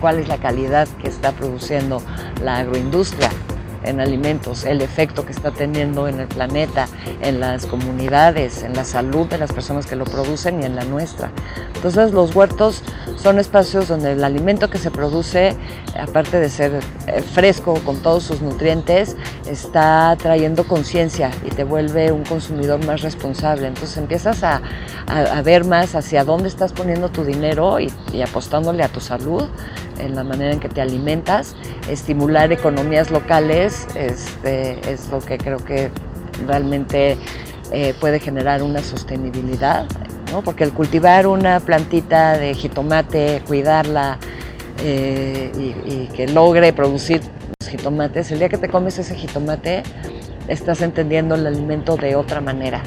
¿Cuál 0.00 0.18
es 0.18 0.28
la 0.28 0.38
calidad 0.38 0.88
que 1.02 1.08
está 1.08 1.32
produciendo 1.32 2.00
la 2.42 2.58
agroindustria? 2.58 3.30
En 3.86 4.00
alimentos, 4.00 4.64
el 4.64 4.82
efecto 4.82 5.24
que 5.24 5.32
está 5.32 5.50
teniendo 5.50 6.08
en 6.08 6.20
el 6.20 6.28
planeta, 6.28 6.88
en 7.22 7.40
las 7.40 7.66
comunidades, 7.66 8.62
en 8.62 8.74
la 8.74 8.84
salud 8.84 9.26
de 9.26 9.38
las 9.38 9.52
personas 9.52 9.86
que 9.86 9.96
lo 9.96 10.04
producen 10.04 10.62
y 10.62 10.66
en 10.66 10.76
la 10.76 10.84
nuestra. 10.84 11.30
Entonces 11.74 12.12
los 12.12 12.34
huertos 12.34 12.82
son 13.16 13.38
espacios 13.38 13.88
donde 13.88 14.12
el 14.12 14.24
alimento 14.24 14.68
que 14.68 14.78
se 14.78 14.90
produce, 14.90 15.56
aparte 15.98 16.40
de 16.40 16.50
ser 16.50 16.80
eh, 17.06 17.22
fresco 17.22 17.74
con 17.84 17.98
todos 18.02 18.24
sus 18.24 18.42
nutrientes, 18.42 19.16
está 19.48 20.16
trayendo 20.20 20.66
conciencia 20.66 21.30
y 21.44 21.50
te 21.50 21.64
vuelve 21.64 22.12
un 22.12 22.24
consumidor 22.24 22.84
más 22.84 23.02
responsable. 23.02 23.68
Entonces 23.68 23.96
empiezas 23.96 24.42
a, 24.42 24.60
ver 25.44 25.64
más 25.64 25.94
hacia 25.94 26.24
dónde 26.24 26.48
estás 26.48 26.72
poniendo 26.72 27.08
tu 27.10 27.24
dinero 27.24 27.78
y 27.78 28.22
apostándole 28.22 28.82
a 28.82 28.88
tu 28.88 29.00
salud 29.00 29.48
en 29.98 30.14
la 30.14 30.24
manera 30.24 30.52
en 30.52 30.60
que 30.60 30.68
te 30.68 30.80
alimentas, 30.80 31.54
estimular 31.88 32.52
economías 32.52 33.10
locales 33.10 33.86
este, 33.94 34.78
es 34.90 35.08
lo 35.10 35.20
que 35.20 35.38
creo 35.38 35.58
que 35.58 35.90
realmente 36.46 37.16
eh, 37.72 37.94
puede 38.00 38.20
generar 38.20 38.62
una 38.62 38.82
sostenibilidad, 38.82 39.86
¿no? 40.32 40.42
porque 40.42 40.64
el 40.64 40.72
cultivar 40.72 41.26
una 41.26 41.60
plantita 41.60 42.38
de 42.38 42.54
jitomate, 42.54 43.42
cuidarla 43.46 44.18
eh, 44.82 45.50
y, 45.58 45.92
y 45.92 46.08
que 46.14 46.28
logre 46.28 46.72
producir 46.72 47.20
los 47.60 47.68
jitomates, 47.68 48.30
el 48.30 48.38
día 48.38 48.48
que 48.48 48.58
te 48.58 48.68
comes 48.68 48.98
ese 48.98 49.14
jitomate 49.14 49.82
estás 50.48 50.80
entendiendo 50.82 51.34
el 51.34 51.46
alimento 51.46 51.96
de 51.96 52.14
otra 52.16 52.40
manera. 52.40 52.82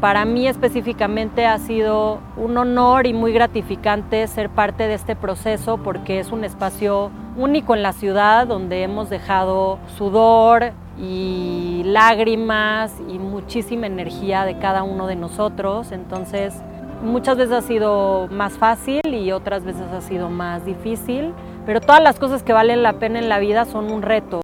Para 0.00 0.24
mí 0.24 0.46
específicamente 0.46 1.46
ha 1.46 1.58
sido 1.58 2.18
un 2.36 2.58
honor 2.58 3.06
y 3.06 3.14
muy 3.14 3.32
gratificante 3.32 4.26
ser 4.26 4.50
parte 4.50 4.86
de 4.86 4.94
este 4.94 5.16
proceso 5.16 5.78
porque 5.78 6.18
es 6.18 6.30
un 6.30 6.44
espacio 6.44 7.10
único 7.36 7.74
en 7.74 7.82
la 7.82 7.92
ciudad 7.92 8.46
donde 8.46 8.82
hemos 8.82 9.08
dejado 9.08 9.78
sudor 9.96 10.72
y 10.98 11.82
lágrimas 11.86 12.94
y 13.08 13.18
muchísima 13.18 13.86
energía 13.86 14.44
de 14.44 14.58
cada 14.58 14.82
uno 14.82 15.06
de 15.06 15.16
nosotros. 15.16 15.90
Entonces, 15.90 16.54
muchas 17.02 17.36
veces 17.36 17.54
ha 17.54 17.62
sido 17.62 18.28
más 18.30 18.54
fácil 18.54 19.00
y 19.06 19.32
otras 19.32 19.64
veces 19.64 19.86
ha 19.92 20.00
sido 20.00 20.28
más 20.28 20.64
difícil, 20.64 21.32
pero 21.66 21.80
todas 21.80 22.02
las 22.02 22.18
cosas 22.18 22.42
que 22.42 22.52
valen 22.52 22.82
la 22.82 22.94
pena 22.94 23.18
en 23.18 23.28
la 23.28 23.38
vida 23.38 23.64
son 23.64 23.90
un 23.90 24.02
reto. 24.02 24.43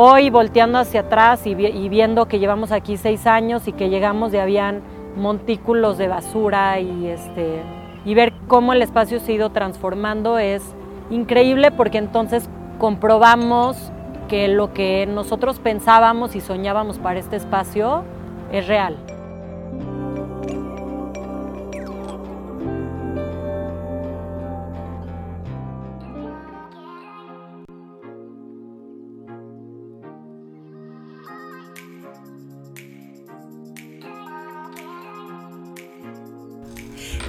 Hoy 0.00 0.30
volteando 0.30 0.78
hacia 0.78 1.00
atrás 1.00 1.44
y, 1.44 1.56
viendo 1.56 2.28
que 2.28 2.38
llevamos 2.38 2.70
aquí 2.70 2.96
seis 2.96 3.26
años 3.26 3.66
y 3.66 3.72
que 3.72 3.88
llegamos 3.88 4.32
y 4.32 4.36
habían 4.36 4.80
montículos 5.16 5.98
de 5.98 6.06
basura 6.06 6.78
y, 6.78 7.08
este, 7.08 7.64
y 8.04 8.14
ver 8.14 8.32
cómo 8.46 8.74
el 8.74 8.80
espacio 8.80 9.18
se 9.18 9.32
ha 9.32 9.34
ido 9.34 9.50
transformando 9.50 10.38
es 10.38 10.62
increíble 11.10 11.72
porque 11.72 11.98
entonces 11.98 12.48
comprobamos 12.78 13.90
que 14.28 14.46
lo 14.46 14.72
que 14.72 15.04
nosotros 15.12 15.58
pensábamos 15.58 16.36
y 16.36 16.40
soñábamos 16.42 17.00
para 17.00 17.18
este 17.18 17.34
espacio 17.34 18.04
es 18.52 18.68
real. 18.68 18.96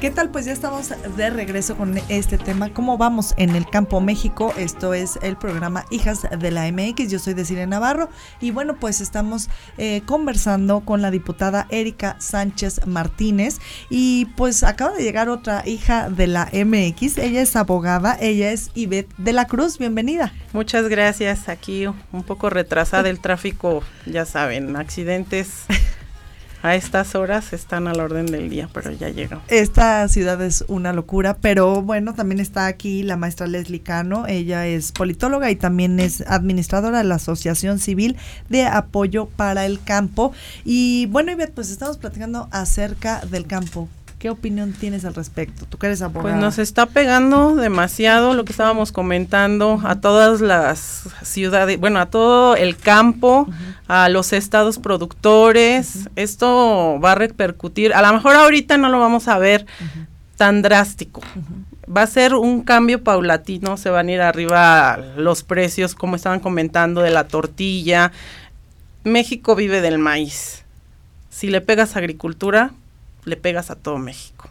¿Qué 0.02 0.12
tal? 0.12 0.30
Pues 0.30 0.45
ya 0.45 0.54
estamos 0.54 0.93
de 1.18 1.30
regreso 1.30 1.76
con 1.76 2.00
este 2.08 2.38
tema. 2.38 2.70
¿Cómo 2.74 2.97
vamos 2.97 3.34
en 3.36 3.54
el 3.58 3.70
campo 3.70 4.00
México? 4.00 4.54
Esto 4.58 4.93
es 4.93 5.20
el 5.22 5.36
programa 5.36 5.84
Hijas 5.89 6.26
de 6.39 6.52
la 6.52 6.72
MX. 6.72 7.12
Yo 7.12 7.20
soy 7.20 7.34
Desiree 7.34 7.68
Navarro 7.68 8.08
y 8.39 8.52
bueno, 8.52 8.78
pues 8.78 9.02
estamos 9.02 9.50
eh, 9.78 10.02
conversando 10.06 10.80
con 10.86 11.02
la 11.02 11.12
diputada 11.12 11.68
Erika 11.70 12.16
Sánchez 12.20 12.88
Martínez 12.88 13.60
y 13.89 14.28
pues 14.38 14.64
acaba 14.64 14.95
de 14.95 15.04
llegar 15.04 15.28
otra 15.28 15.68
hija 15.68 16.10
de 16.10 16.28
la 16.28 16.50
MX. 16.54 17.18
Ella 17.18 17.41
es 17.41 17.58
abogada, 17.58 18.18
ella 18.22 18.54
es 18.54 18.72
Ivette 18.76 19.14
de 19.18 19.34
la 19.34 19.47
Cruz. 19.47 19.80
Bienvenida. 19.80 20.32
Muchas 20.54 20.88
gracias. 20.88 21.50
Aquí 21.50 21.88
un 21.88 22.24
poco 22.26 22.50
retrasada 22.50 23.10
el 23.10 23.20
tráfico, 23.20 23.84
ya 24.06 24.26
saben, 24.26 24.78
accidentes 24.78 25.66
a 26.62 26.76
estas 26.76 27.16
horas 27.16 27.53
están 27.53 27.88
al 27.88 27.99
orden 27.99 28.26
del 28.26 28.49
día, 28.49 28.70
pero 28.74 28.91
ya 28.91 29.10
llegó. 29.10 29.41
Esta 29.47 30.07
ciudad 30.07 30.41
es 30.41 30.64
una 30.68 30.93
locura, 30.93 31.38
pero 31.39 31.82
bueno, 31.82 32.14
también 32.14 32.39
está 32.39 32.68
aquí 32.68 33.03
la 33.03 33.18
maestra 33.18 33.47
Leslie 33.47 33.82
Cano, 33.82 34.28
ella 34.28 34.68
es 34.68 34.91
politóloga 34.91 35.51
y 35.51 35.55
también 35.55 35.99
es 35.99 36.22
administradora 36.22 36.99
de 36.99 37.03
la 37.05 37.16
Asociación 37.16 37.80
Civil 37.80 38.18
de 38.49 38.66
Apoyo 38.66 39.28
para 39.28 39.66
el 39.66 39.82
Campo. 39.82 40.34
Y 40.66 41.05
bueno, 41.07 41.32
Ivette, 41.32 41.53
pues 41.53 41.70
estamos 41.72 41.97
platicando 41.97 42.47
acerca 42.51 43.22
del 43.26 43.47
campo. 43.47 43.88
¿Qué 44.20 44.30
opinión 44.30 44.74
tienes 44.74 45.05
al 45.05 45.15
respecto? 45.15 45.65
Tú 45.65 45.78
que 45.78 45.88
eres 45.88 46.01
abogada. 46.01 46.36
Pues 46.36 46.43
nos 46.43 46.59
está 46.59 46.88
pegando 46.88 47.55
demasiado 47.55 48.34
lo 48.34 48.43
que 48.43 48.51
estábamos 48.51 48.91
comentando 48.91 49.80
a 49.86 50.01
todas 50.01 50.41
las 50.41 51.07
ciudades, 51.24 51.80
bueno, 51.80 52.01
a 52.01 52.07
todo 52.07 52.57
el 52.57 52.76
campo, 52.76 53.47
a 53.88 54.09
los 54.09 54.34
estados 54.34 54.78
productores. 54.78 56.09
Esto 56.17 56.99
va 57.01 57.13
a 57.13 57.15
repercutir, 57.15 57.93
a 57.93 58.01
lo 58.01 58.11
mejor 58.11 58.36
ahorita 58.36 58.78
no 58.78 58.89
lo 58.89 58.99
vamos 58.99 59.30
a 59.30 59.38
ver 59.38 59.65
tan 60.36 60.61
drástico. 60.61 61.22
Va 61.89 62.01
a 62.01 62.07
ser 62.07 62.36
un 62.36 62.63
cambio 62.63 63.01
paulatino, 63.01 63.78
se 63.78 63.89
van 63.89 64.09
a 64.09 64.11
ir 64.11 64.22
arriba 64.22 64.99
los 65.15 65.43
precios, 65.43 65.95
como 65.95 66.17
estaban 66.17 66.41
comentando, 66.41 67.01
de 67.01 67.11
la 67.11 67.30
tortilla. 67.30 68.11
México 69.05 69.55
vive 69.55 69.80
del 69.80 69.97
maíz. 69.97 70.65
Si 71.30 71.47
le 71.47 71.61
pegas 71.61 71.95
agricultura, 71.95 72.72
le 73.30 73.38
pegas 73.38 73.71
a 73.71 73.75
todo 73.75 73.97
México. 73.97 74.49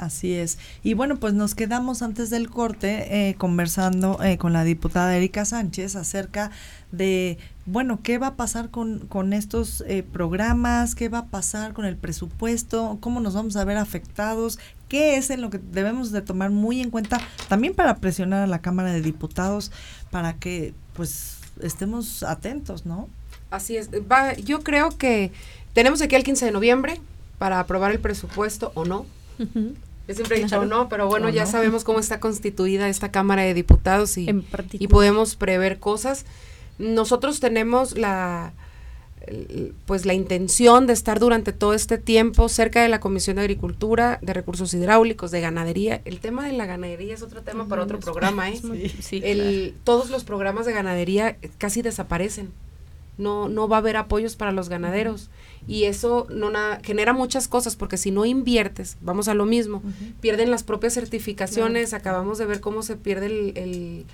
Así 0.00 0.32
es. 0.32 0.56
Y 0.82 0.94
bueno, 0.94 1.16
pues 1.16 1.34
nos 1.34 1.54
quedamos 1.54 2.00
antes 2.00 2.30
del 2.30 2.48
corte 2.48 3.28
eh, 3.28 3.34
conversando 3.34 4.18
eh, 4.22 4.38
con 4.38 4.54
la 4.54 4.64
diputada 4.64 5.14
Erika 5.14 5.44
Sánchez 5.44 5.94
acerca 5.94 6.50
de, 6.90 7.36
bueno, 7.66 8.00
qué 8.02 8.16
va 8.16 8.28
a 8.28 8.34
pasar 8.34 8.70
con, 8.70 9.00
con 9.08 9.34
estos 9.34 9.84
eh, 9.86 10.02
programas, 10.02 10.94
qué 10.94 11.10
va 11.10 11.18
a 11.18 11.26
pasar 11.26 11.74
con 11.74 11.84
el 11.84 11.96
presupuesto, 11.98 12.96
cómo 13.00 13.20
nos 13.20 13.34
vamos 13.34 13.56
a 13.56 13.64
ver 13.66 13.76
afectados, 13.76 14.58
qué 14.88 15.16
es 15.16 15.28
en 15.28 15.42
lo 15.42 15.50
que 15.50 15.58
debemos 15.58 16.12
de 16.12 16.22
tomar 16.22 16.48
muy 16.50 16.80
en 16.80 16.90
cuenta 16.90 17.20
también 17.50 17.74
para 17.74 17.96
presionar 17.96 18.42
a 18.42 18.46
la 18.46 18.62
Cámara 18.62 18.92
de 18.92 19.02
Diputados 19.02 19.70
para 20.10 20.32
que 20.32 20.72
pues 20.94 21.40
estemos 21.60 22.22
atentos, 22.22 22.86
¿no? 22.86 23.06
Así 23.50 23.76
es. 23.76 23.90
Va, 23.90 24.32
yo 24.32 24.60
creo 24.60 24.96
que 24.96 25.30
tenemos 25.74 26.00
aquí 26.00 26.14
el 26.14 26.24
15 26.24 26.46
de 26.46 26.52
noviembre 26.52 27.00
para 27.40 27.58
aprobar 27.58 27.90
el 27.90 28.00
presupuesto 28.00 28.70
o 28.74 28.84
no. 28.84 29.06
Yo 29.38 30.14
siempre 30.14 30.36
he 30.36 30.42
dicho 30.42 30.66
no, 30.66 30.90
pero 30.90 31.08
bueno, 31.08 31.30
ya 31.30 31.46
sabemos 31.46 31.84
cómo 31.84 31.98
está 31.98 32.20
constituida 32.20 32.86
esta 32.90 33.10
Cámara 33.10 33.40
de 33.44 33.54
Diputados 33.54 34.18
y, 34.18 34.28
y 34.72 34.88
podemos 34.88 35.36
prever 35.36 35.78
cosas. 35.78 36.26
Nosotros 36.78 37.40
tenemos 37.40 37.96
la 37.96 38.52
pues 39.86 40.04
la 40.04 40.12
intención 40.12 40.86
de 40.86 40.92
estar 40.92 41.18
durante 41.18 41.52
todo 41.52 41.72
este 41.72 41.96
tiempo 41.96 42.48
cerca 42.50 42.82
de 42.82 42.88
la 42.88 43.00
Comisión 43.00 43.36
de 43.36 43.42
Agricultura, 43.42 44.18
de 44.20 44.34
Recursos 44.34 44.74
Hidráulicos, 44.74 45.30
de 45.30 45.40
Ganadería. 45.40 46.02
El 46.04 46.20
tema 46.20 46.44
de 46.44 46.52
la 46.52 46.66
ganadería 46.66 47.14
es 47.14 47.22
otro 47.22 47.42
tema 47.42 47.68
para 47.68 47.82
otro 47.82 48.00
programa, 48.00 48.50
¿eh? 48.50 48.60
el, 49.12 49.74
Todos 49.84 50.10
los 50.10 50.24
programas 50.24 50.66
de 50.66 50.72
ganadería 50.72 51.38
casi 51.56 51.80
desaparecen. 51.80 52.50
No, 53.18 53.48
no 53.48 53.68
va 53.68 53.76
a 53.76 53.80
haber 53.80 53.96
apoyos 53.96 54.36
para 54.36 54.52
los 54.52 54.68
ganaderos 54.68 55.30
y 55.66 55.84
eso 55.84 56.26
no 56.30 56.50
nada, 56.50 56.80
genera 56.82 57.12
muchas 57.12 57.48
cosas 57.48 57.76
porque 57.76 57.96
si 57.96 58.10
no 58.10 58.24
inviertes, 58.24 58.96
vamos 59.00 59.28
a 59.28 59.34
lo 59.34 59.44
mismo, 59.44 59.82
pierden 60.20 60.50
las 60.50 60.62
propias 60.62 60.94
certificaciones, 60.94 61.94
acabamos 61.94 62.38
de 62.38 62.46
ver 62.46 62.60
cómo 62.60 62.82
se 62.82 62.96
pierde 62.96 63.26
el, 63.26 64.06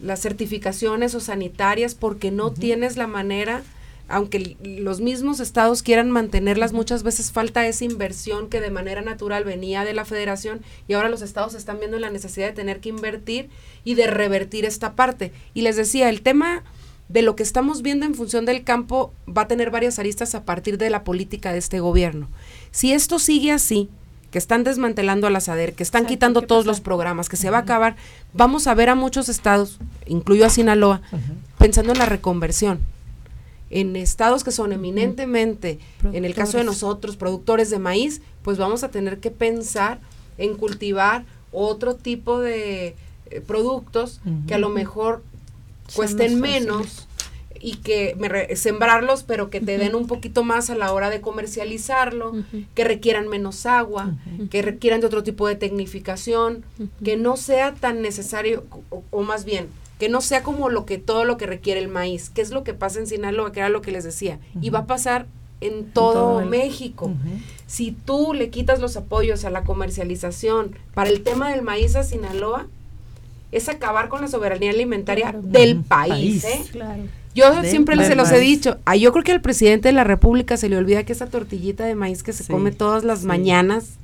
las 0.00 0.20
certificaciones 0.20 1.14
o 1.14 1.20
sanitarias 1.20 1.94
porque 1.94 2.30
no 2.30 2.50
tienes 2.52 2.96
la 2.96 3.06
manera 3.06 3.62
aunque 4.08 4.56
los 4.62 5.00
mismos 5.00 5.40
estados 5.40 5.82
quieran 5.82 6.10
mantenerlas, 6.10 6.72
muchas 6.72 7.02
veces 7.02 7.32
falta 7.32 7.66
esa 7.66 7.84
inversión 7.84 8.48
que 8.48 8.60
de 8.60 8.70
manera 8.70 9.02
natural 9.02 9.44
venía 9.44 9.84
de 9.84 9.94
la 9.94 10.04
federación 10.04 10.60
y 10.86 10.92
ahora 10.92 11.08
los 11.08 11.22
estados 11.22 11.54
están 11.54 11.80
viendo 11.80 11.98
la 11.98 12.10
necesidad 12.10 12.46
de 12.46 12.52
tener 12.52 12.78
que 12.78 12.90
invertir 12.90 13.48
y 13.82 13.94
de 13.94 14.06
revertir 14.06 14.64
esta 14.64 14.94
parte. 14.94 15.32
Y 15.54 15.62
les 15.62 15.74
decía, 15.74 16.08
el 16.08 16.22
tema 16.22 16.62
de 17.08 17.22
lo 17.22 17.36
que 17.36 17.42
estamos 17.42 17.82
viendo 17.82 18.04
en 18.06 18.14
función 18.14 18.44
del 18.46 18.64
campo 18.64 19.12
va 19.26 19.42
a 19.42 19.48
tener 19.48 19.70
varias 19.70 19.98
aristas 19.98 20.34
a 20.34 20.44
partir 20.44 20.78
de 20.78 20.90
la 20.90 21.04
política 21.04 21.52
de 21.52 21.58
este 21.58 21.80
gobierno. 21.80 22.28
Si 22.70 22.92
esto 22.92 23.18
sigue 23.18 23.52
así, 23.52 23.88
que 24.30 24.38
están 24.38 24.64
desmantelando 24.64 25.26
a 25.26 25.30
la 25.30 25.40
SADER, 25.40 25.74
que 25.74 25.82
están 25.82 26.06
quitando 26.06 26.42
todos 26.42 26.66
los 26.66 26.80
programas, 26.80 27.28
que 27.28 27.36
se 27.36 27.48
va 27.50 27.58
a 27.58 27.60
acabar, 27.60 27.96
vamos 28.34 28.66
a 28.66 28.74
ver 28.74 28.88
a 28.88 28.94
muchos 28.94 29.28
estados, 29.28 29.78
incluyo 30.06 30.44
a 30.44 30.50
Sinaloa, 30.50 31.00
pensando 31.58 31.92
en 31.92 31.98
la 31.98 32.06
reconversión. 32.06 32.80
En 33.70 33.96
estados 33.96 34.44
que 34.44 34.52
son 34.52 34.72
eminentemente, 34.72 35.78
en 36.12 36.24
el 36.24 36.34
caso 36.34 36.58
de 36.58 36.64
nosotros, 36.64 37.16
productores 37.16 37.70
de 37.70 37.78
maíz, 37.78 38.20
pues 38.42 38.58
vamos 38.58 38.84
a 38.84 38.90
tener 38.90 39.18
que 39.18 39.30
pensar 39.30 40.00
en 40.38 40.56
cultivar 40.56 41.24
otro 41.52 41.94
tipo 41.94 42.38
de 42.38 42.94
eh, 43.30 43.40
productos 43.40 44.20
que 44.46 44.54
a 44.54 44.58
lo 44.58 44.68
mejor 44.68 45.22
cuesten 45.94 46.40
menos 46.40 47.06
y 47.60 47.76
que 47.76 48.16
sembrarlos, 48.54 49.22
pero 49.22 49.50
que 49.50 49.60
te 49.60 49.78
den 49.78 49.94
un 49.94 50.06
poquito 50.06 50.44
más 50.44 50.70
a 50.70 50.76
la 50.76 50.92
hora 50.92 51.10
de 51.10 51.20
comercializarlo, 51.20 52.32
que 52.74 52.84
requieran 52.84 53.28
menos 53.28 53.66
agua, 53.66 54.14
que 54.50 54.62
requieran 54.62 55.00
de 55.00 55.06
otro 55.06 55.22
tipo 55.22 55.48
de 55.48 55.56
tecnificación, 55.56 56.64
que 57.02 57.16
no 57.16 57.36
sea 57.36 57.74
tan 57.74 58.02
necesario, 58.02 58.64
o, 59.10 59.22
más 59.22 59.44
bien, 59.44 59.68
que 59.98 60.08
no 60.08 60.20
sea 60.20 60.42
como 60.42 60.68
lo 60.68 60.84
que 60.84 60.98
todo 60.98 61.24
lo 61.24 61.36
que 61.38 61.46
requiere 61.46 61.80
el 61.80 61.88
maíz, 61.88 62.30
que 62.30 62.42
es 62.42 62.50
lo 62.50 62.62
que 62.64 62.74
pasa 62.74 62.98
en 62.98 63.06
Sinaloa, 63.06 63.52
que 63.52 63.60
era 63.60 63.68
lo 63.68 63.82
que 63.82 63.92
les 63.92 64.04
decía, 64.04 64.38
y 64.60 64.70
va 64.70 64.80
a 64.80 64.86
pasar 64.86 65.26
en 65.60 65.90
todo, 65.90 66.44
México. 66.44 67.12
Si 67.66 67.92
tú 67.92 68.34
le 68.34 68.50
quitas 68.50 68.78
los 68.80 68.96
apoyos 68.96 69.44
a 69.44 69.50
la 69.50 69.64
comercialización 69.64 70.76
para 70.94 71.10
el 71.10 71.22
tema 71.22 71.50
del 71.50 71.62
maíz 71.62 71.96
a 71.96 72.02
Sinaloa, 72.02 72.68
es 73.52 73.68
acabar 73.68 74.08
con 74.08 74.20
la 74.20 74.28
soberanía 74.28 74.70
alimentaria 74.70 75.32
del 75.32 75.82
país. 75.82 76.44
¿eh? 76.44 76.64
Yo 77.34 77.62
siempre 77.64 77.96
se 78.04 78.14
los 78.14 78.30
he 78.32 78.40
dicho, 78.40 78.78
ah, 78.84 78.96
yo 78.96 79.12
creo 79.12 79.24
que 79.24 79.32
al 79.32 79.40
presidente 79.40 79.88
de 79.88 79.92
la 79.92 80.04
República 80.04 80.56
se 80.56 80.68
le 80.68 80.76
olvida 80.76 81.04
que 81.04 81.12
esa 81.12 81.26
tortillita 81.26 81.84
de 81.84 81.94
maíz 81.94 82.22
que 82.22 82.32
se 82.32 82.50
come 82.50 82.72
todas 82.72 83.04
las 83.04 83.24
mañanas 83.24 83.98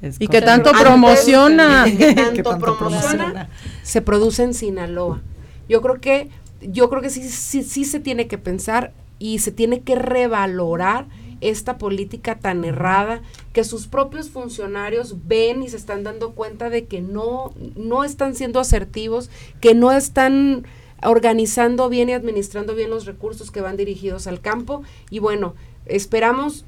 y 0.18 0.28
que 0.28 0.40
tanto 0.42 0.70
promociona, 0.72 1.84
que 1.86 2.42
tanto, 2.42 2.58
promociona, 2.58 3.48
se 3.82 4.02
produce 4.02 4.44
en 4.44 4.54
Sinaloa. 4.54 5.20
Yo 5.68 5.82
creo 5.82 6.00
que 6.00 6.30
yo 6.62 6.88
creo 6.88 7.02
que 7.02 7.10
sí, 7.10 7.28
sí, 7.28 7.62
sí 7.62 7.84
se 7.84 8.00
tiene 8.00 8.28
que 8.28 8.38
pensar 8.38 8.92
y 9.18 9.40
se 9.40 9.52
tiene 9.52 9.80
que 9.80 9.94
revalorar 9.94 11.06
esta 11.40 11.78
política 11.78 12.38
tan 12.38 12.64
errada 12.64 13.22
que 13.52 13.64
sus 13.64 13.86
propios 13.86 14.30
funcionarios 14.30 15.26
ven 15.26 15.62
y 15.62 15.68
se 15.68 15.76
están 15.76 16.04
dando 16.04 16.32
cuenta 16.32 16.70
de 16.70 16.86
que 16.86 17.00
no, 17.00 17.52
no 17.74 18.04
están 18.04 18.34
siendo 18.34 18.60
asertivos, 18.60 19.30
que 19.60 19.74
no 19.74 19.92
están 19.92 20.66
organizando 21.02 21.88
bien 21.88 22.08
y 22.08 22.12
administrando 22.12 22.74
bien 22.74 22.90
los 22.90 23.06
recursos 23.06 23.50
que 23.50 23.60
van 23.60 23.76
dirigidos 23.76 24.26
al 24.26 24.40
campo. 24.40 24.82
Y 25.10 25.18
bueno, 25.18 25.54
esperamos 25.86 26.64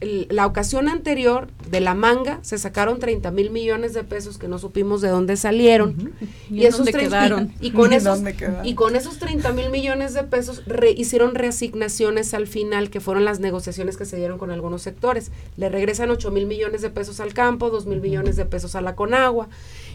la 0.00 0.46
ocasión 0.46 0.88
anterior 0.88 1.48
de 1.70 1.80
la 1.80 1.94
manga 1.94 2.38
se 2.42 2.56
sacaron 2.56 3.00
30 3.00 3.32
mil 3.32 3.50
millones 3.50 3.94
de 3.94 4.04
pesos 4.04 4.38
que 4.38 4.46
no 4.46 4.58
supimos 4.58 5.00
de 5.00 5.08
dónde 5.08 5.36
salieron. 5.36 6.12
Y, 6.50 6.64
esos 6.64 6.86
quedaron 6.88 7.52
y, 7.60 7.72
con 7.72 7.92
esos 7.92 8.22
y 8.62 8.74
con 8.74 8.94
esos 8.94 9.18
30 9.18 9.52
mil 9.52 9.70
millones 9.70 10.14
de 10.14 10.22
pesos 10.22 10.62
hicieron 10.96 11.34
reasignaciones 11.34 12.32
al 12.32 12.46
final 12.46 12.90
que 12.90 13.00
fueron 13.00 13.24
las 13.24 13.40
negociaciones 13.40 13.96
que 13.96 14.04
se 14.04 14.16
dieron 14.16 14.38
con 14.38 14.50
algunos 14.50 14.82
sectores. 14.82 15.32
Le 15.56 15.68
regresan 15.68 16.10
8 16.10 16.30
mil 16.30 16.46
millones 16.46 16.80
de 16.82 16.90
pesos 16.90 17.18
al 17.18 17.34
campo 17.34 17.70
2 17.70 17.86
mil 17.86 18.00
millones 18.00 18.36
de 18.36 18.44
pesos 18.44 18.76
a 18.76 18.80
la 18.80 18.94
Conagua 18.94 19.48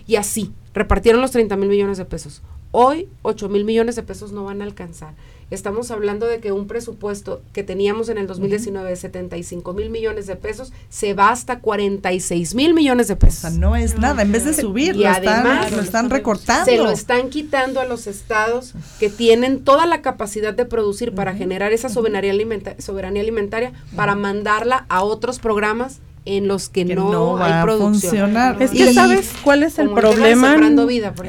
y 0.05 0.17
así 0.17 0.51
repartieron 0.73 1.21
los 1.21 1.31
30 1.31 1.55
mil 1.55 1.69
millones 1.69 1.97
de 1.97 2.05
pesos. 2.05 2.41
Hoy 2.71 3.07
8 3.21 3.47
mil 3.47 3.63
millones 3.63 3.95
de 3.95 4.03
pesos 4.03 4.33
no 4.33 4.43
van 4.43 4.61
a 4.61 4.65
alcanzar 4.65 5.13
Estamos 5.53 5.91
hablando 5.91 6.25
de 6.25 6.39
que 6.39 6.51
un 6.51 6.65
presupuesto 6.65 7.43
que 7.53 7.63
teníamos 7.63 8.09
en 8.09 8.17
el 8.17 8.25
2019 8.25 8.89
de 8.89 8.95
75 8.95 9.73
mil 9.73 9.91
millones 9.91 10.25
de 10.25 10.35
pesos 10.35 10.73
se 10.89 11.13
va 11.13 11.29
hasta 11.29 11.59
46 11.59 12.55
mil 12.55 12.73
millones 12.73 13.07
de 13.07 13.15
pesos. 13.15 13.45
O 13.45 13.49
sea, 13.49 13.59
no 13.59 13.75
es 13.75 13.99
nada, 13.99 14.23
en 14.23 14.31
vez 14.31 14.45
de 14.45 14.53
subir, 14.55 14.95
y 14.95 15.03
lo, 15.03 15.09
además, 15.09 15.65
están, 15.65 15.77
lo 15.77 15.83
están 15.83 16.09
recortando. 16.09 16.65
Se 16.65 16.77
lo 16.77 16.89
están 16.89 17.29
quitando 17.29 17.79
a 17.79 17.85
los 17.85 18.07
estados 18.07 18.73
que 18.99 19.09
tienen 19.09 19.63
toda 19.63 19.85
la 19.85 20.01
capacidad 20.01 20.55
de 20.55 20.65
producir 20.65 21.13
para 21.13 21.35
generar 21.35 21.71
esa 21.71 21.87
soberanía, 21.87 22.33
soberanía 22.79 23.21
alimentaria 23.21 23.73
para 23.95 24.15
mandarla 24.15 24.87
a 24.89 25.03
otros 25.03 25.37
programas 25.37 25.99
en 26.25 26.47
los 26.47 26.69
que, 26.69 26.85
no, 26.85 27.37
hay 27.37 27.63
producción. 27.63 28.35
Es 28.59 28.71
que 28.71 28.93
sabes 28.93 29.31
cuál 29.43 29.63
es 29.63 29.77
el 29.79 29.89
problema. 29.89 30.57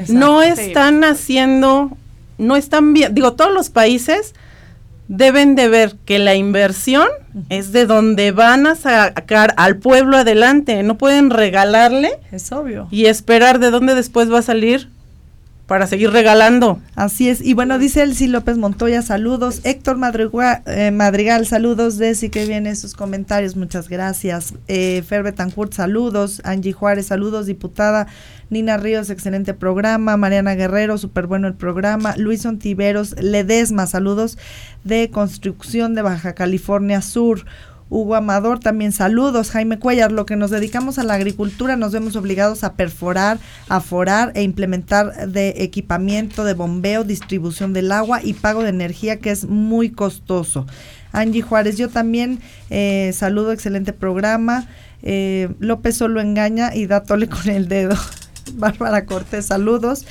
no 0.07 0.41
están 0.41 1.03
haciendo, 1.03 1.97
no 2.37 2.55
están 2.55 2.93
bien, 2.93 3.13
digo, 3.13 3.33
todos 3.33 3.53
los 3.53 3.69
países 3.69 4.33
deben 5.07 5.55
de 5.55 5.69
ver 5.69 5.95
que 6.05 6.19
la 6.19 6.35
inversión 6.35 7.07
es 7.49 7.71
de 7.71 7.85
donde 7.85 8.31
van 8.31 8.65
a 8.65 8.75
sacar 8.75 9.53
al 9.57 9.77
pueblo 9.77 10.17
adelante, 10.17 10.81
no 10.83 10.97
pueden 10.97 11.29
regalarle. 11.29 12.19
Es 12.31 12.51
obvio. 12.51 12.87
Y 12.91 13.05
esperar 13.05 13.59
de 13.59 13.71
dónde 13.71 13.93
después 13.95 14.31
va 14.31 14.39
a 14.39 14.43
salir 14.43 14.89
para 15.67 15.87
seguir 15.87 16.11
regalando. 16.11 16.79
Así 16.95 17.29
es. 17.29 17.41
Y 17.41 17.53
bueno, 17.53 17.79
dice 17.79 18.03
Elsie 18.03 18.27
López 18.27 18.57
Montoya, 18.57 19.01
saludos. 19.01 19.61
Héctor 19.63 19.97
eh, 20.67 20.91
Madrigal, 20.91 21.47
saludos. 21.47 21.97
Desi, 21.97 22.29
que 22.29 22.45
vienen 22.45 22.75
sus 22.75 22.93
comentarios, 22.93 23.55
muchas 23.55 23.89
gracias. 23.89 24.53
Eh, 24.67 25.03
Fer 25.07 25.23
Betancourt, 25.23 25.73
saludos. 25.73 26.41
Angie 26.43 26.71
Juárez, 26.71 27.07
saludos. 27.07 27.47
Diputada 27.47 28.07
Nina 28.49 28.77
Ríos, 28.77 29.09
excelente 29.09 29.55
programa. 29.55 30.17
Mariana 30.17 30.53
Guerrero, 30.53 30.99
súper 30.99 31.25
bueno 31.25 31.47
el 31.47 31.55
programa. 31.55 32.15
Luis 32.17 32.45
Ontiveros, 32.45 33.15
Ledesma, 33.19 33.87
saludos 33.87 34.37
de 34.83 35.09
Construcción 35.09 35.95
de 35.95 36.03
Baja 36.03 36.33
California 36.33 37.01
Sur. 37.01 37.45
Hugo 37.89 38.15
Amador, 38.15 38.59
también 38.59 38.91
saludos. 38.91 39.51
Jaime 39.51 39.77
Cuellar, 39.77 40.11
lo 40.11 40.25
que 40.25 40.35
nos 40.35 40.49
dedicamos 40.49 40.97
a 40.97 41.03
la 41.03 41.13
agricultura 41.13 41.75
nos 41.75 41.91
vemos 41.91 42.15
obligados 42.15 42.63
a 42.63 42.73
perforar, 42.73 43.37
a 43.69 43.79
forar 43.79 44.31
e 44.35 44.41
implementar 44.41 45.29
de 45.29 45.55
equipamiento 45.57 46.43
de 46.43 46.55
bombeo, 46.55 47.03
distribución 47.03 47.73
del 47.73 47.91
agua 47.91 48.21
y 48.23 48.33
pago 48.33 48.63
de 48.63 48.69
energía 48.69 49.19
que 49.19 49.29
es 49.29 49.45
muy 49.45 49.91
costoso. 49.91 50.65
Angie 51.11 51.43
Juárez, 51.43 51.77
yo 51.77 51.89
también 51.89 52.39
eh, 52.69 53.11
saludo, 53.13 53.51
excelente 53.51 53.93
programa. 53.93 54.67
Eh, 55.03 55.49
López 55.59 55.95
solo 55.95 56.19
engaña 56.19 56.75
y 56.75 56.87
da 56.87 57.03
tole 57.03 57.29
con 57.29 57.49
el 57.49 57.67
dedo. 57.67 57.95
Bárbara 58.53 59.05
Cortés, 59.05 59.47
saludos. 59.47 60.05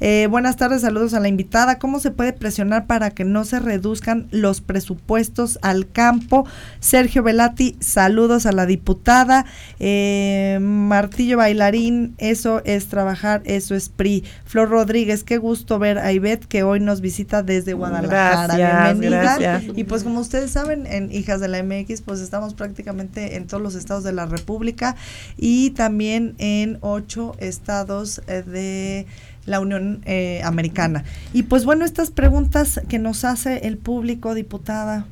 Eh, 0.00 0.28
buenas 0.30 0.56
tardes, 0.56 0.82
saludos 0.82 1.14
a 1.14 1.20
la 1.20 1.28
invitada. 1.28 1.78
¿Cómo 1.78 1.98
se 1.98 2.10
puede 2.10 2.32
presionar 2.32 2.86
para 2.86 3.10
que 3.10 3.24
no 3.24 3.44
se 3.44 3.58
reduzcan 3.58 4.28
los 4.30 4.60
presupuestos 4.60 5.58
al 5.62 5.90
campo? 5.90 6.46
Sergio 6.80 7.22
Velati, 7.22 7.76
saludos 7.80 8.46
a 8.46 8.52
la 8.52 8.66
diputada. 8.66 9.44
Eh, 9.80 10.58
Martillo 10.60 11.38
Bailarín, 11.38 12.14
eso 12.18 12.62
es 12.64 12.86
trabajar, 12.86 13.42
eso 13.44 13.74
es 13.74 13.88
PRI. 13.88 14.24
Flor 14.44 14.68
Rodríguez, 14.68 15.24
qué 15.24 15.38
gusto 15.38 15.78
ver 15.78 15.98
a 15.98 16.12
Ivette 16.12 16.46
que 16.46 16.62
hoy 16.62 16.80
nos 16.80 17.00
visita 17.00 17.42
desde 17.42 17.72
Guadalajara. 17.72 18.56
Gracias, 18.56 19.00
Gracias. 19.00 19.64
Y 19.76 19.84
pues 19.84 20.04
como 20.04 20.20
ustedes 20.20 20.50
saben, 20.50 20.86
en 20.86 21.10
Hijas 21.12 21.40
de 21.40 21.48
la 21.48 21.62
MX, 21.62 22.02
pues 22.02 22.20
estamos 22.20 22.54
prácticamente 22.54 23.36
en 23.36 23.46
todos 23.46 23.62
los 23.62 23.74
estados 23.74 24.04
de 24.04 24.12
la 24.12 24.26
República 24.26 24.94
y 25.36 25.70
también 25.70 26.34
en 26.38 26.78
ocho 26.82 27.34
estados 27.38 27.77
eh, 28.26 28.42
de 28.42 29.06
la 29.46 29.60
Unión 29.60 30.02
eh, 30.04 30.40
Americana. 30.44 31.04
Y 31.32 31.44
pues 31.44 31.64
bueno, 31.64 31.84
estas 31.84 32.10
preguntas 32.10 32.80
que 32.88 32.98
nos 32.98 33.24
hace 33.24 33.66
el 33.66 33.78
público, 33.78 34.34
diputada, 34.34 35.06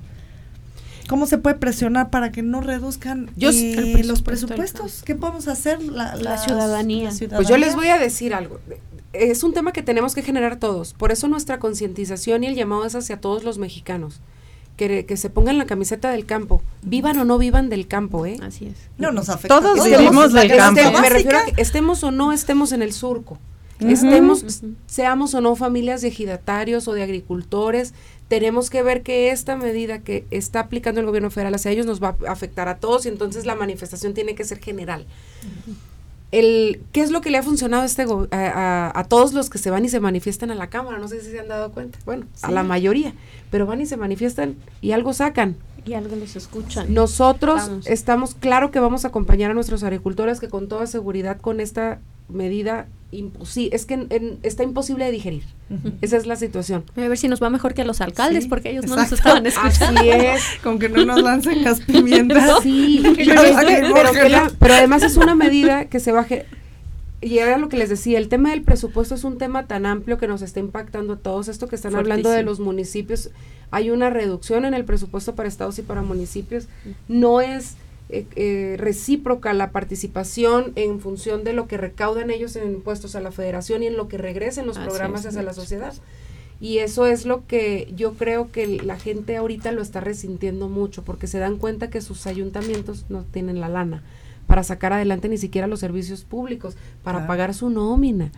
¿cómo 1.08 1.26
se 1.26 1.38
puede 1.38 1.56
presionar 1.56 2.10
para 2.10 2.32
que 2.32 2.42
no 2.42 2.60
reduzcan 2.60 3.30
eh, 3.40 4.02
los 4.04 4.22
presupuestos? 4.22 5.02
¿Qué 5.04 5.14
podemos 5.14 5.48
hacer 5.48 5.82
la, 5.82 6.38
ciudadanía? 6.38 7.10
Pues 7.34 7.48
yo 7.48 7.56
les 7.56 7.74
voy 7.74 7.88
a 7.88 7.98
decir 7.98 8.34
algo. 8.34 8.60
Es 9.12 9.42
un 9.42 9.54
tema 9.54 9.72
que 9.72 9.82
tenemos 9.82 10.14
que 10.14 10.22
generar 10.22 10.56
todos. 10.56 10.92
Por 10.92 11.10
eso 11.10 11.26
nuestra 11.28 11.58
concientización 11.58 12.44
y 12.44 12.48
el 12.48 12.54
llamado 12.54 12.84
es 12.84 12.94
hacia 12.94 13.20
todos 13.20 13.44
los 13.44 13.58
mexicanos. 13.58 14.20
Que, 14.76 15.06
que, 15.06 15.16
se 15.16 15.30
pongan 15.30 15.56
la 15.56 15.64
camiseta 15.64 16.10
del 16.10 16.26
campo, 16.26 16.62
vivan 16.82 17.18
o 17.18 17.24
no 17.24 17.38
vivan 17.38 17.70
del 17.70 17.86
campo, 17.86 18.26
¿eh? 18.26 18.36
Así 18.42 18.66
es. 18.66 18.74
No 18.98 19.10
nos 19.10 19.30
afecta. 19.30 19.58
Todos 19.58 19.82
vivimos 19.82 20.34
del 20.34 20.54
campo. 20.54 20.80
me 21.00 21.08
refiero 21.08 21.38
a 21.38 21.44
que 21.44 21.62
estemos 21.62 22.04
o 22.04 22.10
no 22.10 22.32
estemos 22.32 22.72
en 22.72 22.82
el 22.82 22.92
surco. 22.92 23.38
Estemos, 23.80 24.62
seamos 24.86 25.34
o 25.34 25.40
no 25.42 25.54
familias 25.54 26.00
de 26.00 26.08
ejidatarios 26.08 26.88
o 26.88 26.94
de 26.94 27.02
agricultores, 27.02 27.92
tenemos 28.28 28.70
que 28.70 28.82
ver 28.82 29.02
que 29.02 29.30
esta 29.30 29.56
medida 29.56 30.00
que 30.00 30.26
está 30.30 30.60
aplicando 30.60 31.00
el 31.00 31.06
gobierno 31.06 31.30
federal 31.30 31.54
hacia 31.54 31.70
ellos 31.70 31.86
nos 31.86 32.02
va 32.02 32.16
a 32.26 32.32
afectar 32.32 32.68
a 32.68 32.78
todos 32.78 33.06
y 33.06 33.08
entonces 33.08 33.44
la 33.44 33.54
manifestación 33.54 34.14
tiene 34.14 34.34
que 34.34 34.44
ser 34.44 34.58
general. 34.58 35.06
El, 36.32 36.80
¿Qué 36.92 37.02
es 37.02 37.10
lo 37.10 37.20
que 37.20 37.30
le 37.30 37.38
ha 37.38 37.42
funcionado 37.42 37.84
a, 37.84 37.86
este 37.86 38.04
a, 38.32 39.06
todos 39.08 39.32
los 39.32 39.48
que 39.48 39.58
se 39.58 39.70
van 39.70 39.84
y 39.84 39.88
se 39.88 40.00
manifiestan 40.00 40.50
a 40.50 40.54
la 40.54 40.68
Cámara? 40.68 40.98
No 40.98 41.08
sé 41.08 41.20
si 41.20 41.30
se 41.30 41.40
han 41.40 41.48
dado 41.48 41.72
cuenta. 41.72 41.98
Bueno, 42.04 42.26
a 42.42 42.50
la 42.50 42.62
mayoría, 42.62 43.14
pero 43.50 43.66
van 43.66 43.80
y 43.80 43.86
se 43.86 43.96
manifiestan 43.96 44.56
y 44.80 44.92
algo 44.92 45.12
sacan. 45.12 45.56
Y 45.84 45.94
algo 45.94 46.16
les 46.16 46.34
escuchan. 46.34 46.92
Nosotros 46.92 47.70
estamos, 47.84 48.34
claro 48.34 48.72
que 48.72 48.80
vamos 48.80 49.04
a 49.04 49.08
acompañar 49.08 49.52
a 49.52 49.54
nuestros 49.54 49.84
agricultores 49.84 50.40
que 50.40 50.48
con 50.48 50.68
toda 50.68 50.86
seguridad 50.88 51.40
con 51.40 51.60
esta 51.60 52.00
medida 52.28 52.86
imposible, 53.16 53.74
es 53.74 53.86
que 53.86 54.38
está 54.42 54.62
imposible 54.62 55.04
de 55.04 55.12
digerir. 55.12 55.44
Esa 56.00 56.16
es 56.16 56.26
la 56.26 56.36
situación. 56.36 56.84
Voy 56.94 57.04
a 57.04 57.08
ver 57.08 57.18
si 57.18 57.28
nos 57.28 57.42
va 57.42 57.50
mejor 57.50 57.74
que 57.74 57.82
a 57.82 57.84
los 57.84 58.00
alcaldes, 58.00 58.46
porque 58.46 58.70
ellos 58.70 58.86
no 58.86 58.96
nos 58.96 59.10
estaban 59.10 59.46
escuchando. 59.46 60.00
Así 60.00 60.10
es. 60.10 60.42
Con 60.62 60.78
que 60.78 60.88
no 60.88 61.04
nos 61.04 61.22
lancen 61.22 61.64
gas 61.64 61.80
pimientas. 61.86 62.62
Sí, 62.62 63.02
pero, 64.58 64.74
además 64.74 65.02
es 65.02 65.16
una 65.16 65.34
medida 65.34 65.86
que 65.86 66.00
se 66.00 66.12
baje. 66.12 66.46
Y 67.20 67.38
era 67.38 67.58
lo 67.58 67.68
que 67.68 67.76
les 67.76 67.88
decía, 67.88 68.18
el 68.18 68.28
tema 68.28 68.50
del 68.50 68.62
presupuesto 68.62 69.14
es 69.14 69.24
un 69.24 69.38
tema 69.38 69.66
tan 69.66 69.86
amplio 69.86 70.18
que 70.18 70.28
nos 70.28 70.42
está 70.42 70.60
impactando 70.60 71.14
a 71.14 71.16
todos. 71.16 71.48
Esto 71.48 71.66
que 71.66 71.74
están 71.74 71.96
hablando 71.96 72.30
de 72.30 72.42
los 72.42 72.60
municipios, 72.60 73.30
hay 73.70 73.90
una 73.90 74.10
reducción 74.10 74.64
en 74.64 74.74
el 74.74 74.84
presupuesto 74.84 75.34
para 75.34 75.48
estados 75.48 75.78
y 75.78 75.82
para 75.82 76.02
municipios. 76.02 76.68
No 77.08 77.40
es 77.40 77.74
eh, 78.08 78.26
eh, 78.36 78.76
recíproca 78.78 79.52
la 79.52 79.70
participación 79.70 80.72
en 80.76 81.00
función 81.00 81.42
de 81.42 81.52
lo 81.52 81.66
que 81.66 81.76
recaudan 81.76 82.30
ellos 82.30 82.54
en 82.56 82.72
impuestos 82.72 83.16
a 83.16 83.20
la 83.20 83.32
federación 83.32 83.82
y 83.82 83.86
en 83.86 83.96
lo 83.96 84.08
que 84.08 84.18
regresen 84.18 84.66
los 84.66 84.78
programas 84.78 85.26
hacia 85.26 85.42
la 85.42 85.52
sociedad. 85.52 85.94
Y 86.60 86.78
eso 86.78 87.06
es 87.06 87.26
lo 87.26 87.46
que 87.46 87.92
yo 87.94 88.14
creo 88.14 88.50
que 88.50 88.66
la 88.66 88.98
gente 88.98 89.36
ahorita 89.36 89.72
lo 89.72 89.82
está 89.82 90.00
resintiendo 90.00 90.68
mucho, 90.68 91.02
porque 91.02 91.26
se 91.26 91.38
dan 91.38 91.56
cuenta 91.56 91.90
que 91.90 92.00
sus 92.00 92.26
ayuntamientos 92.26 93.06
no 93.08 93.24
tienen 93.24 93.60
la 93.60 93.68
lana 93.68 94.02
para 94.46 94.62
sacar 94.62 94.92
adelante 94.92 95.28
ni 95.28 95.38
siquiera 95.38 95.66
los 95.66 95.80
servicios 95.80 96.24
públicos, 96.24 96.76
para 97.02 97.26
pagar 97.26 97.54
su 97.54 97.70
nómina. 97.70 98.30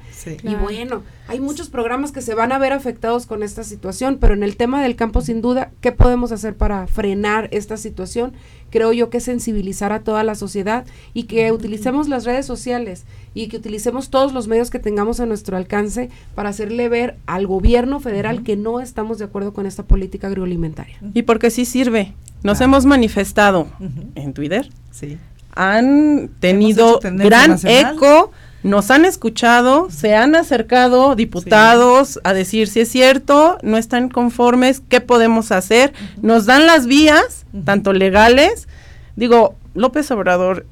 Y 0.43 0.55
bueno, 0.55 1.03
hay 1.29 1.41
muchos 1.41 1.69
programas 1.69 2.13
que 2.13 2.23
se 2.23 2.35
van 2.35 2.53
a 2.53 2.59
ver 2.59 2.73
afectados 2.73 3.27
con 3.27 3.43
esta 3.43 3.65
situación, 3.65 4.19
pero 4.21 4.35
en 4.35 4.43
el 4.43 4.57
tema 4.57 4.83
del 4.83 4.97
campo, 4.97 5.21
sin 5.21 5.41
duda, 5.41 5.71
¿qué 5.81 5.93
podemos 5.93 6.33
hacer 6.33 6.57
para 6.57 6.87
frenar 6.87 7.49
esta 7.53 7.77
situación? 7.77 8.33
Creo 8.71 8.93
yo 8.93 9.09
que 9.09 9.21
sensibilizar 9.21 9.93
a 9.93 10.01
toda 10.01 10.25
la 10.25 10.35
sociedad 10.35 10.85
y 11.15 11.25
que 11.25 11.53
utilicemos 11.53 12.09
las 12.09 12.25
redes 12.25 12.45
sociales 12.47 13.05
y 13.35 13.49
que 13.49 13.57
utilicemos 13.57 14.11
todos 14.11 14.33
los 14.33 14.49
medios 14.49 14.71
que 14.71 14.79
tengamos 14.79 15.21
a 15.21 15.27
nuestro 15.27 15.57
alcance 15.57 16.11
para 16.35 16.51
hacerle 16.51 16.89
ver 16.89 17.17
al 17.27 17.47
gobierno 17.47 18.01
federal 18.01 18.43
que 18.43 18.57
no 18.57 18.81
estamos 18.81 19.19
de 19.19 19.25
acuerdo 19.25 19.53
con 19.53 19.67
esta 19.67 19.85
política 19.85 20.27
agroalimentaria. 20.27 20.99
Y 21.15 21.23
porque 21.23 21.51
sí 21.51 21.65
sirve. 21.65 22.15
Nos 22.43 22.61
hemos 22.61 22.85
manifestado 22.85 23.69
en 24.15 24.33
Twitter. 24.33 24.71
Sí 24.91 25.19
han 25.59 26.31
tenido 26.39 27.01
gran 27.03 27.59
eco, 27.65 28.31
nos 28.63 28.93
han 28.93 29.05
escuchado, 29.05 29.91
se 29.91 30.15
han 30.15 30.37
acercado 30.37 31.17
diputados 31.17 32.21
a 32.23 32.33
decir 32.33 32.69
si 32.69 32.81
es 32.81 32.89
cierto, 32.89 33.59
no 33.63 33.77
están 33.77 34.09
conformes, 34.09 34.81
qué 34.89 35.01
podemos 35.01 35.51
hacer, 35.51 35.93
nos 36.23 36.47
dan 36.47 36.69
las 36.69 36.87
vías, 36.87 37.45
tanto 37.65 37.93
legales, 37.93 38.69
digo, 39.17 39.57
López 39.75 40.09
Obrador 40.13 40.65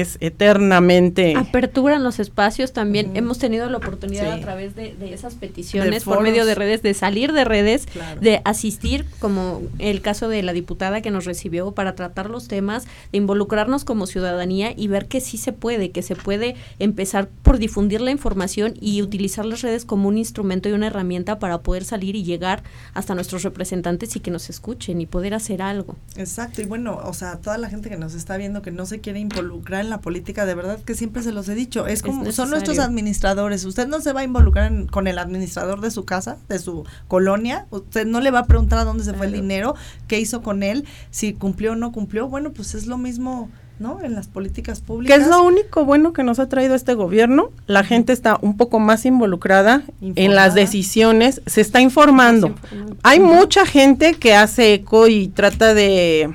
es 0.00 0.18
eternamente. 0.20 1.34
Aperturan 1.36 2.04
los 2.04 2.18
espacios 2.18 2.72
también. 2.72 3.16
Hemos 3.16 3.38
tenido 3.38 3.68
la 3.70 3.78
oportunidad 3.78 4.30
a 4.32 4.40
través 4.40 4.76
de, 4.76 4.94
esas 5.12 5.34
peticiones, 5.34 6.04
por 6.04 6.22
medio 6.22 6.44
de 6.44 6.54
redes, 6.54 6.82
de 6.82 6.92
salir 6.92 7.32
de 7.32 7.44
redes, 7.44 7.86
de 8.20 8.42
asistir, 8.44 9.06
como 9.18 9.62
el 9.78 10.02
caso 10.02 10.28
de 10.28 10.42
la 10.42 10.52
diputada 10.52 11.00
que 11.00 11.10
nos 11.10 11.24
recibió 11.24 11.72
para 11.72 11.94
tratar 11.94 12.28
los 12.28 12.46
temas, 12.46 12.84
de 13.12 13.18
involucrarnos 13.18 13.84
como 13.84 14.06
ciudadanía 14.06 14.74
y 14.76 14.88
ver 14.88 15.06
que 15.06 15.20
sí 15.20 15.38
se 15.38 15.52
puede, 15.52 15.90
que 15.90 16.02
se 16.02 16.14
puede 16.14 16.56
empezar 16.78 17.28
por 17.42 17.58
difundir 17.58 18.02
la 18.02 18.10
información 18.10 18.74
y 18.80 19.00
utilizar 19.00 19.46
las 19.46 19.62
redes 19.62 19.84
como 19.84 20.08
un 20.08 20.18
instrumento 20.18 20.68
y 20.68 20.72
una 20.72 20.88
herramienta 20.88 21.38
para 21.38 21.62
poder 21.62 21.84
salir 21.84 22.16
y 22.16 22.24
llegar 22.24 22.62
hasta 22.92 23.14
nuestros 23.14 23.42
representantes 23.42 24.14
y 24.16 24.20
que 24.20 24.30
nos 24.30 24.50
escuchen 24.50 25.00
y 25.00 25.06
poder 25.06 25.32
hacer 25.32 25.62
algo. 25.62 25.96
Exacto, 26.16 26.60
y 26.60 26.66
bueno, 26.66 27.00
o 27.02 27.14
sea, 27.14 27.38
toda 27.40 27.56
la 27.56 27.70
gente 27.70 27.88
que 27.88 27.96
nos 27.96 28.14
está 28.14 28.36
viendo 28.36 28.60
que 28.60 28.70
no 28.70 28.84
se 28.84 29.00
quiere 29.00 29.20
involucrar 29.20 29.85
en 29.86 29.90
la 29.90 30.00
política, 30.00 30.44
de 30.44 30.54
verdad 30.54 30.78
que 30.84 30.94
siempre 30.94 31.22
se 31.22 31.32
los 31.32 31.48
he 31.48 31.54
dicho, 31.54 31.86
es 31.86 32.02
como 32.02 32.30
son 32.32 32.50
nuestros 32.50 32.78
administradores, 32.78 33.64
usted 33.64 33.88
no 33.88 34.00
se 34.00 34.12
va 34.12 34.20
a 34.20 34.24
involucrar 34.24 34.70
con 34.90 35.06
el 35.06 35.18
administrador 35.18 35.80
de 35.80 35.90
su 35.90 36.04
casa, 36.04 36.36
de 36.48 36.58
su 36.58 36.84
colonia, 37.08 37.66
usted 37.70 38.06
no 38.06 38.20
le 38.20 38.30
va 38.30 38.40
a 38.40 38.46
preguntar 38.46 38.78
a 38.78 38.84
dónde 38.84 39.04
se 39.04 39.14
fue 39.14 39.26
el 39.26 39.32
dinero, 39.32 39.74
qué 40.08 40.20
hizo 40.20 40.42
con 40.42 40.62
él, 40.62 40.84
si 41.10 41.32
cumplió 41.32 41.72
o 41.72 41.76
no 41.76 41.92
cumplió, 41.92 42.28
bueno, 42.28 42.52
pues 42.52 42.74
es 42.74 42.86
lo 42.86 42.98
mismo 42.98 43.48
¿no? 43.78 44.00
En 44.02 44.14
las 44.14 44.28
políticas 44.28 44.80
públicas. 44.80 45.16
Que 45.16 45.22
es 45.22 45.28
lo 45.28 45.42
único 45.42 45.84
bueno 45.84 46.12
que 46.12 46.22
nos 46.22 46.38
ha 46.38 46.48
traído 46.48 46.74
este 46.74 46.94
gobierno. 46.94 47.50
La 47.66 47.84
gente 47.84 48.12
está 48.12 48.38
un 48.40 48.56
poco 48.56 48.78
más 48.78 49.04
involucrada 49.04 49.82
en 50.00 50.34
las 50.34 50.54
decisiones, 50.54 51.42
se 51.46 51.60
está 51.60 51.80
informando. 51.80 52.54
Hay 53.02 53.20
mucha 53.20 53.66
gente 53.66 54.14
que 54.14 54.34
hace 54.34 54.74
eco 54.74 55.08
y 55.08 55.28
trata 55.28 55.74
de, 55.74 56.32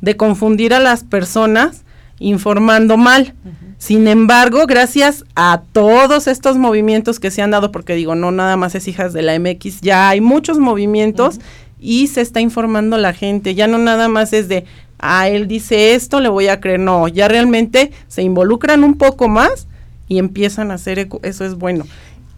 de 0.00 0.16
confundir 0.16 0.74
a 0.74 0.80
las 0.80 1.04
personas 1.04 1.84
informando 2.20 2.96
mal. 2.96 3.34
Sin 3.78 4.06
embargo, 4.06 4.66
gracias 4.66 5.24
a 5.34 5.62
todos 5.72 6.28
estos 6.28 6.58
movimientos 6.58 7.18
que 7.18 7.30
se 7.30 7.42
han 7.42 7.50
dado, 7.50 7.72
porque 7.72 7.94
digo, 7.94 8.14
no 8.14 8.30
nada 8.30 8.56
más 8.56 8.74
es 8.74 8.86
hijas 8.86 9.12
de 9.12 9.22
la 9.22 9.38
MX, 9.38 9.80
ya 9.80 10.10
hay 10.10 10.20
muchos 10.20 10.58
movimientos 10.58 11.40
y 11.80 12.06
se 12.08 12.20
está 12.20 12.40
informando 12.40 12.98
la 12.98 13.14
gente, 13.14 13.54
ya 13.54 13.66
no 13.66 13.78
nada 13.78 14.08
más 14.08 14.34
es 14.34 14.48
de, 14.48 14.66
ah, 14.98 15.28
él 15.28 15.48
dice 15.48 15.94
esto, 15.94 16.20
le 16.20 16.28
voy 16.28 16.48
a 16.48 16.60
creer, 16.60 16.78
no, 16.78 17.08
ya 17.08 17.26
realmente 17.26 17.90
se 18.06 18.22
involucran 18.22 18.84
un 18.84 18.94
poco 18.94 19.28
más 19.28 19.66
y 20.06 20.18
empiezan 20.18 20.70
a 20.70 20.74
hacer, 20.74 21.08
eso 21.22 21.44
es 21.46 21.54
bueno. 21.54 21.86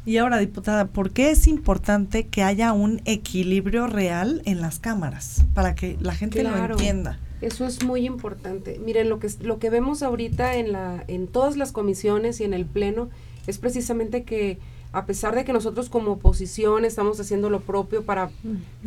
Y 0.05 0.16
ahora, 0.16 0.39
diputada, 0.39 0.87
¿por 0.87 1.11
qué 1.11 1.30
es 1.30 1.47
importante 1.47 2.26
que 2.26 2.43
haya 2.43 2.72
un 2.72 3.01
equilibrio 3.05 3.87
real 3.87 4.43
en 4.45 4.61
las 4.61 4.78
cámaras 4.78 5.45
para 5.55 5.74
que 5.74 5.97
la 6.01 6.14
gente 6.14 6.43
lo 6.43 6.57
entienda? 6.57 7.18
Eso 7.43 7.66
es 7.66 7.84
muy 7.84 8.07
importante. 8.07 8.80
Miren, 8.84 9.09
lo 9.09 9.18
que 9.18 9.28
lo 9.40 9.59
que 9.59 9.68
vemos 9.68 10.03
ahorita 10.03 10.57
en 10.57 10.72
la 10.72 11.05
en 11.09 11.26
todas 11.26 11.57
las 11.57 11.72
comisiones 11.72 12.40
y 12.40 12.45
en 12.45 12.55
el 12.55 12.64
pleno 12.64 13.11
es 13.47 13.59
precisamente 13.59 14.22
que 14.22 14.59
a 14.93 15.07
pesar 15.07 15.34
de 15.34 15.45
que 15.45 15.53
nosotros 15.53 15.88
como 15.88 16.12
oposición 16.12 16.84
estamos 16.84 17.18
haciendo 17.18 17.51
lo 17.51 17.61
propio 17.61 18.05
para 18.05 18.30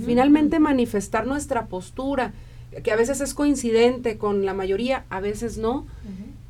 finalmente 0.06 0.60
manifestar 0.60 1.26
nuestra 1.26 1.66
postura, 1.66 2.34
que 2.84 2.92
a 2.92 2.96
veces 2.96 3.22
es 3.22 3.34
coincidente 3.34 4.18
con 4.18 4.46
la 4.46 4.54
mayoría, 4.54 5.06
a 5.10 5.20
veces 5.20 5.58
no, 5.58 5.88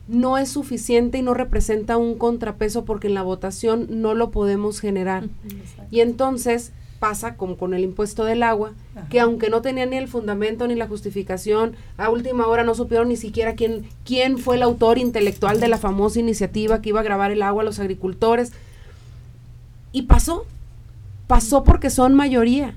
no 0.08 0.38
es 0.38 0.50
suficiente 0.50 1.18
y 1.20 1.22
no 1.22 1.34
representa 1.34 1.98
un 1.98 2.18
contrapeso 2.18 2.84
porque 2.84 3.08
en 3.08 3.14
la 3.14 3.24
votación 3.24 3.88
no 3.90 4.14
lo 4.14 4.30
podemos 4.30 4.82
generar. 4.82 5.30
Y 5.90 6.02
entonces 6.02 6.74
pasa 7.00 7.36
como 7.36 7.58
con 7.58 7.74
el 7.74 7.84
impuesto 7.84 8.24
del 8.24 8.44
agua, 8.44 8.72
que 9.10 9.20
aunque 9.20 9.50
no 9.50 9.62
tenía 9.62 9.86
ni 9.86 9.98
el 9.98 10.08
fundamento 10.08 10.68
ni 10.68 10.76
la 10.76 10.88
justificación, 10.88 11.76
a 11.98 12.10
última 12.10 12.48
hora 12.48 12.64
no 12.64 12.76
supieron 12.76 13.10
ni 13.10 13.18
siquiera 13.18 13.56
quién, 13.56 13.86
quién 14.06 14.38
fue 14.38 14.56
el 14.56 14.64
autor 14.64 14.98
intelectual 14.98 15.60
de 15.60 15.68
la 15.68 15.78
famosa 15.78 16.20
iniciativa 16.20 16.82
que 16.82 16.90
iba 16.90 17.02
a 17.02 17.04
grabar 17.04 17.32
el 17.32 17.42
agua 17.42 17.62
a 17.64 17.66
los 17.66 17.80
agricultores. 17.80 18.54
Y 19.92 20.04
pasó, 20.04 20.46
pasó 21.28 21.64
porque 21.64 21.90
son 21.90 22.16
mayoría. 22.16 22.76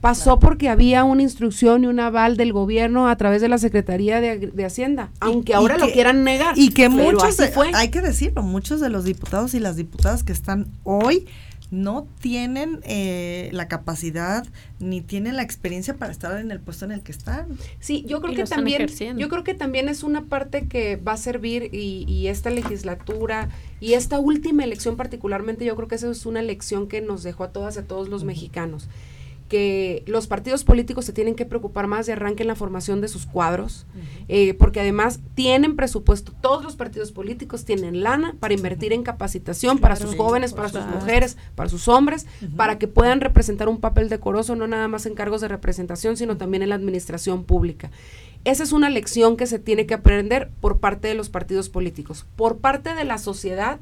Pasó 0.00 0.40
porque 0.40 0.68
había 0.68 1.04
una 1.04 1.22
instrucción 1.22 1.84
y 1.84 1.86
un 1.86 2.00
aval 2.00 2.36
del 2.36 2.52
gobierno 2.52 3.08
a 3.08 3.16
través 3.16 3.40
de 3.40 3.48
la 3.48 3.58
Secretaría 3.58 4.20
de, 4.20 4.64
Hacienda, 4.64 5.10
aunque 5.20 5.54
ahora 5.54 5.78
lo 5.78 5.92
quieran 5.92 6.24
negar. 6.24 6.58
Y 6.58 6.70
que 6.70 6.88
muchos, 6.88 7.38
hay 7.72 7.88
que 7.90 8.00
decirlo, 8.00 8.42
muchos 8.42 8.80
de 8.80 8.88
los 8.88 9.04
diputados 9.04 9.54
y 9.54 9.60
las 9.60 9.76
diputadas 9.76 10.24
que 10.24 10.32
están 10.32 10.66
hoy 10.82 11.28
no 11.70 12.06
tienen 12.20 12.80
eh, 12.84 13.48
la 13.52 13.68
capacidad 13.68 14.46
ni 14.78 15.00
tienen 15.00 15.36
la 15.36 15.42
experiencia 15.42 15.94
para 15.96 16.12
estar 16.12 16.38
en 16.38 16.50
el 16.50 16.60
puesto 16.60 16.84
en 16.84 16.92
el 16.92 17.02
que 17.02 17.12
están. 17.12 17.48
Sí, 17.80 18.04
yo 18.06 18.20
creo 18.20 18.34
que 18.34 18.44
también, 18.44 18.86
yo 19.16 19.28
creo 19.28 19.44
que 19.44 19.54
también 19.54 19.88
es 19.88 20.02
una 20.02 20.26
parte 20.26 20.68
que 20.68 20.96
va 20.96 21.12
a 21.12 21.16
servir 21.16 21.70
y, 21.72 22.04
y, 22.06 22.28
esta 22.28 22.50
legislatura 22.50 23.48
y 23.80 23.94
esta 23.94 24.18
última 24.18 24.64
elección 24.64 24.96
particularmente, 24.96 25.64
yo 25.64 25.74
creo 25.76 25.88
que 25.88 25.94
esa 25.96 26.10
es 26.10 26.26
una 26.26 26.40
elección 26.40 26.88
que 26.88 27.00
nos 27.00 27.22
dejó 27.22 27.44
a 27.44 27.52
todas 27.52 27.76
y 27.76 27.80
a 27.80 27.82
todos 27.84 28.08
los 28.08 28.24
mexicanos 28.24 28.88
que 29.48 30.02
los 30.06 30.26
partidos 30.26 30.64
políticos 30.64 31.04
se 31.04 31.12
tienen 31.12 31.34
que 31.34 31.44
preocupar 31.44 31.86
más 31.86 32.06
de 32.06 32.12
arranque 32.12 32.42
en 32.42 32.48
la 32.48 32.54
formación 32.54 33.00
de 33.00 33.08
sus 33.08 33.26
cuadros, 33.26 33.86
eh, 34.28 34.54
porque 34.54 34.80
además 34.80 35.20
tienen 35.34 35.76
presupuesto, 35.76 36.32
todos 36.40 36.64
los 36.64 36.76
partidos 36.76 37.12
políticos 37.12 37.64
tienen 37.64 38.02
lana 38.02 38.34
para 38.40 38.54
invertir 38.54 38.92
en 38.92 39.02
capacitación 39.02 39.78
para 39.78 39.96
sus 39.96 40.16
jóvenes, 40.16 40.54
para 40.54 40.70
sus 40.70 40.84
mujeres, 40.86 41.36
para 41.54 41.68
sus 41.68 41.88
hombres, 41.88 42.26
para 42.56 42.78
que 42.78 42.88
puedan 42.88 43.20
representar 43.20 43.68
un 43.68 43.80
papel 43.80 44.08
decoroso, 44.08 44.56
no 44.56 44.66
nada 44.66 44.88
más 44.88 45.06
en 45.06 45.14
cargos 45.14 45.40
de 45.40 45.48
representación, 45.48 46.16
sino 46.16 46.36
también 46.36 46.62
en 46.62 46.70
la 46.70 46.74
administración 46.74 47.44
pública. 47.44 47.90
Esa 48.44 48.62
es 48.62 48.72
una 48.72 48.90
lección 48.90 49.36
que 49.36 49.46
se 49.46 49.58
tiene 49.58 49.86
que 49.86 49.94
aprender 49.94 50.50
por 50.60 50.78
parte 50.78 51.08
de 51.08 51.14
los 51.14 51.30
partidos 51.30 51.70
políticos. 51.70 52.26
Por 52.36 52.58
parte 52.58 52.94
de 52.94 53.04
la 53.04 53.18
sociedad, 53.18 53.78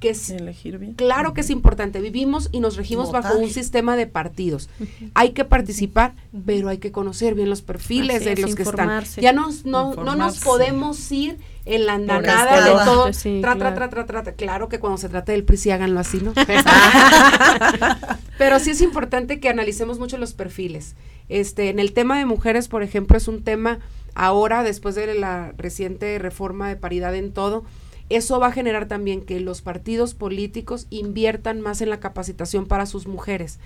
que 0.00 0.10
es 0.10 0.30
elegir 0.30 0.78
bien. 0.78 0.94
claro 0.94 1.34
que 1.34 1.40
es 1.40 1.50
importante. 1.50 2.00
Vivimos 2.00 2.48
y 2.52 2.60
nos 2.60 2.76
regimos 2.76 3.10
bajo 3.10 3.36
un 3.36 3.50
sistema 3.50 3.96
de 3.96 4.06
partidos. 4.06 4.68
Hay 5.14 5.30
que 5.30 5.44
participar, 5.44 6.14
pero 6.46 6.68
hay 6.68 6.78
que 6.78 6.92
conocer 6.92 7.34
bien 7.34 7.50
los 7.50 7.62
perfiles 7.62 8.24
de 8.24 8.36
los 8.36 8.54
que 8.54 8.62
están. 8.62 9.04
Ya 9.16 9.32
nos, 9.32 9.64
no, 9.64 9.94
no 9.94 10.14
nos 10.14 10.38
podemos 10.38 11.10
ir 11.10 11.38
en 11.64 11.86
la 11.86 11.94
andanada 11.94 12.64
de 12.64 12.70
todo. 12.84 13.10
trata, 13.40 14.06
trata, 14.06 14.32
Claro 14.32 14.68
que 14.68 14.78
cuando 14.78 14.98
se 14.98 15.08
trata 15.08 15.32
del 15.32 15.44
PRI 15.44 15.56
sí 15.56 15.70
háganlo 15.70 16.00
así, 16.00 16.20
¿no? 16.20 16.32
pero 18.38 18.58
sí 18.58 18.70
es 18.70 18.80
importante 18.80 19.40
que 19.40 19.48
analicemos 19.48 19.98
mucho 19.98 20.16
los 20.16 20.32
perfiles. 20.32 20.94
Este, 21.28 21.68
en 21.68 21.78
el 21.78 21.92
tema 21.92 22.18
de 22.18 22.24
mujeres, 22.24 22.68
por 22.68 22.82
ejemplo, 22.82 23.18
es 23.18 23.28
un 23.28 23.42
tema 23.42 23.80
ahora, 24.14 24.62
después 24.62 24.94
de 24.94 25.14
la 25.14 25.52
reciente 25.58 26.18
reforma 26.18 26.68
de 26.68 26.76
paridad 26.76 27.14
en 27.14 27.32
todo, 27.32 27.64
eso 28.08 28.40
va 28.40 28.48
a 28.48 28.52
generar 28.52 28.88
también 28.88 29.22
que 29.22 29.40
los 29.40 29.60
partidos 29.62 30.14
políticos 30.14 30.86
inviertan 30.90 31.60
más 31.60 31.80
en 31.80 31.90
la 31.90 32.00
capacitación 32.00 32.66
para 32.66 32.86
sus 32.86 33.06
mujeres. 33.06 33.58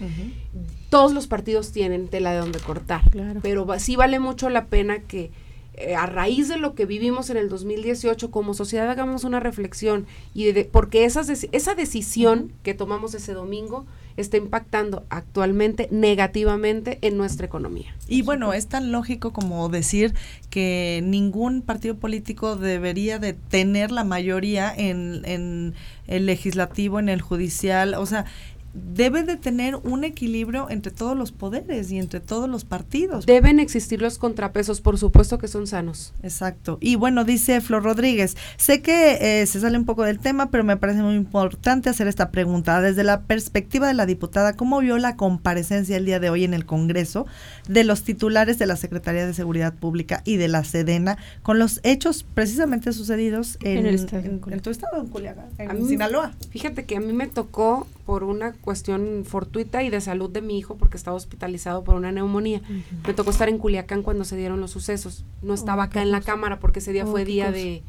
Todos 0.90 1.12
los 1.12 1.26
partidos 1.26 1.72
tienen 1.72 2.08
tela 2.08 2.32
de 2.32 2.38
donde 2.38 2.58
cortar, 2.58 3.02
pero 3.42 3.66
sí 3.78 3.96
vale 3.96 4.18
mucho 4.18 4.50
la 4.50 4.66
pena 4.66 5.00
que 5.00 5.30
eh, 5.74 5.94
a 5.94 6.06
raíz 6.06 6.48
de 6.48 6.58
lo 6.58 6.74
que 6.74 6.84
vivimos 6.84 7.30
en 7.30 7.38
el 7.38 7.48
2018 7.48 8.30
como 8.30 8.52
sociedad 8.52 8.90
hagamos 8.90 9.24
una 9.24 9.40
reflexión 9.40 10.06
y 10.34 10.52
porque 10.64 11.04
esa 11.06 11.74
decisión 11.74 12.52
que 12.62 12.74
tomamos 12.74 13.14
ese 13.14 13.32
domingo 13.32 13.86
está 14.16 14.36
impactando 14.36 15.04
actualmente 15.10 15.88
negativamente 15.90 16.98
en 17.02 17.16
nuestra 17.16 17.46
economía. 17.46 17.94
Y 18.08 18.22
bueno, 18.22 18.52
es 18.52 18.66
tan 18.66 18.92
lógico 18.92 19.32
como 19.32 19.68
decir 19.68 20.14
que 20.50 21.00
ningún 21.04 21.62
partido 21.62 21.96
político 21.96 22.56
debería 22.56 23.18
de 23.18 23.32
tener 23.32 23.90
la 23.90 24.04
mayoría 24.04 24.72
en, 24.74 25.22
en 25.24 25.74
el 26.06 26.26
legislativo, 26.26 26.98
en 26.98 27.08
el 27.08 27.20
judicial, 27.20 27.94
o 27.94 28.06
sea, 28.06 28.26
debe 28.74 29.22
de 29.22 29.36
tener 29.36 29.76
un 29.76 30.04
equilibrio 30.04 30.70
entre 30.70 30.92
todos 30.92 31.16
los 31.16 31.32
poderes 31.32 31.90
y 31.90 31.98
entre 31.98 32.20
todos 32.20 32.48
los 32.48 32.64
partidos. 32.64 33.26
Deben 33.26 33.60
existir 33.60 34.00
los 34.00 34.18
contrapesos, 34.18 34.80
por 34.80 34.98
supuesto 34.98 35.38
que 35.38 35.48
son 35.48 35.66
sanos. 35.66 36.14
Exacto. 36.22 36.78
Y 36.80 36.96
bueno, 36.96 37.24
dice 37.24 37.60
Flor 37.60 37.82
Rodríguez, 37.82 38.36
sé 38.56 38.80
que 38.80 39.40
eh, 39.42 39.46
se 39.46 39.60
sale 39.60 39.76
un 39.76 39.84
poco 39.84 40.04
del 40.04 40.18
tema, 40.18 40.50
pero 40.50 40.64
me 40.64 40.76
parece 40.76 41.02
muy 41.02 41.14
importante 41.14 41.90
hacer 41.90 42.08
esta 42.08 42.30
pregunta. 42.30 42.80
Desde 42.80 43.04
la 43.04 43.22
perspectiva 43.22 43.88
de 43.88 43.94
la 43.94 44.06
diputada, 44.06 44.54
¿cómo 44.54 44.80
vio 44.80 44.98
la 44.98 45.16
comparecencia 45.16 45.96
el 45.96 46.06
día 46.06 46.20
de 46.20 46.30
hoy 46.30 46.44
en 46.44 46.54
el 46.54 46.64
Congreso 46.64 47.26
de 47.68 47.84
los 47.84 48.02
titulares 48.02 48.58
de 48.58 48.66
la 48.66 48.76
Secretaría 48.76 49.26
de 49.26 49.34
Seguridad 49.34 49.74
Pública 49.74 50.22
y 50.24 50.36
de 50.36 50.48
la 50.48 50.64
Sedena 50.64 51.18
con 51.42 51.58
los 51.58 51.80
hechos 51.82 52.24
precisamente 52.34 52.92
sucedidos 52.92 53.58
en, 53.62 53.86
el 53.86 54.06
en, 54.50 54.60
tu 54.60 54.70
estado, 54.70 55.00
en 55.00 55.08
Culiacán, 55.08 55.46
en 55.58 55.86
Sinaloa? 55.86 56.32
Fíjate 56.50 56.84
que 56.84 56.96
a 56.96 57.00
mí 57.00 57.12
me 57.12 57.26
tocó 57.26 57.86
por 58.06 58.24
una 58.24 58.52
cuestión 58.52 59.24
fortuita 59.24 59.82
y 59.82 59.90
de 59.90 60.00
salud 60.00 60.30
de 60.30 60.42
mi 60.42 60.58
hijo 60.58 60.76
porque 60.76 60.96
estaba 60.96 61.16
hospitalizado 61.16 61.84
por 61.84 61.94
una 61.94 62.10
neumonía. 62.10 62.60
Me 63.06 63.14
tocó 63.14 63.30
estar 63.30 63.48
en 63.48 63.58
Culiacán 63.58 64.02
cuando 64.02 64.24
se 64.24 64.36
dieron 64.36 64.60
los 64.60 64.72
sucesos. 64.72 65.24
No 65.40 65.54
estaba 65.54 65.84
acá 65.84 66.02
en 66.02 66.10
la 66.10 66.20
cámara 66.20 66.58
porque 66.58 66.80
ese 66.80 66.92
día 66.92 67.06
fue 67.06 67.24
día 67.24 67.52
de, 67.52 67.82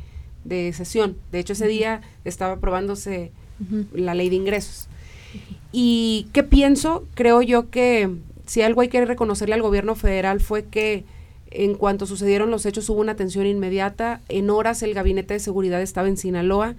sesión. 0.74 1.18
De 1.32 1.40
hecho, 1.40 1.54
ese 1.54 1.68
día 1.68 2.02
estaba 2.26 2.54
aprobándose 2.54 3.32
la 3.94 4.14
ley 4.14 4.30
de 4.30 4.36
ingresos. 4.36 4.88
¿Y 5.72 6.28
qué 6.32 6.44
pienso? 6.44 7.08
Creo 7.16 7.42
yo 7.42 7.72
que 7.72 8.10
si 8.46 8.62
algo 8.62 8.82
hay 8.82 8.90
que 8.90 9.04
reconocerle 9.06 9.56
al 9.56 9.62
gobierno 9.62 9.96
federal 9.96 10.42
fue 10.42 10.66
que 10.66 11.06
en 11.50 11.76
cuanto 11.76 12.06
sucedieron 12.06 12.52
los 12.52 12.66
hechos 12.66 12.90
hubo 12.90 13.02
una 13.02 13.14
atención 13.14 13.48
inmediata. 13.48 14.22
En 14.30 14.52
horas 14.52 14.84
el 14.84 14.94
gabinete 14.94 15.34
de 15.34 15.40
seguridad 15.40 15.82
estaba 15.82 16.08
en 16.08 16.18
Sinaloa 16.18 16.76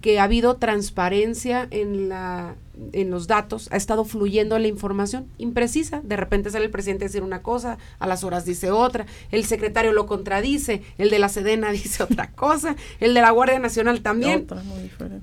que 0.00 0.18
ha 0.18 0.24
habido 0.24 0.56
transparencia 0.56 1.66
en 1.70 2.08
la 2.08 2.56
en 2.92 3.10
los 3.10 3.26
datos, 3.26 3.68
ha 3.72 3.76
estado 3.76 4.04
fluyendo 4.04 4.58
la 4.58 4.68
información 4.68 5.26
imprecisa. 5.38 6.00
De 6.02 6.16
repente 6.16 6.50
sale 6.50 6.64
el 6.64 6.70
presidente 6.70 7.04
a 7.04 7.08
decir 7.08 7.22
una 7.22 7.42
cosa, 7.42 7.78
a 7.98 8.06
las 8.06 8.24
horas 8.24 8.44
dice 8.44 8.70
otra, 8.70 9.06
el 9.30 9.44
secretario 9.44 9.92
lo 9.92 10.06
contradice, 10.06 10.82
el 10.98 11.10
de 11.10 11.18
la 11.18 11.28
Sedena 11.28 11.72
dice 11.72 12.02
otra 12.02 12.30
cosa, 12.30 12.76
el 13.00 13.14
de 13.14 13.20
la 13.20 13.30
Guardia 13.30 13.58
Nacional 13.58 14.00
también. 14.00 14.46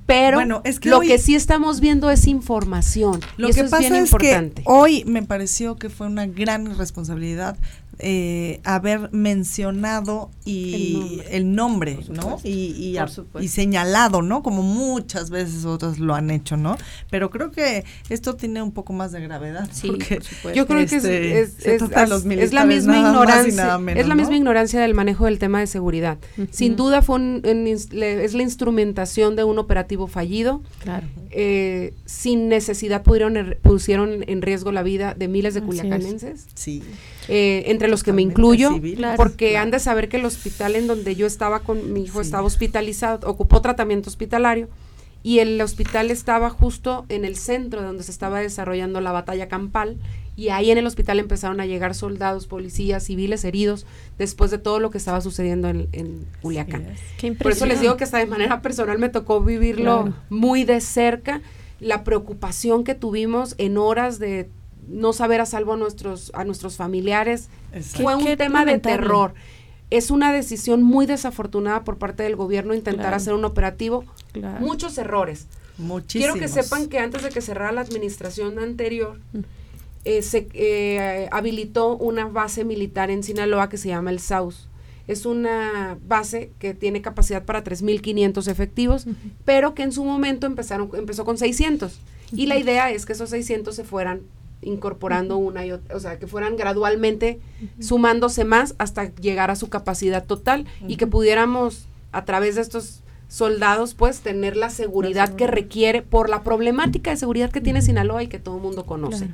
Pero 0.06 0.38
bueno, 0.38 0.62
es 0.64 0.80
que 0.80 0.90
lo 0.90 1.00
que 1.02 1.18
sí 1.18 1.36
estamos 1.36 1.80
viendo 1.80 2.10
es 2.10 2.28
información. 2.28 3.20
Lo 3.38 3.50
que 3.50 3.64
pasa 3.64 3.98
es, 3.98 4.12
que 4.12 4.52
hoy 4.66 5.04
me 5.06 5.24
pareció 5.24 5.78
que 5.78 5.90
fue 5.90 6.08
una 6.08 6.28
gran 6.28 6.78
responsabilidad 6.78 7.58
eh, 8.00 8.62
haber 8.64 9.12
mencionado 9.12 10.30
y 10.46 11.22
el 11.30 11.56
nombre, 11.56 12.00
¿no? 12.10 12.40
Y, 12.44 12.96
y, 13.40 13.48
señalado, 13.48 14.22
¿no? 14.22 14.44
Como 14.44 14.62
muchas 14.62 15.30
veces 15.30 15.66
otros 15.66 15.98
lo 16.00 16.14
han 16.14 16.30
hecho, 16.30 16.58
¿no? 16.58 16.78
Pero 17.10 17.30
creo 17.30 17.52
que 17.52 17.86
esto 18.10 18.36
tiene 18.36 18.62
un 18.62 18.72
poco 18.72 18.94
más 18.94 19.12
de 19.12 19.22
gravedad. 19.22 19.68
Sí, 19.72 19.88
porque 19.88 20.20
Yo 20.56 20.68
creo 20.68 20.86
que 20.86 20.96
es, 20.96 21.06
este, 21.66 21.80
la 22.52 22.66
misma 22.66 22.98
ignorancia, 22.98 23.80
es 23.96 24.08
la 24.08 24.16
misma 24.16 24.36
ignorancia 24.38 24.80
del 24.80 24.94
manejo 24.94 25.26
del 25.26 25.40
tema 25.40 25.60
de 25.60 25.68
seguridad. 25.68 26.18
Sin 26.52 26.76
duda 26.76 27.02
fue 27.02 27.18
es 27.44 28.34
la 28.34 28.44
instrumentación 28.44 29.36
de 29.36 29.44
un 29.44 29.58
operativo 29.60 30.08
fallido. 30.08 30.62
Claro. 30.84 31.08
Eh, 31.32 31.94
sin 32.06 32.48
necesidad 32.48 33.04
pudieron, 33.04 33.38
er, 33.38 33.58
pusieron 33.60 34.24
en 34.28 34.42
riesgo 34.42 34.72
la 34.72 34.84
vida 34.84 35.14
de 35.14 35.28
miles 35.28 35.54
de 35.54 35.62
culiacanenses. 35.62 36.48
Sí. 36.54 36.84
Eh, 37.28 37.64
entre 37.68 37.88
los 37.88 38.04
que 38.04 38.14
me 38.14 38.22
incluyo, 38.22 38.72
porque 39.16 39.58
han 39.58 39.72
de 39.72 39.80
saber 39.80 40.10
que 40.10 40.18
el 40.18 40.26
hospital 40.26 40.76
en 40.76 40.88
donde 40.88 41.16
yo 41.16 41.28
estaba 41.28 41.60
con 41.60 41.94
mi 41.94 42.04
hijo 42.04 42.22
estaba 42.22 42.46
hospitalizado, 42.46 43.30
ocupó 43.30 43.62
tratamiento 43.62 44.10
hospitalario 44.10 44.70
y 45.24 45.40
el 45.40 45.60
hospital 45.60 46.10
estaba 46.10 46.50
justo 46.50 47.06
en 47.10 47.26
el 47.26 47.36
centro 47.36 47.82
de 47.82 47.88
donde 47.88 48.04
se 48.04 48.12
estaba 48.12 48.40
desarrollando 48.40 49.02
la 49.02 49.12
batalla 49.12 49.50
campal 49.50 49.98
y 50.38 50.50
ahí 50.50 50.70
en 50.70 50.78
el 50.78 50.86
hospital 50.86 51.20
empezaron 51.20 51.60
a 51.60 51.66
llegar 51.66 51.96
soldados, 51.96 52.46
policías, 52.48 53.04
civiles 53.04 53.44
heridos 53.44 53.86
después 54.18 54.52
de 54.52 54.60
todo 54.60 54.80
lo 54.80 54.92
que 54.92 55.00
estaba 55.00 55.20
sucediendo 55.20 55.68
en, 55.68 55.90
en 55.92 56.26
Culiacán. 56.42 56.86
Por 57.42 57.52
eso 57.52 57.66
les 57.66 57.82
digo 57.82 57.98
que 57.98 58.04
hasta 58.04 58.20
de 58.20 58.28
manera 58.28 58.62
personal 58.62 59.00
me 59.00 59.10
tocó 59.10 59.42
vivirlo 59.42 60.14
muy 60.30 60.64
de 60.64 60.80
cerca, 60.80 61.42
la 61.80 62.04
preocupación 62.04 62.84
que 62.84 62.96
tuvimos 62.96 63.56
en 63.58 63.78
horas 63.78 64.20
de 64.20 64.48
no 64.88 65.14
saber 65.14 65.42
a 65.42 65.46
salvo 65.46 65.74
a 65.74 65.78
nuestros, 65.78 66.32
a 66.34 66.44
nuestros 66.44 66.76
familiares, 66.76 67.50
fue 67.96 68.16
un 68.16 68.38
tema 68.38 68.66
de 68.66 68.80
terror. 68.80 69.34
Es 69.90 70.12
una 70.12 70.34
decisión 70.34 70.84
muy 70.84 71.06
desafortunada 71.06 71.84
por 71.84 71.98
parte 71.98 72.24
del 72.24 72.36
gobierno 72.36 72.74
intentar 72.74 73.14
hacer 73.14 73.34
un 73.34 73.46
operativo. 73.46 74.04
Muchos 74.60 74.98
errores. 74.98 75.48
Quiero 76.08 76.34
que 76.36 76.48
sepan 76.48 76.88
que 76.88 77.00
antes 77.00 77.24
de 77.24 77.30
que 77.30 77.42
cerrara 77.42 77.72
la 77.72 77.82
administración 77.82 78.60
anterior, 78.60 79.20
mm. 79.34 79.40
Eh, 80.08 80.22
se 80.22 80.48
eh, 80.54 81.28
habilitó 81.32 81.98
una 81.98 82.28
base 82.28 82.64
militar 82.64 83.12
en 83.12 83.24
Sinaloa 83.24 83.68
que 83.68 83.76
se 83.76 83.90
llama 83.90 84.10
el 84.10 84.20
SAUS. 84.20 84.70
Es 85.06 85.26
una 85.26 85.98
base 86.08 86.52
que 86.60 86.74
tiene 86.74 87.02
capacidad 87.02 87.44
para 87.44 87.62
3.500 87.62 88.50
efectivos, 88.50 89.06
pero 89.44 89.74
que 89.74 89.84
en 89.84 89.92
su 89.92 90.06
momento 90.06 90.48
empezaron, 90.48 90.90
empezó 90.94 91.26
con 91.26 91.38
600. 91.38 92.00
Y 92.32 92.46
la 92.46 92.58
idea 92.58 92.90
es 92.90 93.06
que 93.06 93.12
esos 93.12 93.30
600 93.32 93.76
se 93.76 93.84
fueran 93.84 94.22
incorporando 94.62 95.38
una 95.38 95.66
y 95.66 95.72
otra, 95.72 95.96
o 95.96 96.00
sea, 96.00 96.20
que 96.20 96.28
fueran 96.28 96.56
gradualmente 96.58 97.40
sumándose 97.80 98.44
más 98.44 98.76
hasta 98.78 99.14
llegar 99.16 99.52
a 99.52 99.56
su 99.56 99.70
capacidad 99.70 100.26
total 100.26 100.66
y 100.88 100.98
que 100.98 101.08
pudiéramos 101.08 101.88
a 102.12 102.26
través 102.26 102.56
de 102.56 102.62
estos 102.62 103.02
soldados 103.28 103.94
pues 103.94 104.22
tener 104.22 104.56
la 104.56 104.70
seguridad 104.70 105.36
que 105.36 105.48
requiere 105.48 106.02
por 106.02 106.30
la 106.30 106.44
problemática 106.44 107.12
de 107.12 107.18
seguridad 107.18 107.52
que 107.52 107.62
tiene 107.62 107.82
Sinaloa 107.82 108.24
y 108.24 108.28
que 108.28 108.40
todo 108.40 108.56
el 108.56 108.62
mundo 108.62 108.86
conoce. 108.86 109.30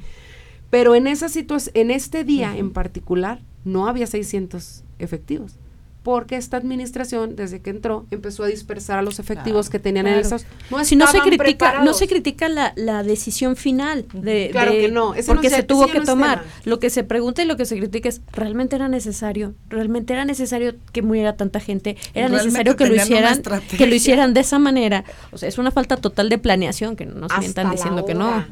Pero 0.69 0.95
en 0.95 1.07
esa 1.07 1.27
en 1.73 1.91
este 1.91 2.23
día 2.23 2.57
en 2.57 2.71
particular, 2.71 3.41
no 3.63 3.87
había 3.87 4.07
600 4.07 4.83
efectivos 4.99 5.57
porque 6.03 6.35
esta 6.35 6.57
administración 6.57 7.35
desde 7.35 7.61
que 7.61 7.69
entró 7.69 8.05
empezó 8.11 8.43
a 8.43 8.47
dispersar 8.47 8.99
a 8.99 9.01
los 9.01 9.19
efectivos 9.19 9.69
que 9.69 9.79
tenían 9.79 10.05
en 10.07 10.19
esos 10.19 10.45
no 10.69 10.83
si 10.83 10.97
no 10.97 11.07
se 11.07 11.19
critica 11.19 11.81
no 11.81 11.93
se 11.93 12.07
critica 12.07 12.49
la, 12.49 12.73
la 12.75 13.03
decisión 13.03 13.55
final 13.55 14.05
de 14.13 14.49
claro 14.51 14.71
que 14.71 14.91
no 14.91 15.13
porque 15.25 15.49
se, 15.49 15.63
tuvo 15.63 15.87
que 15.87 16.01
tomar. 16.01 16.43
lo 16.65 16.79
que 16.79 16.89
se 16.89 17.03
pregunta 17.03 17.41
y 17.41 17.45
lo 17.45 17.55
que 17.55 17.65
se 17.65 17.77
critica 17.77 18.09
es 18.09 18.21
realmente 18.33 18.75
era 18.75 18.89
necesario 18.89 19.55
realmente 19.69 20.13
era 20.13 20.25
necesario 20.25 20.75
que 20.91 21.01
muriera 21.01 21.37
tanta 21.37 21.61
gente 21.61 21.95
era 22.13 22.27
necesario 22.27 22.75
que 22.75 22.85
lo 22.85 22.95
hicieran 22.95 23.41
que 23.77 23.87
lo 23.87 23.95
hicieran 23.95 24.33
de 24.33 24.41
esa 24.41 24.59
manera 24.59 25.05
o 25.31 25.37
sea 25.37 25.47
es 25.47 25.57
una 25.57 25.71
falta 25.71 25.95
total 25.97 26.27
de 26.27 26.37
planeación 26.37 26.97
que 26.97 27.05
no 27.05 27.27
nos 27.27 27.31
están 27.43 27.71
diciendo 27.71 28.05
que 28.05 28.13
no. 28.13 28.27
a 28.27 28.45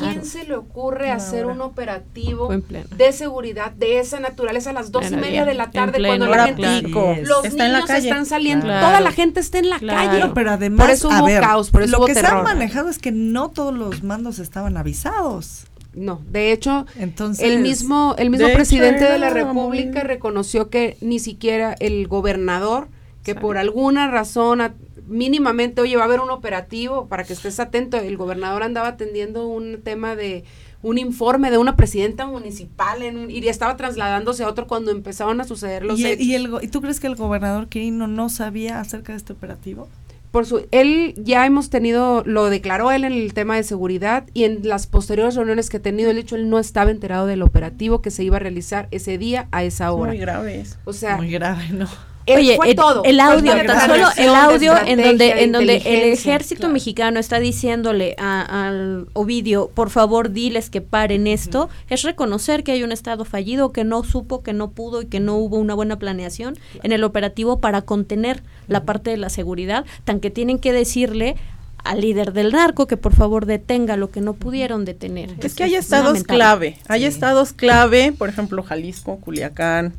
quién 0.00 0.24
se 0.24 0.44
le 0.44 0.56
ocurre 0.56 1.12
hacer 1.12 1.46
un 1.46 1.60
operativo 1.60 2.48
de 2.48 3.12
seguridad 3.12 3.70
de 3.70 4.00
esa 4.00 4.18
naturaleza 4.18 4.70
a 4.70 4.72
las 4.72 4.90
dos 4.90 5.10
y 5.12 5.16
media 5.16 5.44
de 5.44 5.54
la 5.54 5.70
tarde 5.70 6.02
cuando 6.04 6.26
la 6.26 6.46
gente 6.46 6.87
los 6.88 7.54
niños 7.54 7.90
están 7.90 8.26
saliendo, 8.26 8.66
toda 8.66 9.00
la 9.00 9.12
gente 9.12 9.40
está 9.40 9.58
en 9.58 9.70
la 9.70 9.80
calle. 9.80 10.30
pero 10.34 10.52
además, 10.52 10.86
por 10.86 10.90
eso 10.90 11.08
hubo 11.08 11.26
caos, 11.40 11.70
por 11.70 11.82
eso 11.82 11.98
lo 11.98 12.06
que 12.06 12.14
se 12.14 12.26
ha 12.26 12.42
manejado 12.42 12.88
es 12.88 12.98
que 12.98 13.12
no 13.12 13.50
todos 13.50 13.74
los 13.74 14.02
mandos 14.02 14.38
estaban 14.38 14.76
avisados. 14.76 15.66
No, 15.94 16.22
de 16.30 16.52
hecho, 16.52 16.86
Entonces, 16.96 17.44
el 17.44 17.60
mismo, 17.60 18.14
el 18.18 18.30
mismo 18.30 18.48
presidente 18.52 19.04
de 19.04 19.18
la 19.18 19.30
República 19.30 20.04
reconoció 20.04 20.70
que 20.70 20.96
ni 21.00 21.18
siquiera 21.18 21.74
el 21.80 22.06
gobernador, 22.06 22.88
que 23.24 23.34
por 23.34 23.58
alguna 23.58 24.08
razón 24.08 24.60
mínimamente, 25.08 25.80
oye, 25.80 25.96
va 25.96 26.02
a 26.02 26.04
haber 26.06 26.20
un 26.20 26.30
operativo 26.30 27.08
para 27.08 27.24
que 27.24 27.32
estés 27.32 27.58
atento, 27.58 27.96
el 27.96 28.16
gobernador 28.16 28.62
andaba 28.62 28.88
atendiendo 28.88 29.46
un 29.46 29.80
tema 29.82 30.14
de 30.14 30.44
un 30.82 30.98
informe 30.98 31.50
de 31.50 31.58
una 31.58 31.76
presidenta 31.76 32.26
municipal 32.26 33.02
en, 33.02 33.30
y 33.30 33.46
estaba 33.48 33.76
trasladándose 33.76 34.44
a 34.44 34.48
otro 34.48 34.66
cuando 34.66 34.90
empezaron 34.90 35.40
a 35.40 35.44
suceder 35.44 35.84
los 35.84 35.98
¿Y, 35.98 36.06
hechos. 36.06 36.24
¿Y, 36.24 36.34
el, 36.34 36.50
¿Y 36.62 36.68
tú 36.68 36.80
crees 36.80 37.00
que 37.00 37.08
el 37.08 37.16
gobernador 37.16 37.68
Quirino 37.68 38.06
no 38.06 38.28
sabía 38.28 38.80
acerca 38.80 39.12
de 39.12 39.18
este 39.18 39.32
operativo? 39.32 39.88
Por 40.30 40.44
su, 40.44 40.66
él 40.72 41.14
ya 41.16 41.46
hemos 41.46 41.70
tenido, 41.70 42.22
lo 42.26 42.50
declaró 42.50 42.92
él 42.92 43.04
en 43.04 43.14
el 43.14 43.32
tema 43.32 43.56
de 43.56 43.62
seguridad 43.62 44.24
y 44.34 44.44
en 44.44 44.60
las 44.68 44.86
posteriores 44.86 45.34
reuniones 45.34 45.70
que 45.70 45.78
ha 45.78 45.82
tenido, 45.82 46.10
el 46.10 46.18
hecho 46.18 46.36
él 46.36 46.50
no 46.50 46.58
estaba 46.58 46.90
enterado 46.90 47.26
del 47.26 47.42
operativo 47.42 48.02
que 48.02 48.10
se 48.10 48.24
iba 48.24 48.36
a 48.36 48.40
realizar 48.40 48.88
ese 48.90 49.16
día 49.16 49.48
a 49.52 49.64
esa 49.64 49.90
hora. 49.90 50.10
Muy 50.10 50.18
grave 50.18 50.60
eso. 50.60 50.76
O 50.84 50.92
sea, 50.92 51.16
muy 51.16 51.30
grave, 51.30 51.70
¿no? 51.72 51.88
Oye, 52.36 52.58
el, 52.64 52.76
todo. 52.76 53.02
el 53.04 53.20
audio, 53.20 53.52
tan 53.66 53.88
solo 53.88 54.06
el 54.16 54.28
audio 54.28 54.74
en 54.84 55.02
donde, 55.02 55.42
en 55.42 55.52
donde 55.52 55.76
el 55.76 56.12
ejército 56.12 56.68
mexicano 56.68 57.18
está 57.20 57.40
diciéndole 57.40 58.14
al 58.18 59.08
Ovidio, 59.12 59.70
por 59.74 59.90
favor 59.90 60.30
diles 60.30 60.70
que 60.70 60.80
paren 60.80 61.26
esto, 61.26 61.68
es 61.88 62.02
reconocer 62.02 62.64
que 62.64 62.72
hay 62.72 62.82
un 62.82 62.92
estado 62.92 63.24
fallido, 63.24 63.72
que 63.72 63.84
no 63.84 64.04
supo, 64.04 64.42
que 64.42 64.52
no 64.52 64.70
pudo 64.70 65.02
y 65.02 65.06
que 65.06 65.20
no 65.20 65.36
hubo 65.36 65.56
una 65.56 65.74
buena 65.74 65.98
planeación 65.98 66.56
en 66.82 66.92
el 66.92 67.04
operativo 67.04 67.60
para 67.60 67.82
contener 67.82 68.42
la 68.66 68.84
parte 68.84 69.10
de 69.10 69.16
la 69.16 69.30
seguridad, 69.30 69.84
tan 70.04 70.20
que 70.20 70.30
tienen 70.30 70.58
que 70.58 70.72
decirle 70.72 71.36
al 71.84 72.00
líder 72.00 72.32
del 72.32 72.52
narco 72.52 72.86
que 72.86 72.96
por 72.96 73.14
favor 73.14 73.46
detenga 73.46 73.96
lo 73.96 74.10
que 74.10 74.20
no 74.20 74.34
pudieron 74.34 74.84
detener. 74.84 75.30
Es, 75.40 75.54
que 75.54 75.64
hay 75.64 75.74
estados 75.74 76.22
clave, 76.22 76.78
hay 76.88 77.04
estados 77.04 77.52
clave, 77.52 78.12
por 78.12 78.28
ejemplo 78.28 78.62
Jalisco, 78.62 79.16
Culiacán, 79.16 79.94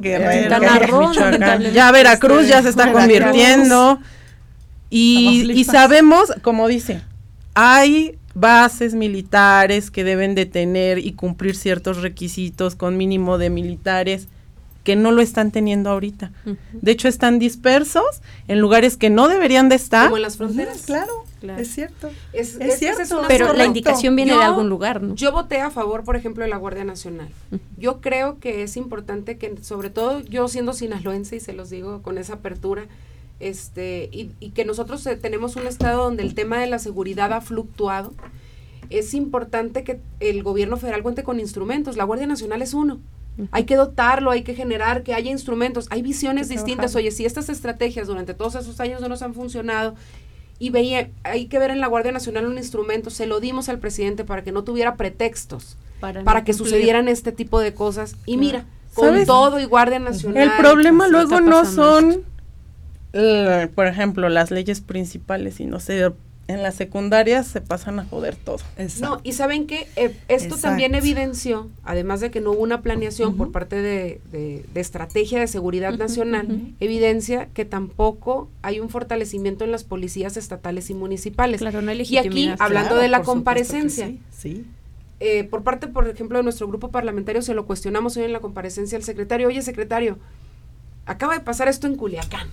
Guerrero, 0.00 1.12
ya 1.72 1.92
Veracruz 1.92 2.48
ya 2.48 2.62
se 2.62 2.70
está 2.70 2.92
convirtiendo. 2.92 3.98
Y, 4.90 5.50
y 5.52 5.64
sabemos, 5.64 6.32
como 6.42 6.68
dice, 6.68 7.00
hay 7.54 8.16
bases 8.34 8.94
militares 8.94 9.90
que 9.90 10.04
deben 10.04 10.34
de 10.34 10.46
tener 10.46 10.98
y 10.98 11.12
cumplir 11.12 11.54
ciertos 11.56 12.02
requisitos 12.02 12.74
con 12.74 12.96
mínimo 12.96 13.38
de 13.38 13.50
militares 13.50 14.28
que 14.84 14.96
no 14.96 15.10
lo 15.10 15.22
están 15.22 15.50
teniendo 15.50 15.90
ahorita. 15.90 16.30
De 16.72 16.92
hecho, 16.92 17.08
están 17.08 17.38
dispersos 17.38 18.04
en 18.46 18.60
lugares 18.60 18.96
que 18.96 19.10
no 19.10 19.28
deberían 19.28 19.68
de 19.70 19.76
estar. 19.76 20.04
Como 20.04 20.18
en 20.18 20.22
las 20.22 20.36
fronteras. 20.36 20.82
claro, 20.82 21.24
es 21.58 21.74
cierto. 21.74 22.10
Es, 22.32 22.58
cierto. 22.78 23.22
Pero 23.26 23.54
la 23.54 23.64
indicación 23.64 24.14
viene 24.14 24.36
de 24.36 24.42
algún 24.42 24.68
lugar, 24.68 25.02
¿no? 25.02 25.14
Yo 25.14 25.32
voté 25.32 25.60
a 25.60 25.70
favor, 25.70 26.04
por 26.04 26.16
ejemplo, 26.16 26.44
de 26.44 26.50
la 26.50 26.58
Guardia 26.58 26.84
Nacional. 26.84 27.28
Yo 27.78 28.00
creo 28.00 28.38
que 28.38 28.62
es 28.62 28.76
importante 28.76 29.38
que, 29.38 29.56
sobre 29.62 29.88
todo 29.88 30.20
yo 30.20 30.46
siendo 30.48 30.74
sinaloense, 30.74 31.36
y 31.36 31.40
se 31.40 31.54
los 31.54 31.70
digo 31.70 32.02
con 32.02 32.18
esa 32.18 32.34
apertura, 32.34 32.86
este 33.40 34.08
y, 34.12 34.30
y 34.38 34.50
que 34.50 34.64
nosotros 34.64 35.04
eh, 35.06 35.16
tenemos 35.16 35.56
un 35.56 35.66
estado 35.66 36.04
donde 36.04 36.22
el 36.22 36.34
tema 36.34 36.60
de 36.60 36.68
la 36.68 36.78
seguridad 36.78 37.32
ha 37.32 37.40
fluctuado, 37.40 38.12
es 38.90 39.14
importante 39.14 39.82
que 39.82 40.00
el 40.20 40.42
gobierno 40.42 40.76
federal 40.76 41.02
cuente 41.02 41.24
con 41.24 41.40
instrumentos. 41.40 41.96
La 41.96 42.04
Guardia 42.04 42.26
Nacional 42.26 42.62
es 42.62 42.74
uno. 42.74 43.00
Hay 43.50 43.64
que 43.64 43.76
dotarlo, 43.76 44.30
hay 44.30 44.42
que 44.42 44.54
generar 44.54 45.02
que 45.02 45.12
haya 45.12 45.30
instrumentos, 45.30 45.86
hay 45.90 46.02
visiones 46.02 46.48
distintas. 46.48 46.94
Oye, 46.94 47.10
si 47.10 47.24
estas 47.24 47.48
estrategias 47.48 48.06
durante 48.06 48.34
todos 48.34 48.54
esos 48.54 48.78
años 48.80 49.00
no 49.00 49.08
nos 49.08 49.22
han 49.22 49.34
funcionado 49.34 49.94
y 50.58 50.70
veía, 50.70 51.10
hay 51.24 51.46
que 51.46 51.58
ver 51.58 51.70
en 51.70 51.80
la 51.80 51.88
Guardia 51.88 52.12
Nacional 52.12 52.46
un 52.46 52.58
instrumento, 52.58 53.10
se 53.10 53.26
lo 53.26 53.40
dimos 53.40 53.68
al 53.68 53.80
presidente 53.80 54.24
para 54.24 54.44
que 54.44 54.52
no 54.52 54.62
tuviera 54.62 54.96
pretextos, 54.96 55.76
para, 56.00 56.44
que 56.44 56.52
sucedieran 56.52 57.08
este 57.08 57.32
tipo 57.32 57.58
de 57.58 57.74
cosas. 57.74 58.16
Y 58.24 58.36
mira, 58.36 58.66
con 58.94 59.26
todo 59.26 59.58
y 59.58 59.64
Guardia 59.64 59.98
Nacional. 59.98 60.42
El 60.42 60.50
problema 60.56 61.08
luego 61.08 61.40
no 61.40 61.64
son, 61.64 62.22
eh, 63.12 63.68
por 63.74 63.86
ejemplo, 63.86 64.28
las 64.28 64.50
leyes 64.50 64.80
principales, 64.80 65.56
sino 65.56 65.80
se 65.80 66.12
en 66.46 66.62
las 66.62 66.74
secundarias 66.74 67.46
se 67.46 67.60
pasan 67.60 67.98
a 67.98 68.04
joder 68.04 68.36
todo. 68.36 68.58
No, 69.00 69.20
y 69.22 69.32
saben 69.32 69.66
que 69.66 69.88
eh, 69.96 70.14
esto 70.28 70.56
también 70.56 70.94
evidenció, 70.94 71.70
además 71.84 72.20
de 72.20 72.30
que 72.30 72.40
no 72.40 72.52
hubo 72.52 72.62
una 72.62 72.82
planeación 72.82 73.36
por 73.36 73.50
parte 73.50 73.76
de, 73.76 74.20
de, 74.30 74.80
estrategia 74.80 75.40
de 75.40 75.46
seguridad 75.46 75.96
nacional, 75.96 76.74
evidencia 76.80 77.48
que 77.54 77.64
tampoco 77.64 78.48
hay 78.62 78.80
un 78.80 78.90
fortalecimiento 78.90 79.64
en 79.64 79.72
las 79.72 79.84
policías 79.84 80.36
estatales 80.36 80.90
y 80.90 80.94
municipales. 80.94 81.60
Claro, 81.60 81.80
no 81.80 81.92
y 81.92 82.18
aquí, 82.18 82.50
hablando 82.58 82.96
de 82.96 83.08
la 83.08 83.22
comparecencia, 83.22 84.12
sí, 84.30 84.66
eh, 85.20 85.44
por 85.44 85.62
parte, 85.62 85.86
por 85.86 86.06
ejemplo, 86.08 86.38
de 86.38 86.44
nuestro 86.44 86.68
grupo 86.68 86.90
parlamentario, 86.90 87.40
se 87.40 87.54
lo 87.54 87.66
cuestionamos 87.66 88.16
hoy 88.16 88.24
en 88.24 88.32
la 88.32 88.40
comparecencia 88.40 88.98
al 88.98 89.04
secretario, 89.04 89.48
oye 89.48 89.62
secretario, 89.62 90.18
acaba 91.06 91.34
de 91.34 91.40
pasar 91.40 91.68
esto 91.68 91.86
en 91.86 91.96
Culiacán. 91.96 92.48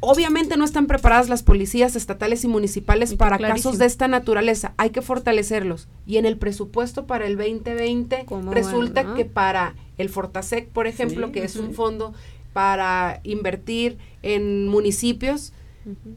Obviamente 0.00 0.56
no 0.56 0.64
están 0.64 0.86
preparadas 0.86 1.28
las 1.28 1.42
policías 1.42 1.96
estatales 1.96 2.44
y 2.44 2.48
municipales 2.48 3.14
para 3.14 3.38
casos 3.38 3.78
de 3.78 3.86
esta 3.86 4.06
naturaleza. 4.06 4.72
Hay 4.76 4.90
que 4.90 5.02
fortalecerlos. 5.02 5.88
Y 6.06 6.18
en 6.18 6.26
el 6.26 6.36
presupuesto 6.36 7.06
para 7.06 7.26
el 7.26 7.36
2020 7.36 8.26
resulta 8.50 9.14
que 9.14 9.24
para 9.24 9.74
el 9.96 10.08
Fortasec, 10.08 10.68
por 10.68 10.86
ejemplo, 10.86 11.32
que 11.32 11.44
es 11.44 11.56
un 11.56 11.74
fondo 11.74 12.14
para 12.52 13.20
invertir 13.24 13.98
en 14.22 14.68
municipios, 14.68 15.52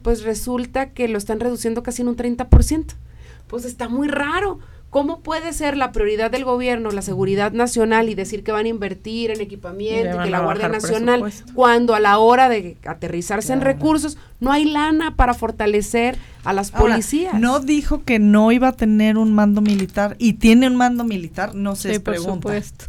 pues 0.02 0.22
resulta 0.22 0.90
que 0.90 1.08
lo 1.08 1.18
están 1.18 1.40
reduciendo 1.40 1.82
casi 1.82 2.02
en 2.02 2.08
un 2.08 2.16
30%. 2.16 2.94
Pues 3.48 3.64
está 3.64 3.88
muy 3.88 4.08
raro 4.08 4.60
¿Cómo 4.92 5.20
puede 5.20 5.54
ser 5.54 5.78
la 5.78 5.90
prioridad 5.90 6.30
del 6.30 6.44
gobierno 6.44 6.90
la 6.90 7.00
seguridad 7.00 7.52
nacional 7.52 8.10
y 8.10 8.14
decir 8.14 8.44
que 8.44 8.52
van 8.52 8.66
a 8.66 8.68
invertir 8.68 9.30
en 9.30 9.40
equipamiento 9.40 10.20
y, 10.20 10.24
que 10.24 10.28
la 10.28 10.40
Guardia 10.40 10.68
Nacional, 10.68 11.32
cuando 11.54 11.94
a 11.94 11.98
la 11.98 12.18
hora 12.18 12.50
de 12.50 12.76
aterrizarse 12.84 13.54
en 13.54 13.62
recursos 13.62 14.18
no 14.38 14.52
hay 14.52 14.66
lana 14.66 15.16
para 15.16 15.32
fortalecer 15.32 16.18
a 16.44 16.52
las 16.52 16.70
policías? 16.70 17.32
No 17.32 17.60
dijo 17.60 18.04
que 18.04 18.18
no 18.18 18.52
iba 18.52 18.68
a 18.68 18.72
tener 18.72 19.16
un 19.16 19.32
mando 19.32 19.62
militar 19.62 20.14
y 20.18 20.34
tiene 20.34 20.66
un 20.66 20.76
mando 20.76 21.04
militar, 21.04 21.54
no 21.54 21.74
se 21.74 21.94
sí, 21.94 21.98
por 21.98 22.18
supuesto. 22.18 22.84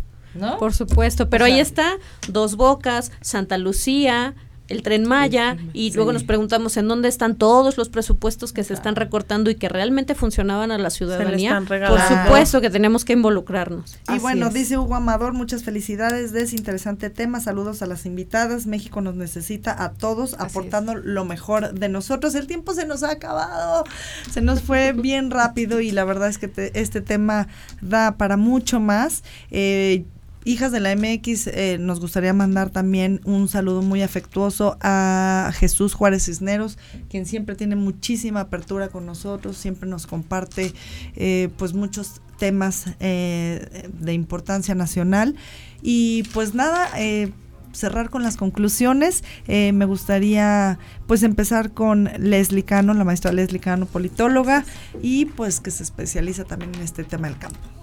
Por 0.59 0.73
supuesto, 0.73 1.29
pero 1.29 1.45
ahí 1.45 1.61
está 1.61 1.85
Dos 2.27 2.57
Bocas, 2.57 3.13
Santa 3.21 3.57
Lucía, 3.57 4.35
el 4.69 4.81
tren 4.81 5.05
Maya 5.07 5.57
y 5.73 5.91
luego 5.93 6.13
nos 6.13 6.23
preguntamos 6.23 6.77
en 6.77 6.87
dónde 6.87 7.09
están 7.09 7.35
todos 7.35 7.77
los 7.77 7.89
presupuestos 7.89 8.53
que 8.53 8.63
se 8.63 8.73
están 8.73 8.95
recortando 8.95 9.49
y 9.49 9.55
que 9.55 9.67
realmente 9.67 10.15
funcionaban 10.15 10.71
a 10.71 10.77
la 10.77 10.89
ciudadanía. 10.89 11.61
Por 11.67 11.99
supuesto 11.99 12.61
que 12.61 12.69
tenemos 12.69 13.03
que 13.03 13.13
involucrarnos. 13.13 13.97
Y 14.13 14.19
bueno, 14.19 14.49
dice 14.49 14.77
Hugo 14.77 14.95
Amador, 14.95 15.33
muchas 15.33 15.63
felicidades 15.63 16.31
de 16.31 16.43
ese 16.43 16.55
interesante 16.55 17.09
tema. 17.09 17.39
Saludos 17.41 17.81
a 17.81 17.87
las 17.87 18.05
invitadas. 18.05 18.65
México 18.65 19.01
nos 19.01 19.15
necesita 19.15 19.83
a 19.83 19.91
todos 19.91 20.35
aportando 20.39 20.95
lo 20.95 21.25
mejor 21.25 21.73
de 21.73 21.89
nosotros. 21.89 22.35
El 22.35 22.47
tiempo 22.47 22.73
se 22.73 22.85
nos 22.85 23.03
ha 23.03 23.11
acabado. 23.11 23.83
Se 24.31 24.41
nos 24.41 24.61
fue 24.61 24.93
bien 24.93 25.29
rápido 25.29 25.81
y 25.81 25.91
la 25.91 26.05
verdad 26.05 26.29
es 26.29 26.37
que 26.37 26.71
este 26.73 27.01
tema 27.01 27.47
da 27.81 28.15
para 28.17 28.37
mucho 28.37 28.79
más. 28.79 29.23
Eh, 29.51 30.05
Hijas 30.45 30.73
de 30.73 30.81
la 30.81 30.93
MX, 30.93 31.47
eh, 31.47 31.77
nos 31.79 32.01
gustaría 32.01 32.33
mandar 32.33 32.69
también 32.69 33.21
un 33.23 33.47
saludo 33.47 33.81
muy 33.81 34.01
afectuoso 34.01 34.77
a 34.81 35.51
Jesús 35.55 35.93
Juárez 35.93 36.25
Cisneros, 36.25 36.77
quien 37.09 37.25
siempre 37.25 37.55
tiene 37.55 37.77
muchísima 37.77 38.41
apertura 38.41 38.89
con 38.89 39.05
nosotros, 39.05 39.55
siempre 39.55 39.87
nos 39.87 40.05
comparte 40.05 40.73
eh, 41.15 41.49
pues 41.57 41.73
muchos 41.73 42.21
temas 42.39 42.87
eh, 42.99 43.89
de 43.99 44.13
importancia 44.13 44.75
nacional. 44.75 45.35
Y 45.81 46.23
pues 46.33 46.53
nada, 46.55 46.89
cerrar 47.73 48.09
con 48.09 48.23
las 48.23 48.37
conclusiones, 48.37 49.23
me 49.47 49.85
gustaría 49.85 50.79
pues 51.07 51.23
empezar 51.23 51.71
con 51.71 52.09
Leslie 52.17 52.63
Cano, 52.63 52.93
la 52.93 53.03
maestra 53.03 53.33
Leslie 53.33 53.59
Cano, 53.59 53.85
politóloga, 53.85 54.65
y 55.01 55.25
pues 55.25 55.59
que 55.59 55.71
se 55.71 55.83
especializa 55.83 56.45
también 56.45 56.73
en 56.75 56.81
este 56.81 57.03
tema 57.03 57.27
del 57.27 57.37
campo. 57.37 57.82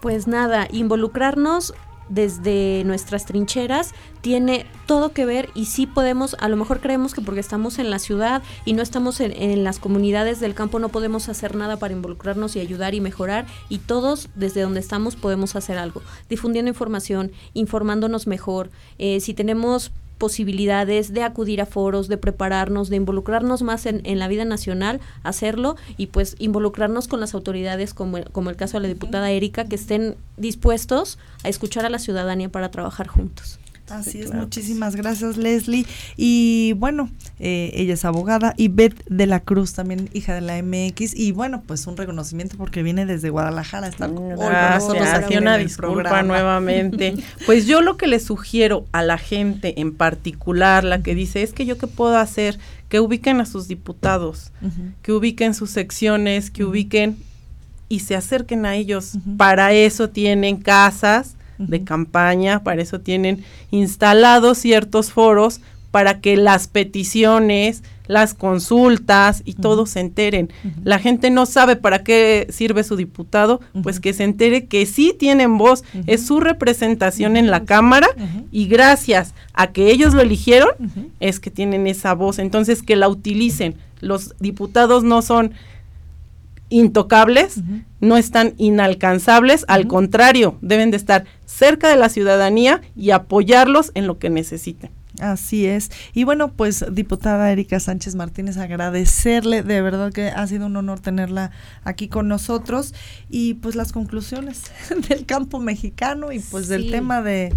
Pues 0.00 0.26
nada, 0.26 0.66
involucrarnos 0.70 1.74
desde 2.10 2.82
nuestras 2.84 3.24
trincheras 3.24 3.94
tiene 4.20 4.66
todo 4.86 5.12
que 5.12 5.24
ver 5.24 5.48
y 5.54 5.66
sí 5.66 5.86
podemos, 5.86 6.36
a 6.40 6.48
lo 6.48 6.56
mejor 6.56 6.80
creemos 6.80 7.14
que 7.14 7.22
porque 7.22 7.40
estamos 7.40 7.78
en 7.78 7.88
la 7.88 7.98
ciudad 7.98 8.42
y 8.64 8.72
no 8.72 8.82
estamos 8.82 9.20
en, 9.20 9.64
las 9.64 9.78
comunidades 9.78 10.40
del 10.40 10.54
campo 10.54 10.78
no 10.78 10.88
podemos 10.88 11.28
hacer 11.28 11.54
nada 11.54 11.78
para 11.78 11.94
involucrarnos 11.94 12.56
y 12.56 12.60
ayudar 12.60 12.94
y 12.94 13.00
mejorar 13.00 13.46
y 13.68 13.78
todos 13.78 14.28
desde 14.34 14.62
donde 14.62 14.80
estamos 14.80 15.16
podemos 15.16 15.54
hacer 15.54 15.78
algo, 15.78 16.02
difundiendo 16.28 16.68
información, 16.68 17.30
informándonos 17.54 18.26
mejor, 18.26 18.70
eh, 18.98 19.20
si 19.20 19.32
tenemos 19.32 19.92
posibilidades 20.20 21.14
de 21.14 21.24
acudir 21.24 21.62
a 21.62 21.66
foros, 21.66 22.06
de 22.06 22.18
prepararnos, 22.18 22.90
de 22.90 22.96
involucrarnos 22.96 23.62
más 23.62 23.86
en, 23.86 24.02
en 24.04 24.18
la 24.18 24.28
vida 24.28 24.44
nacional, 24.44 25.00
hacerlo 25.24 25.76
y 25.96 26.08
pues 26.08 26.36
involucrarnos 26.38 27.08
con 27.08 27.20
las 27.20 27.34
autoridades 27.34 27.94
como, 27.94 28.22
como 28.30 28.50
el 28.50 28.56
caso 28.56 28.76
de 28.76 28.82
la 28.82 28.88
diputada 28.88 29.30
Erika, 29.30 29.64
que 29.64 29.76
estén 29.76 30.16
dispuestos 30.36 31.18
a 31.42 31.48
escuchar 31.48 31.86
a 31.86 31.88
la 31.88 31.98
ciudadanía 31.98 32.50
para 32.50 32.70
trabajar 32.70 33.08
juntos. 33.08 33.59
Así 33.90 34.20
es, 34.20 34.32
muchísimas 34.32 34.94
gracias 34.96 35.36
Leslie. 35.36 35.86
Y 36.16 36.74
bueno, 36.74 37.10
eh, 37.38 37.72
ella 37.74 37.94
es 37.94 38.04
abogada 38.04 38.54
y 38.56 38.68
Beth 38.68 39.04
de 39.08 39.26
la 39.26 39.40
Cruz, 39.40 39.72
también 39.72 40.08
hija 40.12 40.34
de 40.34 40.40
la 40.40 40.62
MX. 40.62 41.14
Y 41.14 41.32
bueno, 41.32 41.62
pues 41.66 41.86
un 41.86 41.96
reconocimiento 41.96 42.56
porque 42.56 42.82
viene 42.82 43.06
desde 43.06 43.30
Guadalajara 43.30 43.86
a 43.86 43.90
estar 43.90 44.12
con 44.12 44.28
nosotros. 44.30 45.08
una 45.38 45.56
disculpa 45.56 46.22
nuevamente. 46.22 47.14
pues 47.46 47.66
yo 47.66 47.80
lo 47.80 47.96
que 47.96 48.06
le 48.06 48.20
sugiero 48.20 48.84
a 48.92 49.02
la 49.02 49.18
gente 49.18 49.80
en 49.80 49.94
particular, 49.94 50.84
la 50.84 51.02
que 51.02 51.14
dice, 51.14 51.42
es 51.42 51.52
que 51.52 51.66
yo 51.66 51.78
qué 51.78 51.86
puedo 51.86 52.16
hacer, 52.16 52.58
que 52.88 53.00
ubiquen 53.00 53.40
a 53.40 53.46
sus 53.46 53.68
diputados, 53.68 54.52
que 55.02 55.12
ubiquen 55.12 55.54
sus 55.54 55.70
secciones, 55.70 56.50
que 56.50 56.64
ubiquen 56.64 57.16
y 57.88 58.00
se 58.00 58.16
acerquen 58.16 58.66
a 58.66 58.76
ellos. 58.76 59.18
Para 59.36 59.72
eso 59.72 60.10
tienen 60.10 60.56
casas 60.58 61.36
de 61.68 61.84
campaña, 61.84 62.62
para 62.62 62.82
eso 62.82 63.00
tienen 63.00 63.44
instalados 63.70 64.58
ciertos 64.58 65.12
foros 65.12 65.60
para 65.90 66.20
que 66.20 66.36
las 66.36 66.68
peticiones, 66.68 67.82
las 68.06 68.34
consultas 68.34 69.42
y 69.44 69.54
todos 69.54 69.90
se 69.90 70.00
enteren. 70.00 70.50
La 70.84 70.98
gente 70.98 71.30
no 71.30 71.46
sabe 71.46 71.76
para 71.76 72.02
qué 72.02 72.46
sirve 72.50 72.84
su 72.84 72.96
diputado, 72.96 73.60
pues 73.82 74.00
que 74.00 74.12
se 74.12 74.24
entere 74.24 74.66
que 74.66 74.86
sí 74.86 75.14
tienen 75.18 75.58
voz, 75.58 75.84
es 76.06 76.26
su 76.26 76.40
representación 76.40 77.36
en 77.36 77.50
la 77.50 77.64
Cámara 77.64 78.08
y 78.50 78.66
gracias 78.66 79.34
a 79.52 79.68
que 79.68 79.90
ellos 79.90 80.14
lo 80.14 80.22
eligieron 80.22 80.70
es 81.18 81.40
que 81.40 81.50
tienen 81.50 81.86
esa 81.86 82.14
voz. 82.14 82.38
Entonces 82.38 82.82
que 82.82 82.96
la 82.96 83.08
utilicen. 83.08 83.74
Los 84.00 84.34
diputados 84.38 85.04
no 85.04 85.22
son 85.22 85.52
intocables, 86.70 87.60
no 88.00 88.16
están 88.16 88.54
inalcanzables, 88.56 89.66
al 89.68 89.86
contrario, 89.86 90.56
deben 90.62 90.90
de 90.90 90.96
estar 90.96 91.24
cerca 91.44 91.88
de 91.88 91.96
la 91.96 92.08
ciudadanía 92.08 92.80
y 92.96 93.10
apoyarlos 93.10 93.92
en 93.94 94.06
lo 94.06 94.18
que 94.18 94.30
necesiten. 94.30 94.90
Así 95.20 95.66
es. 95.66 95.90
Y 96.14 96.24
bueno, 96.24 96.52
pues 96.52 96.84
diputada 96.90 97.52
Erika 97.52 97.78
Sánchez 97.78 98.14
Martínez, 98.14 98.56
agradecerle, 98.56 99.62
de 99.62 99.82
verdad 99.82 100.12
que 100.12 100.28
ha 100.28 100.46
sido 100.46 100.66
un 100.66 100.76
honor 100.76 101.00
tenerla 101.00 101.50
aquí 101.84 102.08
con 102.08 102.28
nosotros 102.28 102.94
y 103.28 103.54
pues 103.54 103.74
las 103.74 103.92
conclusiones 103.92 104.62
del 105.08 105.26
campo 105.26 105.58
mexicano 105.58 106.32
y 106.32 106.38
pues 106.38 106.68
del 106.68 106.90
tema 106.90 107.20
de 107.20 107.52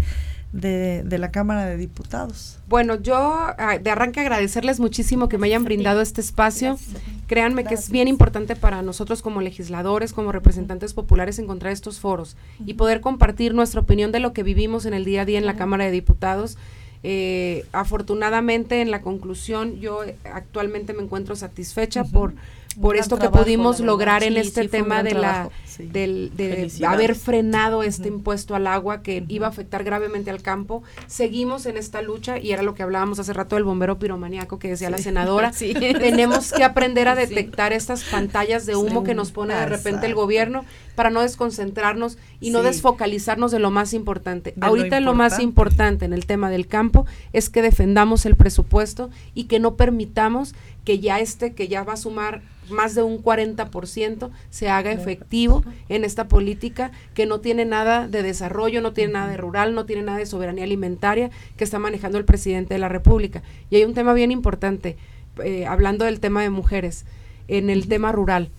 de, 0.54 1.18
la 1.18 1.30
Cámara 1.32 1.66
de 1.66 1.76
Diputados. 1.76 2.58
Bueno, 2.68 2.94
yo 2.94 3.16
ah, 3.16 3.78
de 3.82 3.90
arranque 3.90 4.20
agradecerles 4.20 4.78
muchísimo 4.78 5.28
que 5.28 5.36
me 5.36 5.48
hayan 5.48 5.64
brindado 5.64 6.00
este 6.00 6.20
espacio. 6.20 6.78
Créanme 7.26 7.64
que 7.64 7.74
es 7.74 7.90
bien 7.90 8.06
importante 8.06 8.54
para 8.54 8.82
nosotros 8.82 9.20
como 9.20 9.40
legisladores, 9.40 10.12
como 10.12 10.30
representantes 10.30 10.94
populares, 10.94 11.38
encontrar 11.38 11.72
estos 11.72 11.98
foros 11.98 12.36
y 12.64 12.74
poder 12.74 13.00
compartir 13.00 13.52
nuestra 13.52 13.80
opinión 13.80 14.12
de 14.12 14.20
lo 14.20 14.32
que 14.32 14.44
vivimos 14.44 14.86
en 14.86 14.94
el 14.94 15.04
día 15.04 15.22
a 15.22 15.24
día 15.24 15.38
en 15.38 15.46
la 15.46 15.56
Cámara 15.56 15.86
de 15.86 15.90
Diputados. 15.90 16.56
Eh, 17.02 17.66
afortunadamente, 17.72 18.80
en 18.80 18.90
la 18.90 19.02
conclusión, 19.02 19.80
yo 19.80 20.02
actualmente 20.32 20.94
me 20.94 21.02
encuentro 21.02 21.34
satisfecha 21.34 22.04
por 22.04 22.32
por 22.80 22.96
esto 22.96 23.18
que 23.18 23.28
pudimos 23.28 23.80
lograr 23.80 24.22
en 24.22 24.36
este 24.36 24.68
tema 24.68 25.02
de 25.02 25.14
la 25.14 25.50
del, 25.78 26.32
de 26.36 26.70
haber 26.86 27.14
frenado 27.14 27.82
este 27.82 28.08
impuesto 28.08 28.54
al 28.54 28.66
agua 28.66 29.02
que 29.02 29.24
iba 29.28 29.46
a 29.46 29.50
afectar 29.50 29.84
gravemente 29.84 30.30
al 30.30 30.42
campo. 30.42 30.82
Seguimos 31.06 31.66
en 31.66 31.76
esta 31.76 32.02
lucha 32.02 32.38
y 32.38 32.52
era 32.52 32.62
lo 32.62 32.74
que 32.74 32.82
hablábamos 32.82 33.18
hace 33.18 33.32
rato 33.32 33.56
del 33.56 33.64
bombero 33.64 33.98
piromaniaco 33.98 34.58
que 34.58 34.68
decía 34.68 34.90
la 34.90 34.98
senadora. 34.98 35.52
Tenemos 35.58 36.52
que 36.52 36.64
aprender 36.64 37.08
a 37.08 37.14
detectar 37.14 37.72
estas 37.72 38.04
pantallas 38.04 38.66
de 38.66 38.76
humo 38.76 39.04
que 39.04 39.14
nos 39.14 39.32
pone 39.32 39.54
de 39.54 39.66
repente 39.66 40.06
el 40.06 40.14
gobierno 40.14 40.64
para 40.94 41.10
no 41.10 41.22
desconcentrarnos 41.22 42.18
y 42.40 42.50
no 42.50 42.62
desfocalizarnos 42.62 43.50
de 43.50 43.58
lo 43.58 43.70
más 43.70 43.94
importante. 43.94 44.54
Ahorita 44.60 45.00
lo, 45.00 45.06
lo 45.06 45.14
más 45.14 45.40
importante 45.40 46.04
en 46.04 46.12
el 46.12 46.26
tema 46.26 46.50
del 46.50 46.66
campo 46.68 47.06
es 47.32 47.50
que 47.50 47.62
defendamos 47.62 48.26
el 48.26 48.36
presupuesto 48.36 49.10
y 49.34 49.44
que 49.44 49.58
no 49.58 49.74
permitamos 49.74 50.54
que 50.84 50.98
ya 50.98 51.20
este, 51.20 51.54
que 51.54 51.68
ya 51.68 51.82
va 51.82 51.94
a 51.94 51.96
sumar 51.96 52.42
más 52.70 52.94
de 52.94 53.02
un 53.02 53.22
40% 53.22 54.30
se 54.50 54.68
haga 54.68 54.92
efectivo 54.92 55.64
en 55.88 56.04
esta 56.04 56.28
política 56.28 56.92
que 57.12 57.26
no 57.26 57.40
tiene 57.40 57.64
nada 57.64 58.08
de 58.08 58.22
desarrollo, 58.22 58.80
no 58.80 58.92
tiene 58.92 59.14
nada 59.14 59.28
de 59.28 59.36
rural, 59.36 59.74
no 59.74 59.86
tiene 59.86 60.02
nada 60.02 60.18
de 60.18 60.26
soberanía 60.26 60.64
alimentaria 60.64 61.30
que 61.56 61.64
está 61.64 61.78
manejando 61.78 62.18
el 62.18 62.24
presidente 62.24 62.74
de 62.74 62.80
la 62.80 62.88
República. 62.88 63.42
Y 63.70 63.76
hay 63.76 63.84
un 63.84 63.94
tema 63.94 64.14
bien 64.14 64.30
importante, 64.30 64.96
eh, 65.42 65.66
hablando 65.66 66.04
del 66.04 66.20
tema 66.20 66.42
de 66.42 66.50
mujeres 66.50 67.04
en 67.46 67.68
el 67.68 67.88
tema 67.88 68.10
rural. 68.10 68.50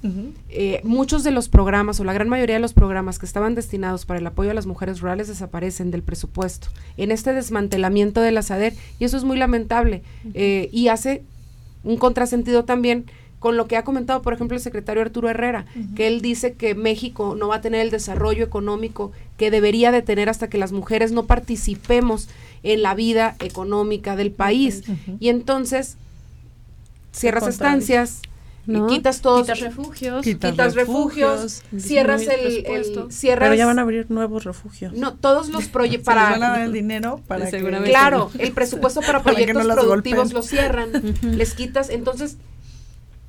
Eh, 0.49 0.79
muchos 0.83 1.23
de 1.23 1.31
los 1.31 1.49
programas 1.49 1.99
o 1.99 2.03
la 2.03 2.13
gran 2.13 2.29
mayoría 2.29 2.55
de 2.55 2.61
los 2.61 2.73
programas 2.73 3.17
que 3.17 3.25
estaban 3.25 3.55
destinados 3.55 4.05
para 4.05 4.19
el 4.19 4.27
apoyo 4.27 4.51
a 4.51 4.53
las 4.53 4.67
mujeres 4.67 5.01
rurales 5.01 5.27
desaparecen 5.27 5.89
del 5.89 6.03
presupuesto 6.03 6.67
en 6.97 7.11
este 7.11 7.33
desmantelamiento 7.33 8.21
de 8.21 8.31
la 8.31 8.43
SADER 8.43 8.73
y 8.99 9.05
eso 9.05 9.17
es 9.17 9.23
muy 9.23 9.37
lamentable. 9.37 10.03
Eh, 10.35 10.69
y 10.71 10.89
hace 10.89 11.23
un 11.85 11.97
contrasentido 11.97 12.65
también 12.65 13.05
con 13.39 13.57
lo 13.57 13.67
que 13.67 13.77
ha 13.77 13.83
comentado, 13.83 14.21
por 14.21 14.33
ejemplo, 14.33 14.57
el 14.57 14.63
secretario 14.63 15.03
Arturo 15.03 15.29
Herrera, 15.29 15.65
que 15.95 16.07
él 16.07 16.21
dice 16.21 16.53
que 16.53 16.73
México 16.73 17.35
no 17.37 17.49
va 17.49 17.57
a 17.57 17.61
tener 17.61 17.81
el 17.81 17.91
desarrollo 17.91 18.43
económico 18.43 19.11
que 19.37 19.51
debería 19.51 19.91
de 19.91 20.01
tener 20.01 20.29
hasta 20.29 20.49
que 20.49 20.57
las 20.57 20.71
mujeres 20.71 21.11
no 21.11 21.25
participemos 21.25 22.27
en 22.63 22.81
la 22.81 22.95
vida 22.95 23.35
económica 23.39 24.15
del 24.15 24.31
país. 24.31 24.83
Y 25.19 25.29
entonces, 25.29 25.95
cierras 27.11 27.47
estancias, 27.47 28.21
quitas 28.87 29.21
todos. 29.21 29.41
Quitas 29.41 29.59
refugios. 29.59 30.23
Quitas, 30.23 30.75
refugios, 30.75 31.63
cierras 31.77 32.23
el, 32.23 33.11
cierras 33.11 33.45
pero 33.49 33.55
ya 33.55 33.65
van 33.65 33.79
a 33.79 33.83
abrir 33.83 34.09
nuevos 34.09 34.43
refugios. 34.43 34.93
No 34.93 35.13
todos 35.13 35.49
los 35.49 35.67
proyectos 35.67 36.05
para 36.05 36.31
van 36.31 36.43
a 36.43 36.49
dar 36.49 36.61
el 36.61 36.73
dinero 36.73 37.21
para 37.27 37.49
claro 37.49 38.31
el 38.39 38.51
presupuesto 38.51 39.01
para 39.01 39.23
proyectos 39.23 39.65
productivos 39.65 40.33
lo 40.33 40.41
cierran 40.41 40.89
les 41.21 41.53
quitas. 41.53 41.89
Entonces 41.89 42.37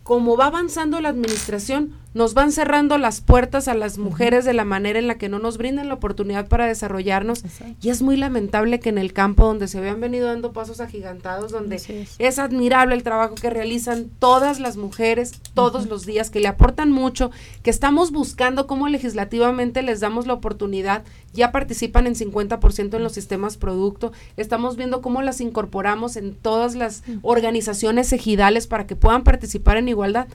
como 0.06 0.36
va 0.36 0.46
avanzando 0.46 1.00
la 1.00 1.08
administración, 1.08 1.92
nos 2.16 2.32
van 2.32 2.50
cerrando 2.50 2.96
las 2.96 3.20
puertas 3.20 3.68
a 3.68 3.74
las 3.74 3.98
mujeres 3.98 4.46
de 4.46 4.54
la 4.54 4.64
manera 4.64 4.98
en 4.98 5.06
la 5.06 5.18
que 5.18 5.28
no 5.28 5.38
nos 5.38 5.58
brindan 5.58 5.88
la 5.88 5.94
oportunidad 5.94 6.48
para 6.48 6.66
desarrollarnos. 6.66 7.42
Y 7.82 7.90
es 7.90 8.00
muy 8.00 8.16
lamentable 8.16 8.80
que 8.80 8.88
en 8.88 8.96
el 8.96 9.12
campo 9.12 9.44
donde 9.44 9.68
se 9.68 9.76
habían 9.76 10.00
venido 10.00 10.28
dando 10.28 10.54
pasos 10.54 10.80
agigantados, 10.80 11.52
donde 11.52 11.76
es. 12.18 12.38
admirable 12.38 12.94
el 12.94 13.02
trabajo 13.02 13.34
que 13.34 13.50
realizan 13.50 14.08
todas 14.18 14.60
las 14.60 14.78
mujeres 14.78 15.42
todos 15.52 15.88
los 15.88 16.06
días, 16.06 16.30
que 16.30 16.40
le 16.40 16.48
aportan 16.48 16.90
mucho, 16.90 17.30
que 17.62 17.68
estamos 17.68 18.12
buscando 18.12 18.66
cómo 18.66 18.88
legislativamente 18.88 19.82
les 19.82 20.00
damos 20.00 20.26
la 20.26 20.32
oportunidad, 20.32 21.04
ya 21.34 21.52
participan 21.52 22.06
en 22.06 22.14
50% 22.14 22.96
en 22.96 23.02
los 23.02 23.12
sistemas 23.12 23.58
producto, 23.58 24.12
estamos 24.38 24.76
viendo 24.76 25.02
cómo 25.02 25.20
las 25.20 25.42
incorporamos 25.42 26.16
en 26.16 26.34
todas 26.34 26.76
las 26.76 27.02
organizaciones 27.20 28.10
ejidales 28.14 28.66
para 28.66 28.86
que 28.86 28.96
puedan 28.96 29.22
participar 29.22 29.76
en 29.76 29.90
igualdad. 29.90 30.28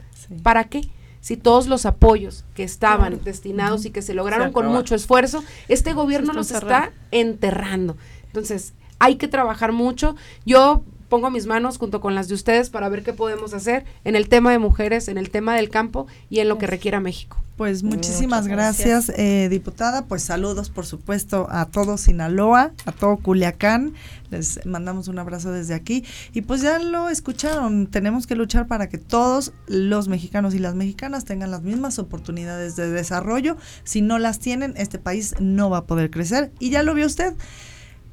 ¿Para 0.44 0.66
qué? 0.66 0.88
Si 1.22 1.38
todos 1.38 1.68
los 1.68 1.86
apoyos 1.86 2.44
que 2.56 2.64
estaban 2.64 3.24
destinados 3.24 3.86
y 3.86 3.92
que 3.92 4.02
se 4.02 4.14
lograron 4.14 4.52
con 4.52 4.68
mucho 4.68 4.96
esfuerzo, 4.96 5.44
este 5.68 5.94
gobierno 5.94 6.34
los 6.34 6.52
está 6.52 6.92
enterrando. 7.12 7.96
Entonces, 8.26 8.74
hay 9.00 9.16
que 9.16 9.28
trabajar 9.28 9.72
mucho. 9.72 10.16
Yo 10.46 10.84
pongo 11.10 11.30
mis 11.30 11.46
manos 11.46 11.78
junto 11.78 12.02
con 12.02 12.16
las 12.16 12.28
de 12.28 12.36
ustedes 12.36 12.70
para 12.70 12.90
ver 12.90 13.04
qué 13.04 13.14
podemos 13.14 13.54
hacer 13.54 13.86
en 14.04 14.16
el 14.16 14.30
tema 14.30 14.52
de 14.52 14.60
mujeres, 14.60 15.08
en 15.08 15.18
el 15.18 15.30
tema 15.30 15.56
del 15.56 15.70
campo 15.70 16.08
y 16.30 16.40
en 16.40 16.50
lo 16.50 16.58
que 16.58 16.68
requiera 16.68 17.00
México. 17.00 17.38
Pues 17.62 17.84
muchísimas 17.84 18.48
gracias, 18.48 19.10
eh, 19.10 19.48
diputada. 19.48 20.08
Pues 20.08 20.24
saludos, 20.24 20.72
por 20.72 20.88
supuesto, 20.88 21.46
a 21.52 21.66
todo 21.68 22.00
Sinaloa, 22.00 22.72
a 22.88 22.92
todo 22.92 23.18
Culiacán. 23.18 23.94
Les 24.32 24.66
mandamos 24.66 25.08
un 25.08 25.20
abrazo 25.20 25.52
desde 25.52 25.76
aquí. 25.76 26.04
Y 26.34 26.42
pues 26.42 26.64
ya 26.64 26.80
lo 26.80 27.08
escucharon, 27.10 27.86
tenemos 27.86 28.26
que 28.26 28.34
luchar 28.34 28.66
para 28.66 28.90
que 28.90 28.98
todos 28.98 29.54
los 29.68 30.08
mexicanos 30.08 30.56
y 30.56 30.58
las 30.58 30.74
mexicanas 30.74 31.24
tengan 31.24 31.52
las 31.52 31.62
mismas 31.62 32.00
oportunidades 32.00 32.76
de 32.78 32.90
desarrollo. 32.90 33.58
Si 33.84 34.02
no 34.02 34.18
las 34.18 34.40
tienen, 34.40 34.74
este 34.76 34.98
país 34.98 35.36
no 35.40 35.70
va 35.70 35.78
a 35.78 35.86
poder 35.86 36.10
crecer. 36.10 36.52
Y 36.58 36.72
ya 36.72 36.82
lo 36.82 36.96
vio 36.96 37.06
usted 37.06 37.36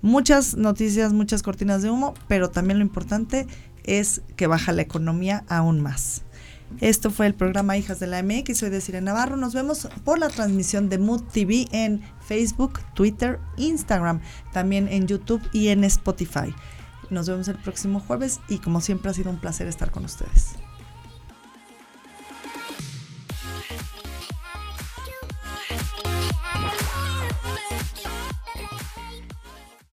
muchas 0.03 0.59
noticias, 0.59 1.15
muchas 1.15 1.43
cortinas 1.43 1.81
de 1.81 1.89
humo, 1.89 2.13
pero 2.29 2.51
también 2.51 2.81
lo 2.81 2.85
importante 2.85 3.47
es 3.85 4.21
que 4.37 4.47
baja 4.47 4.73
la 4.73 4.83
economía 4.83 5.45
aún 5.49 5.81
más. 5.81 6.23
Esto 6.81 7.11
fue 7.11 7.27
el 7.27 7.35
programa 7.35 7.77
Hijas 7.77 7.99
de 7.99 8.07
la 8.07 8.23
MX, 8.23 8.59
soy 8.59 8.71
Desiree 8.71 9.01
Navarro. 9.01 9.37
Nos 9.37 9.55
vemos 9.55 9.89
por 10.05 10.19
la 10.19 10.29
transmisión 10.29 10.89
de 10.89 10.99
Mood 10.99 11.23
TV 11.33 11.67
en 11.73 12.03
Facebook, 12.21 12.81
Twitter, 12.95 13.41
Instagram, 13.57 14.21
también 14.53 14.89
en 14.89 15.07
YouTube 15.07 15.43
y 15.53 15.69
en 15.69 15.83
Spotify. 15.85 16.55
Nos 17.11 17.29
vemos 17.29 17.49
el 17.49 17.57
próximo 17.57 18.01
jueves 18.01 18.41
y 18.49 18.59
como 18.59 18.81
siempre 18.81 19.11
ha 19.11 19.15
sido 19.15 19.31
un 19.31 19.41
placer 19.41 19.67
estar 19.67 19.91
con 19.91 20.05
ustedes. 20.05 20.58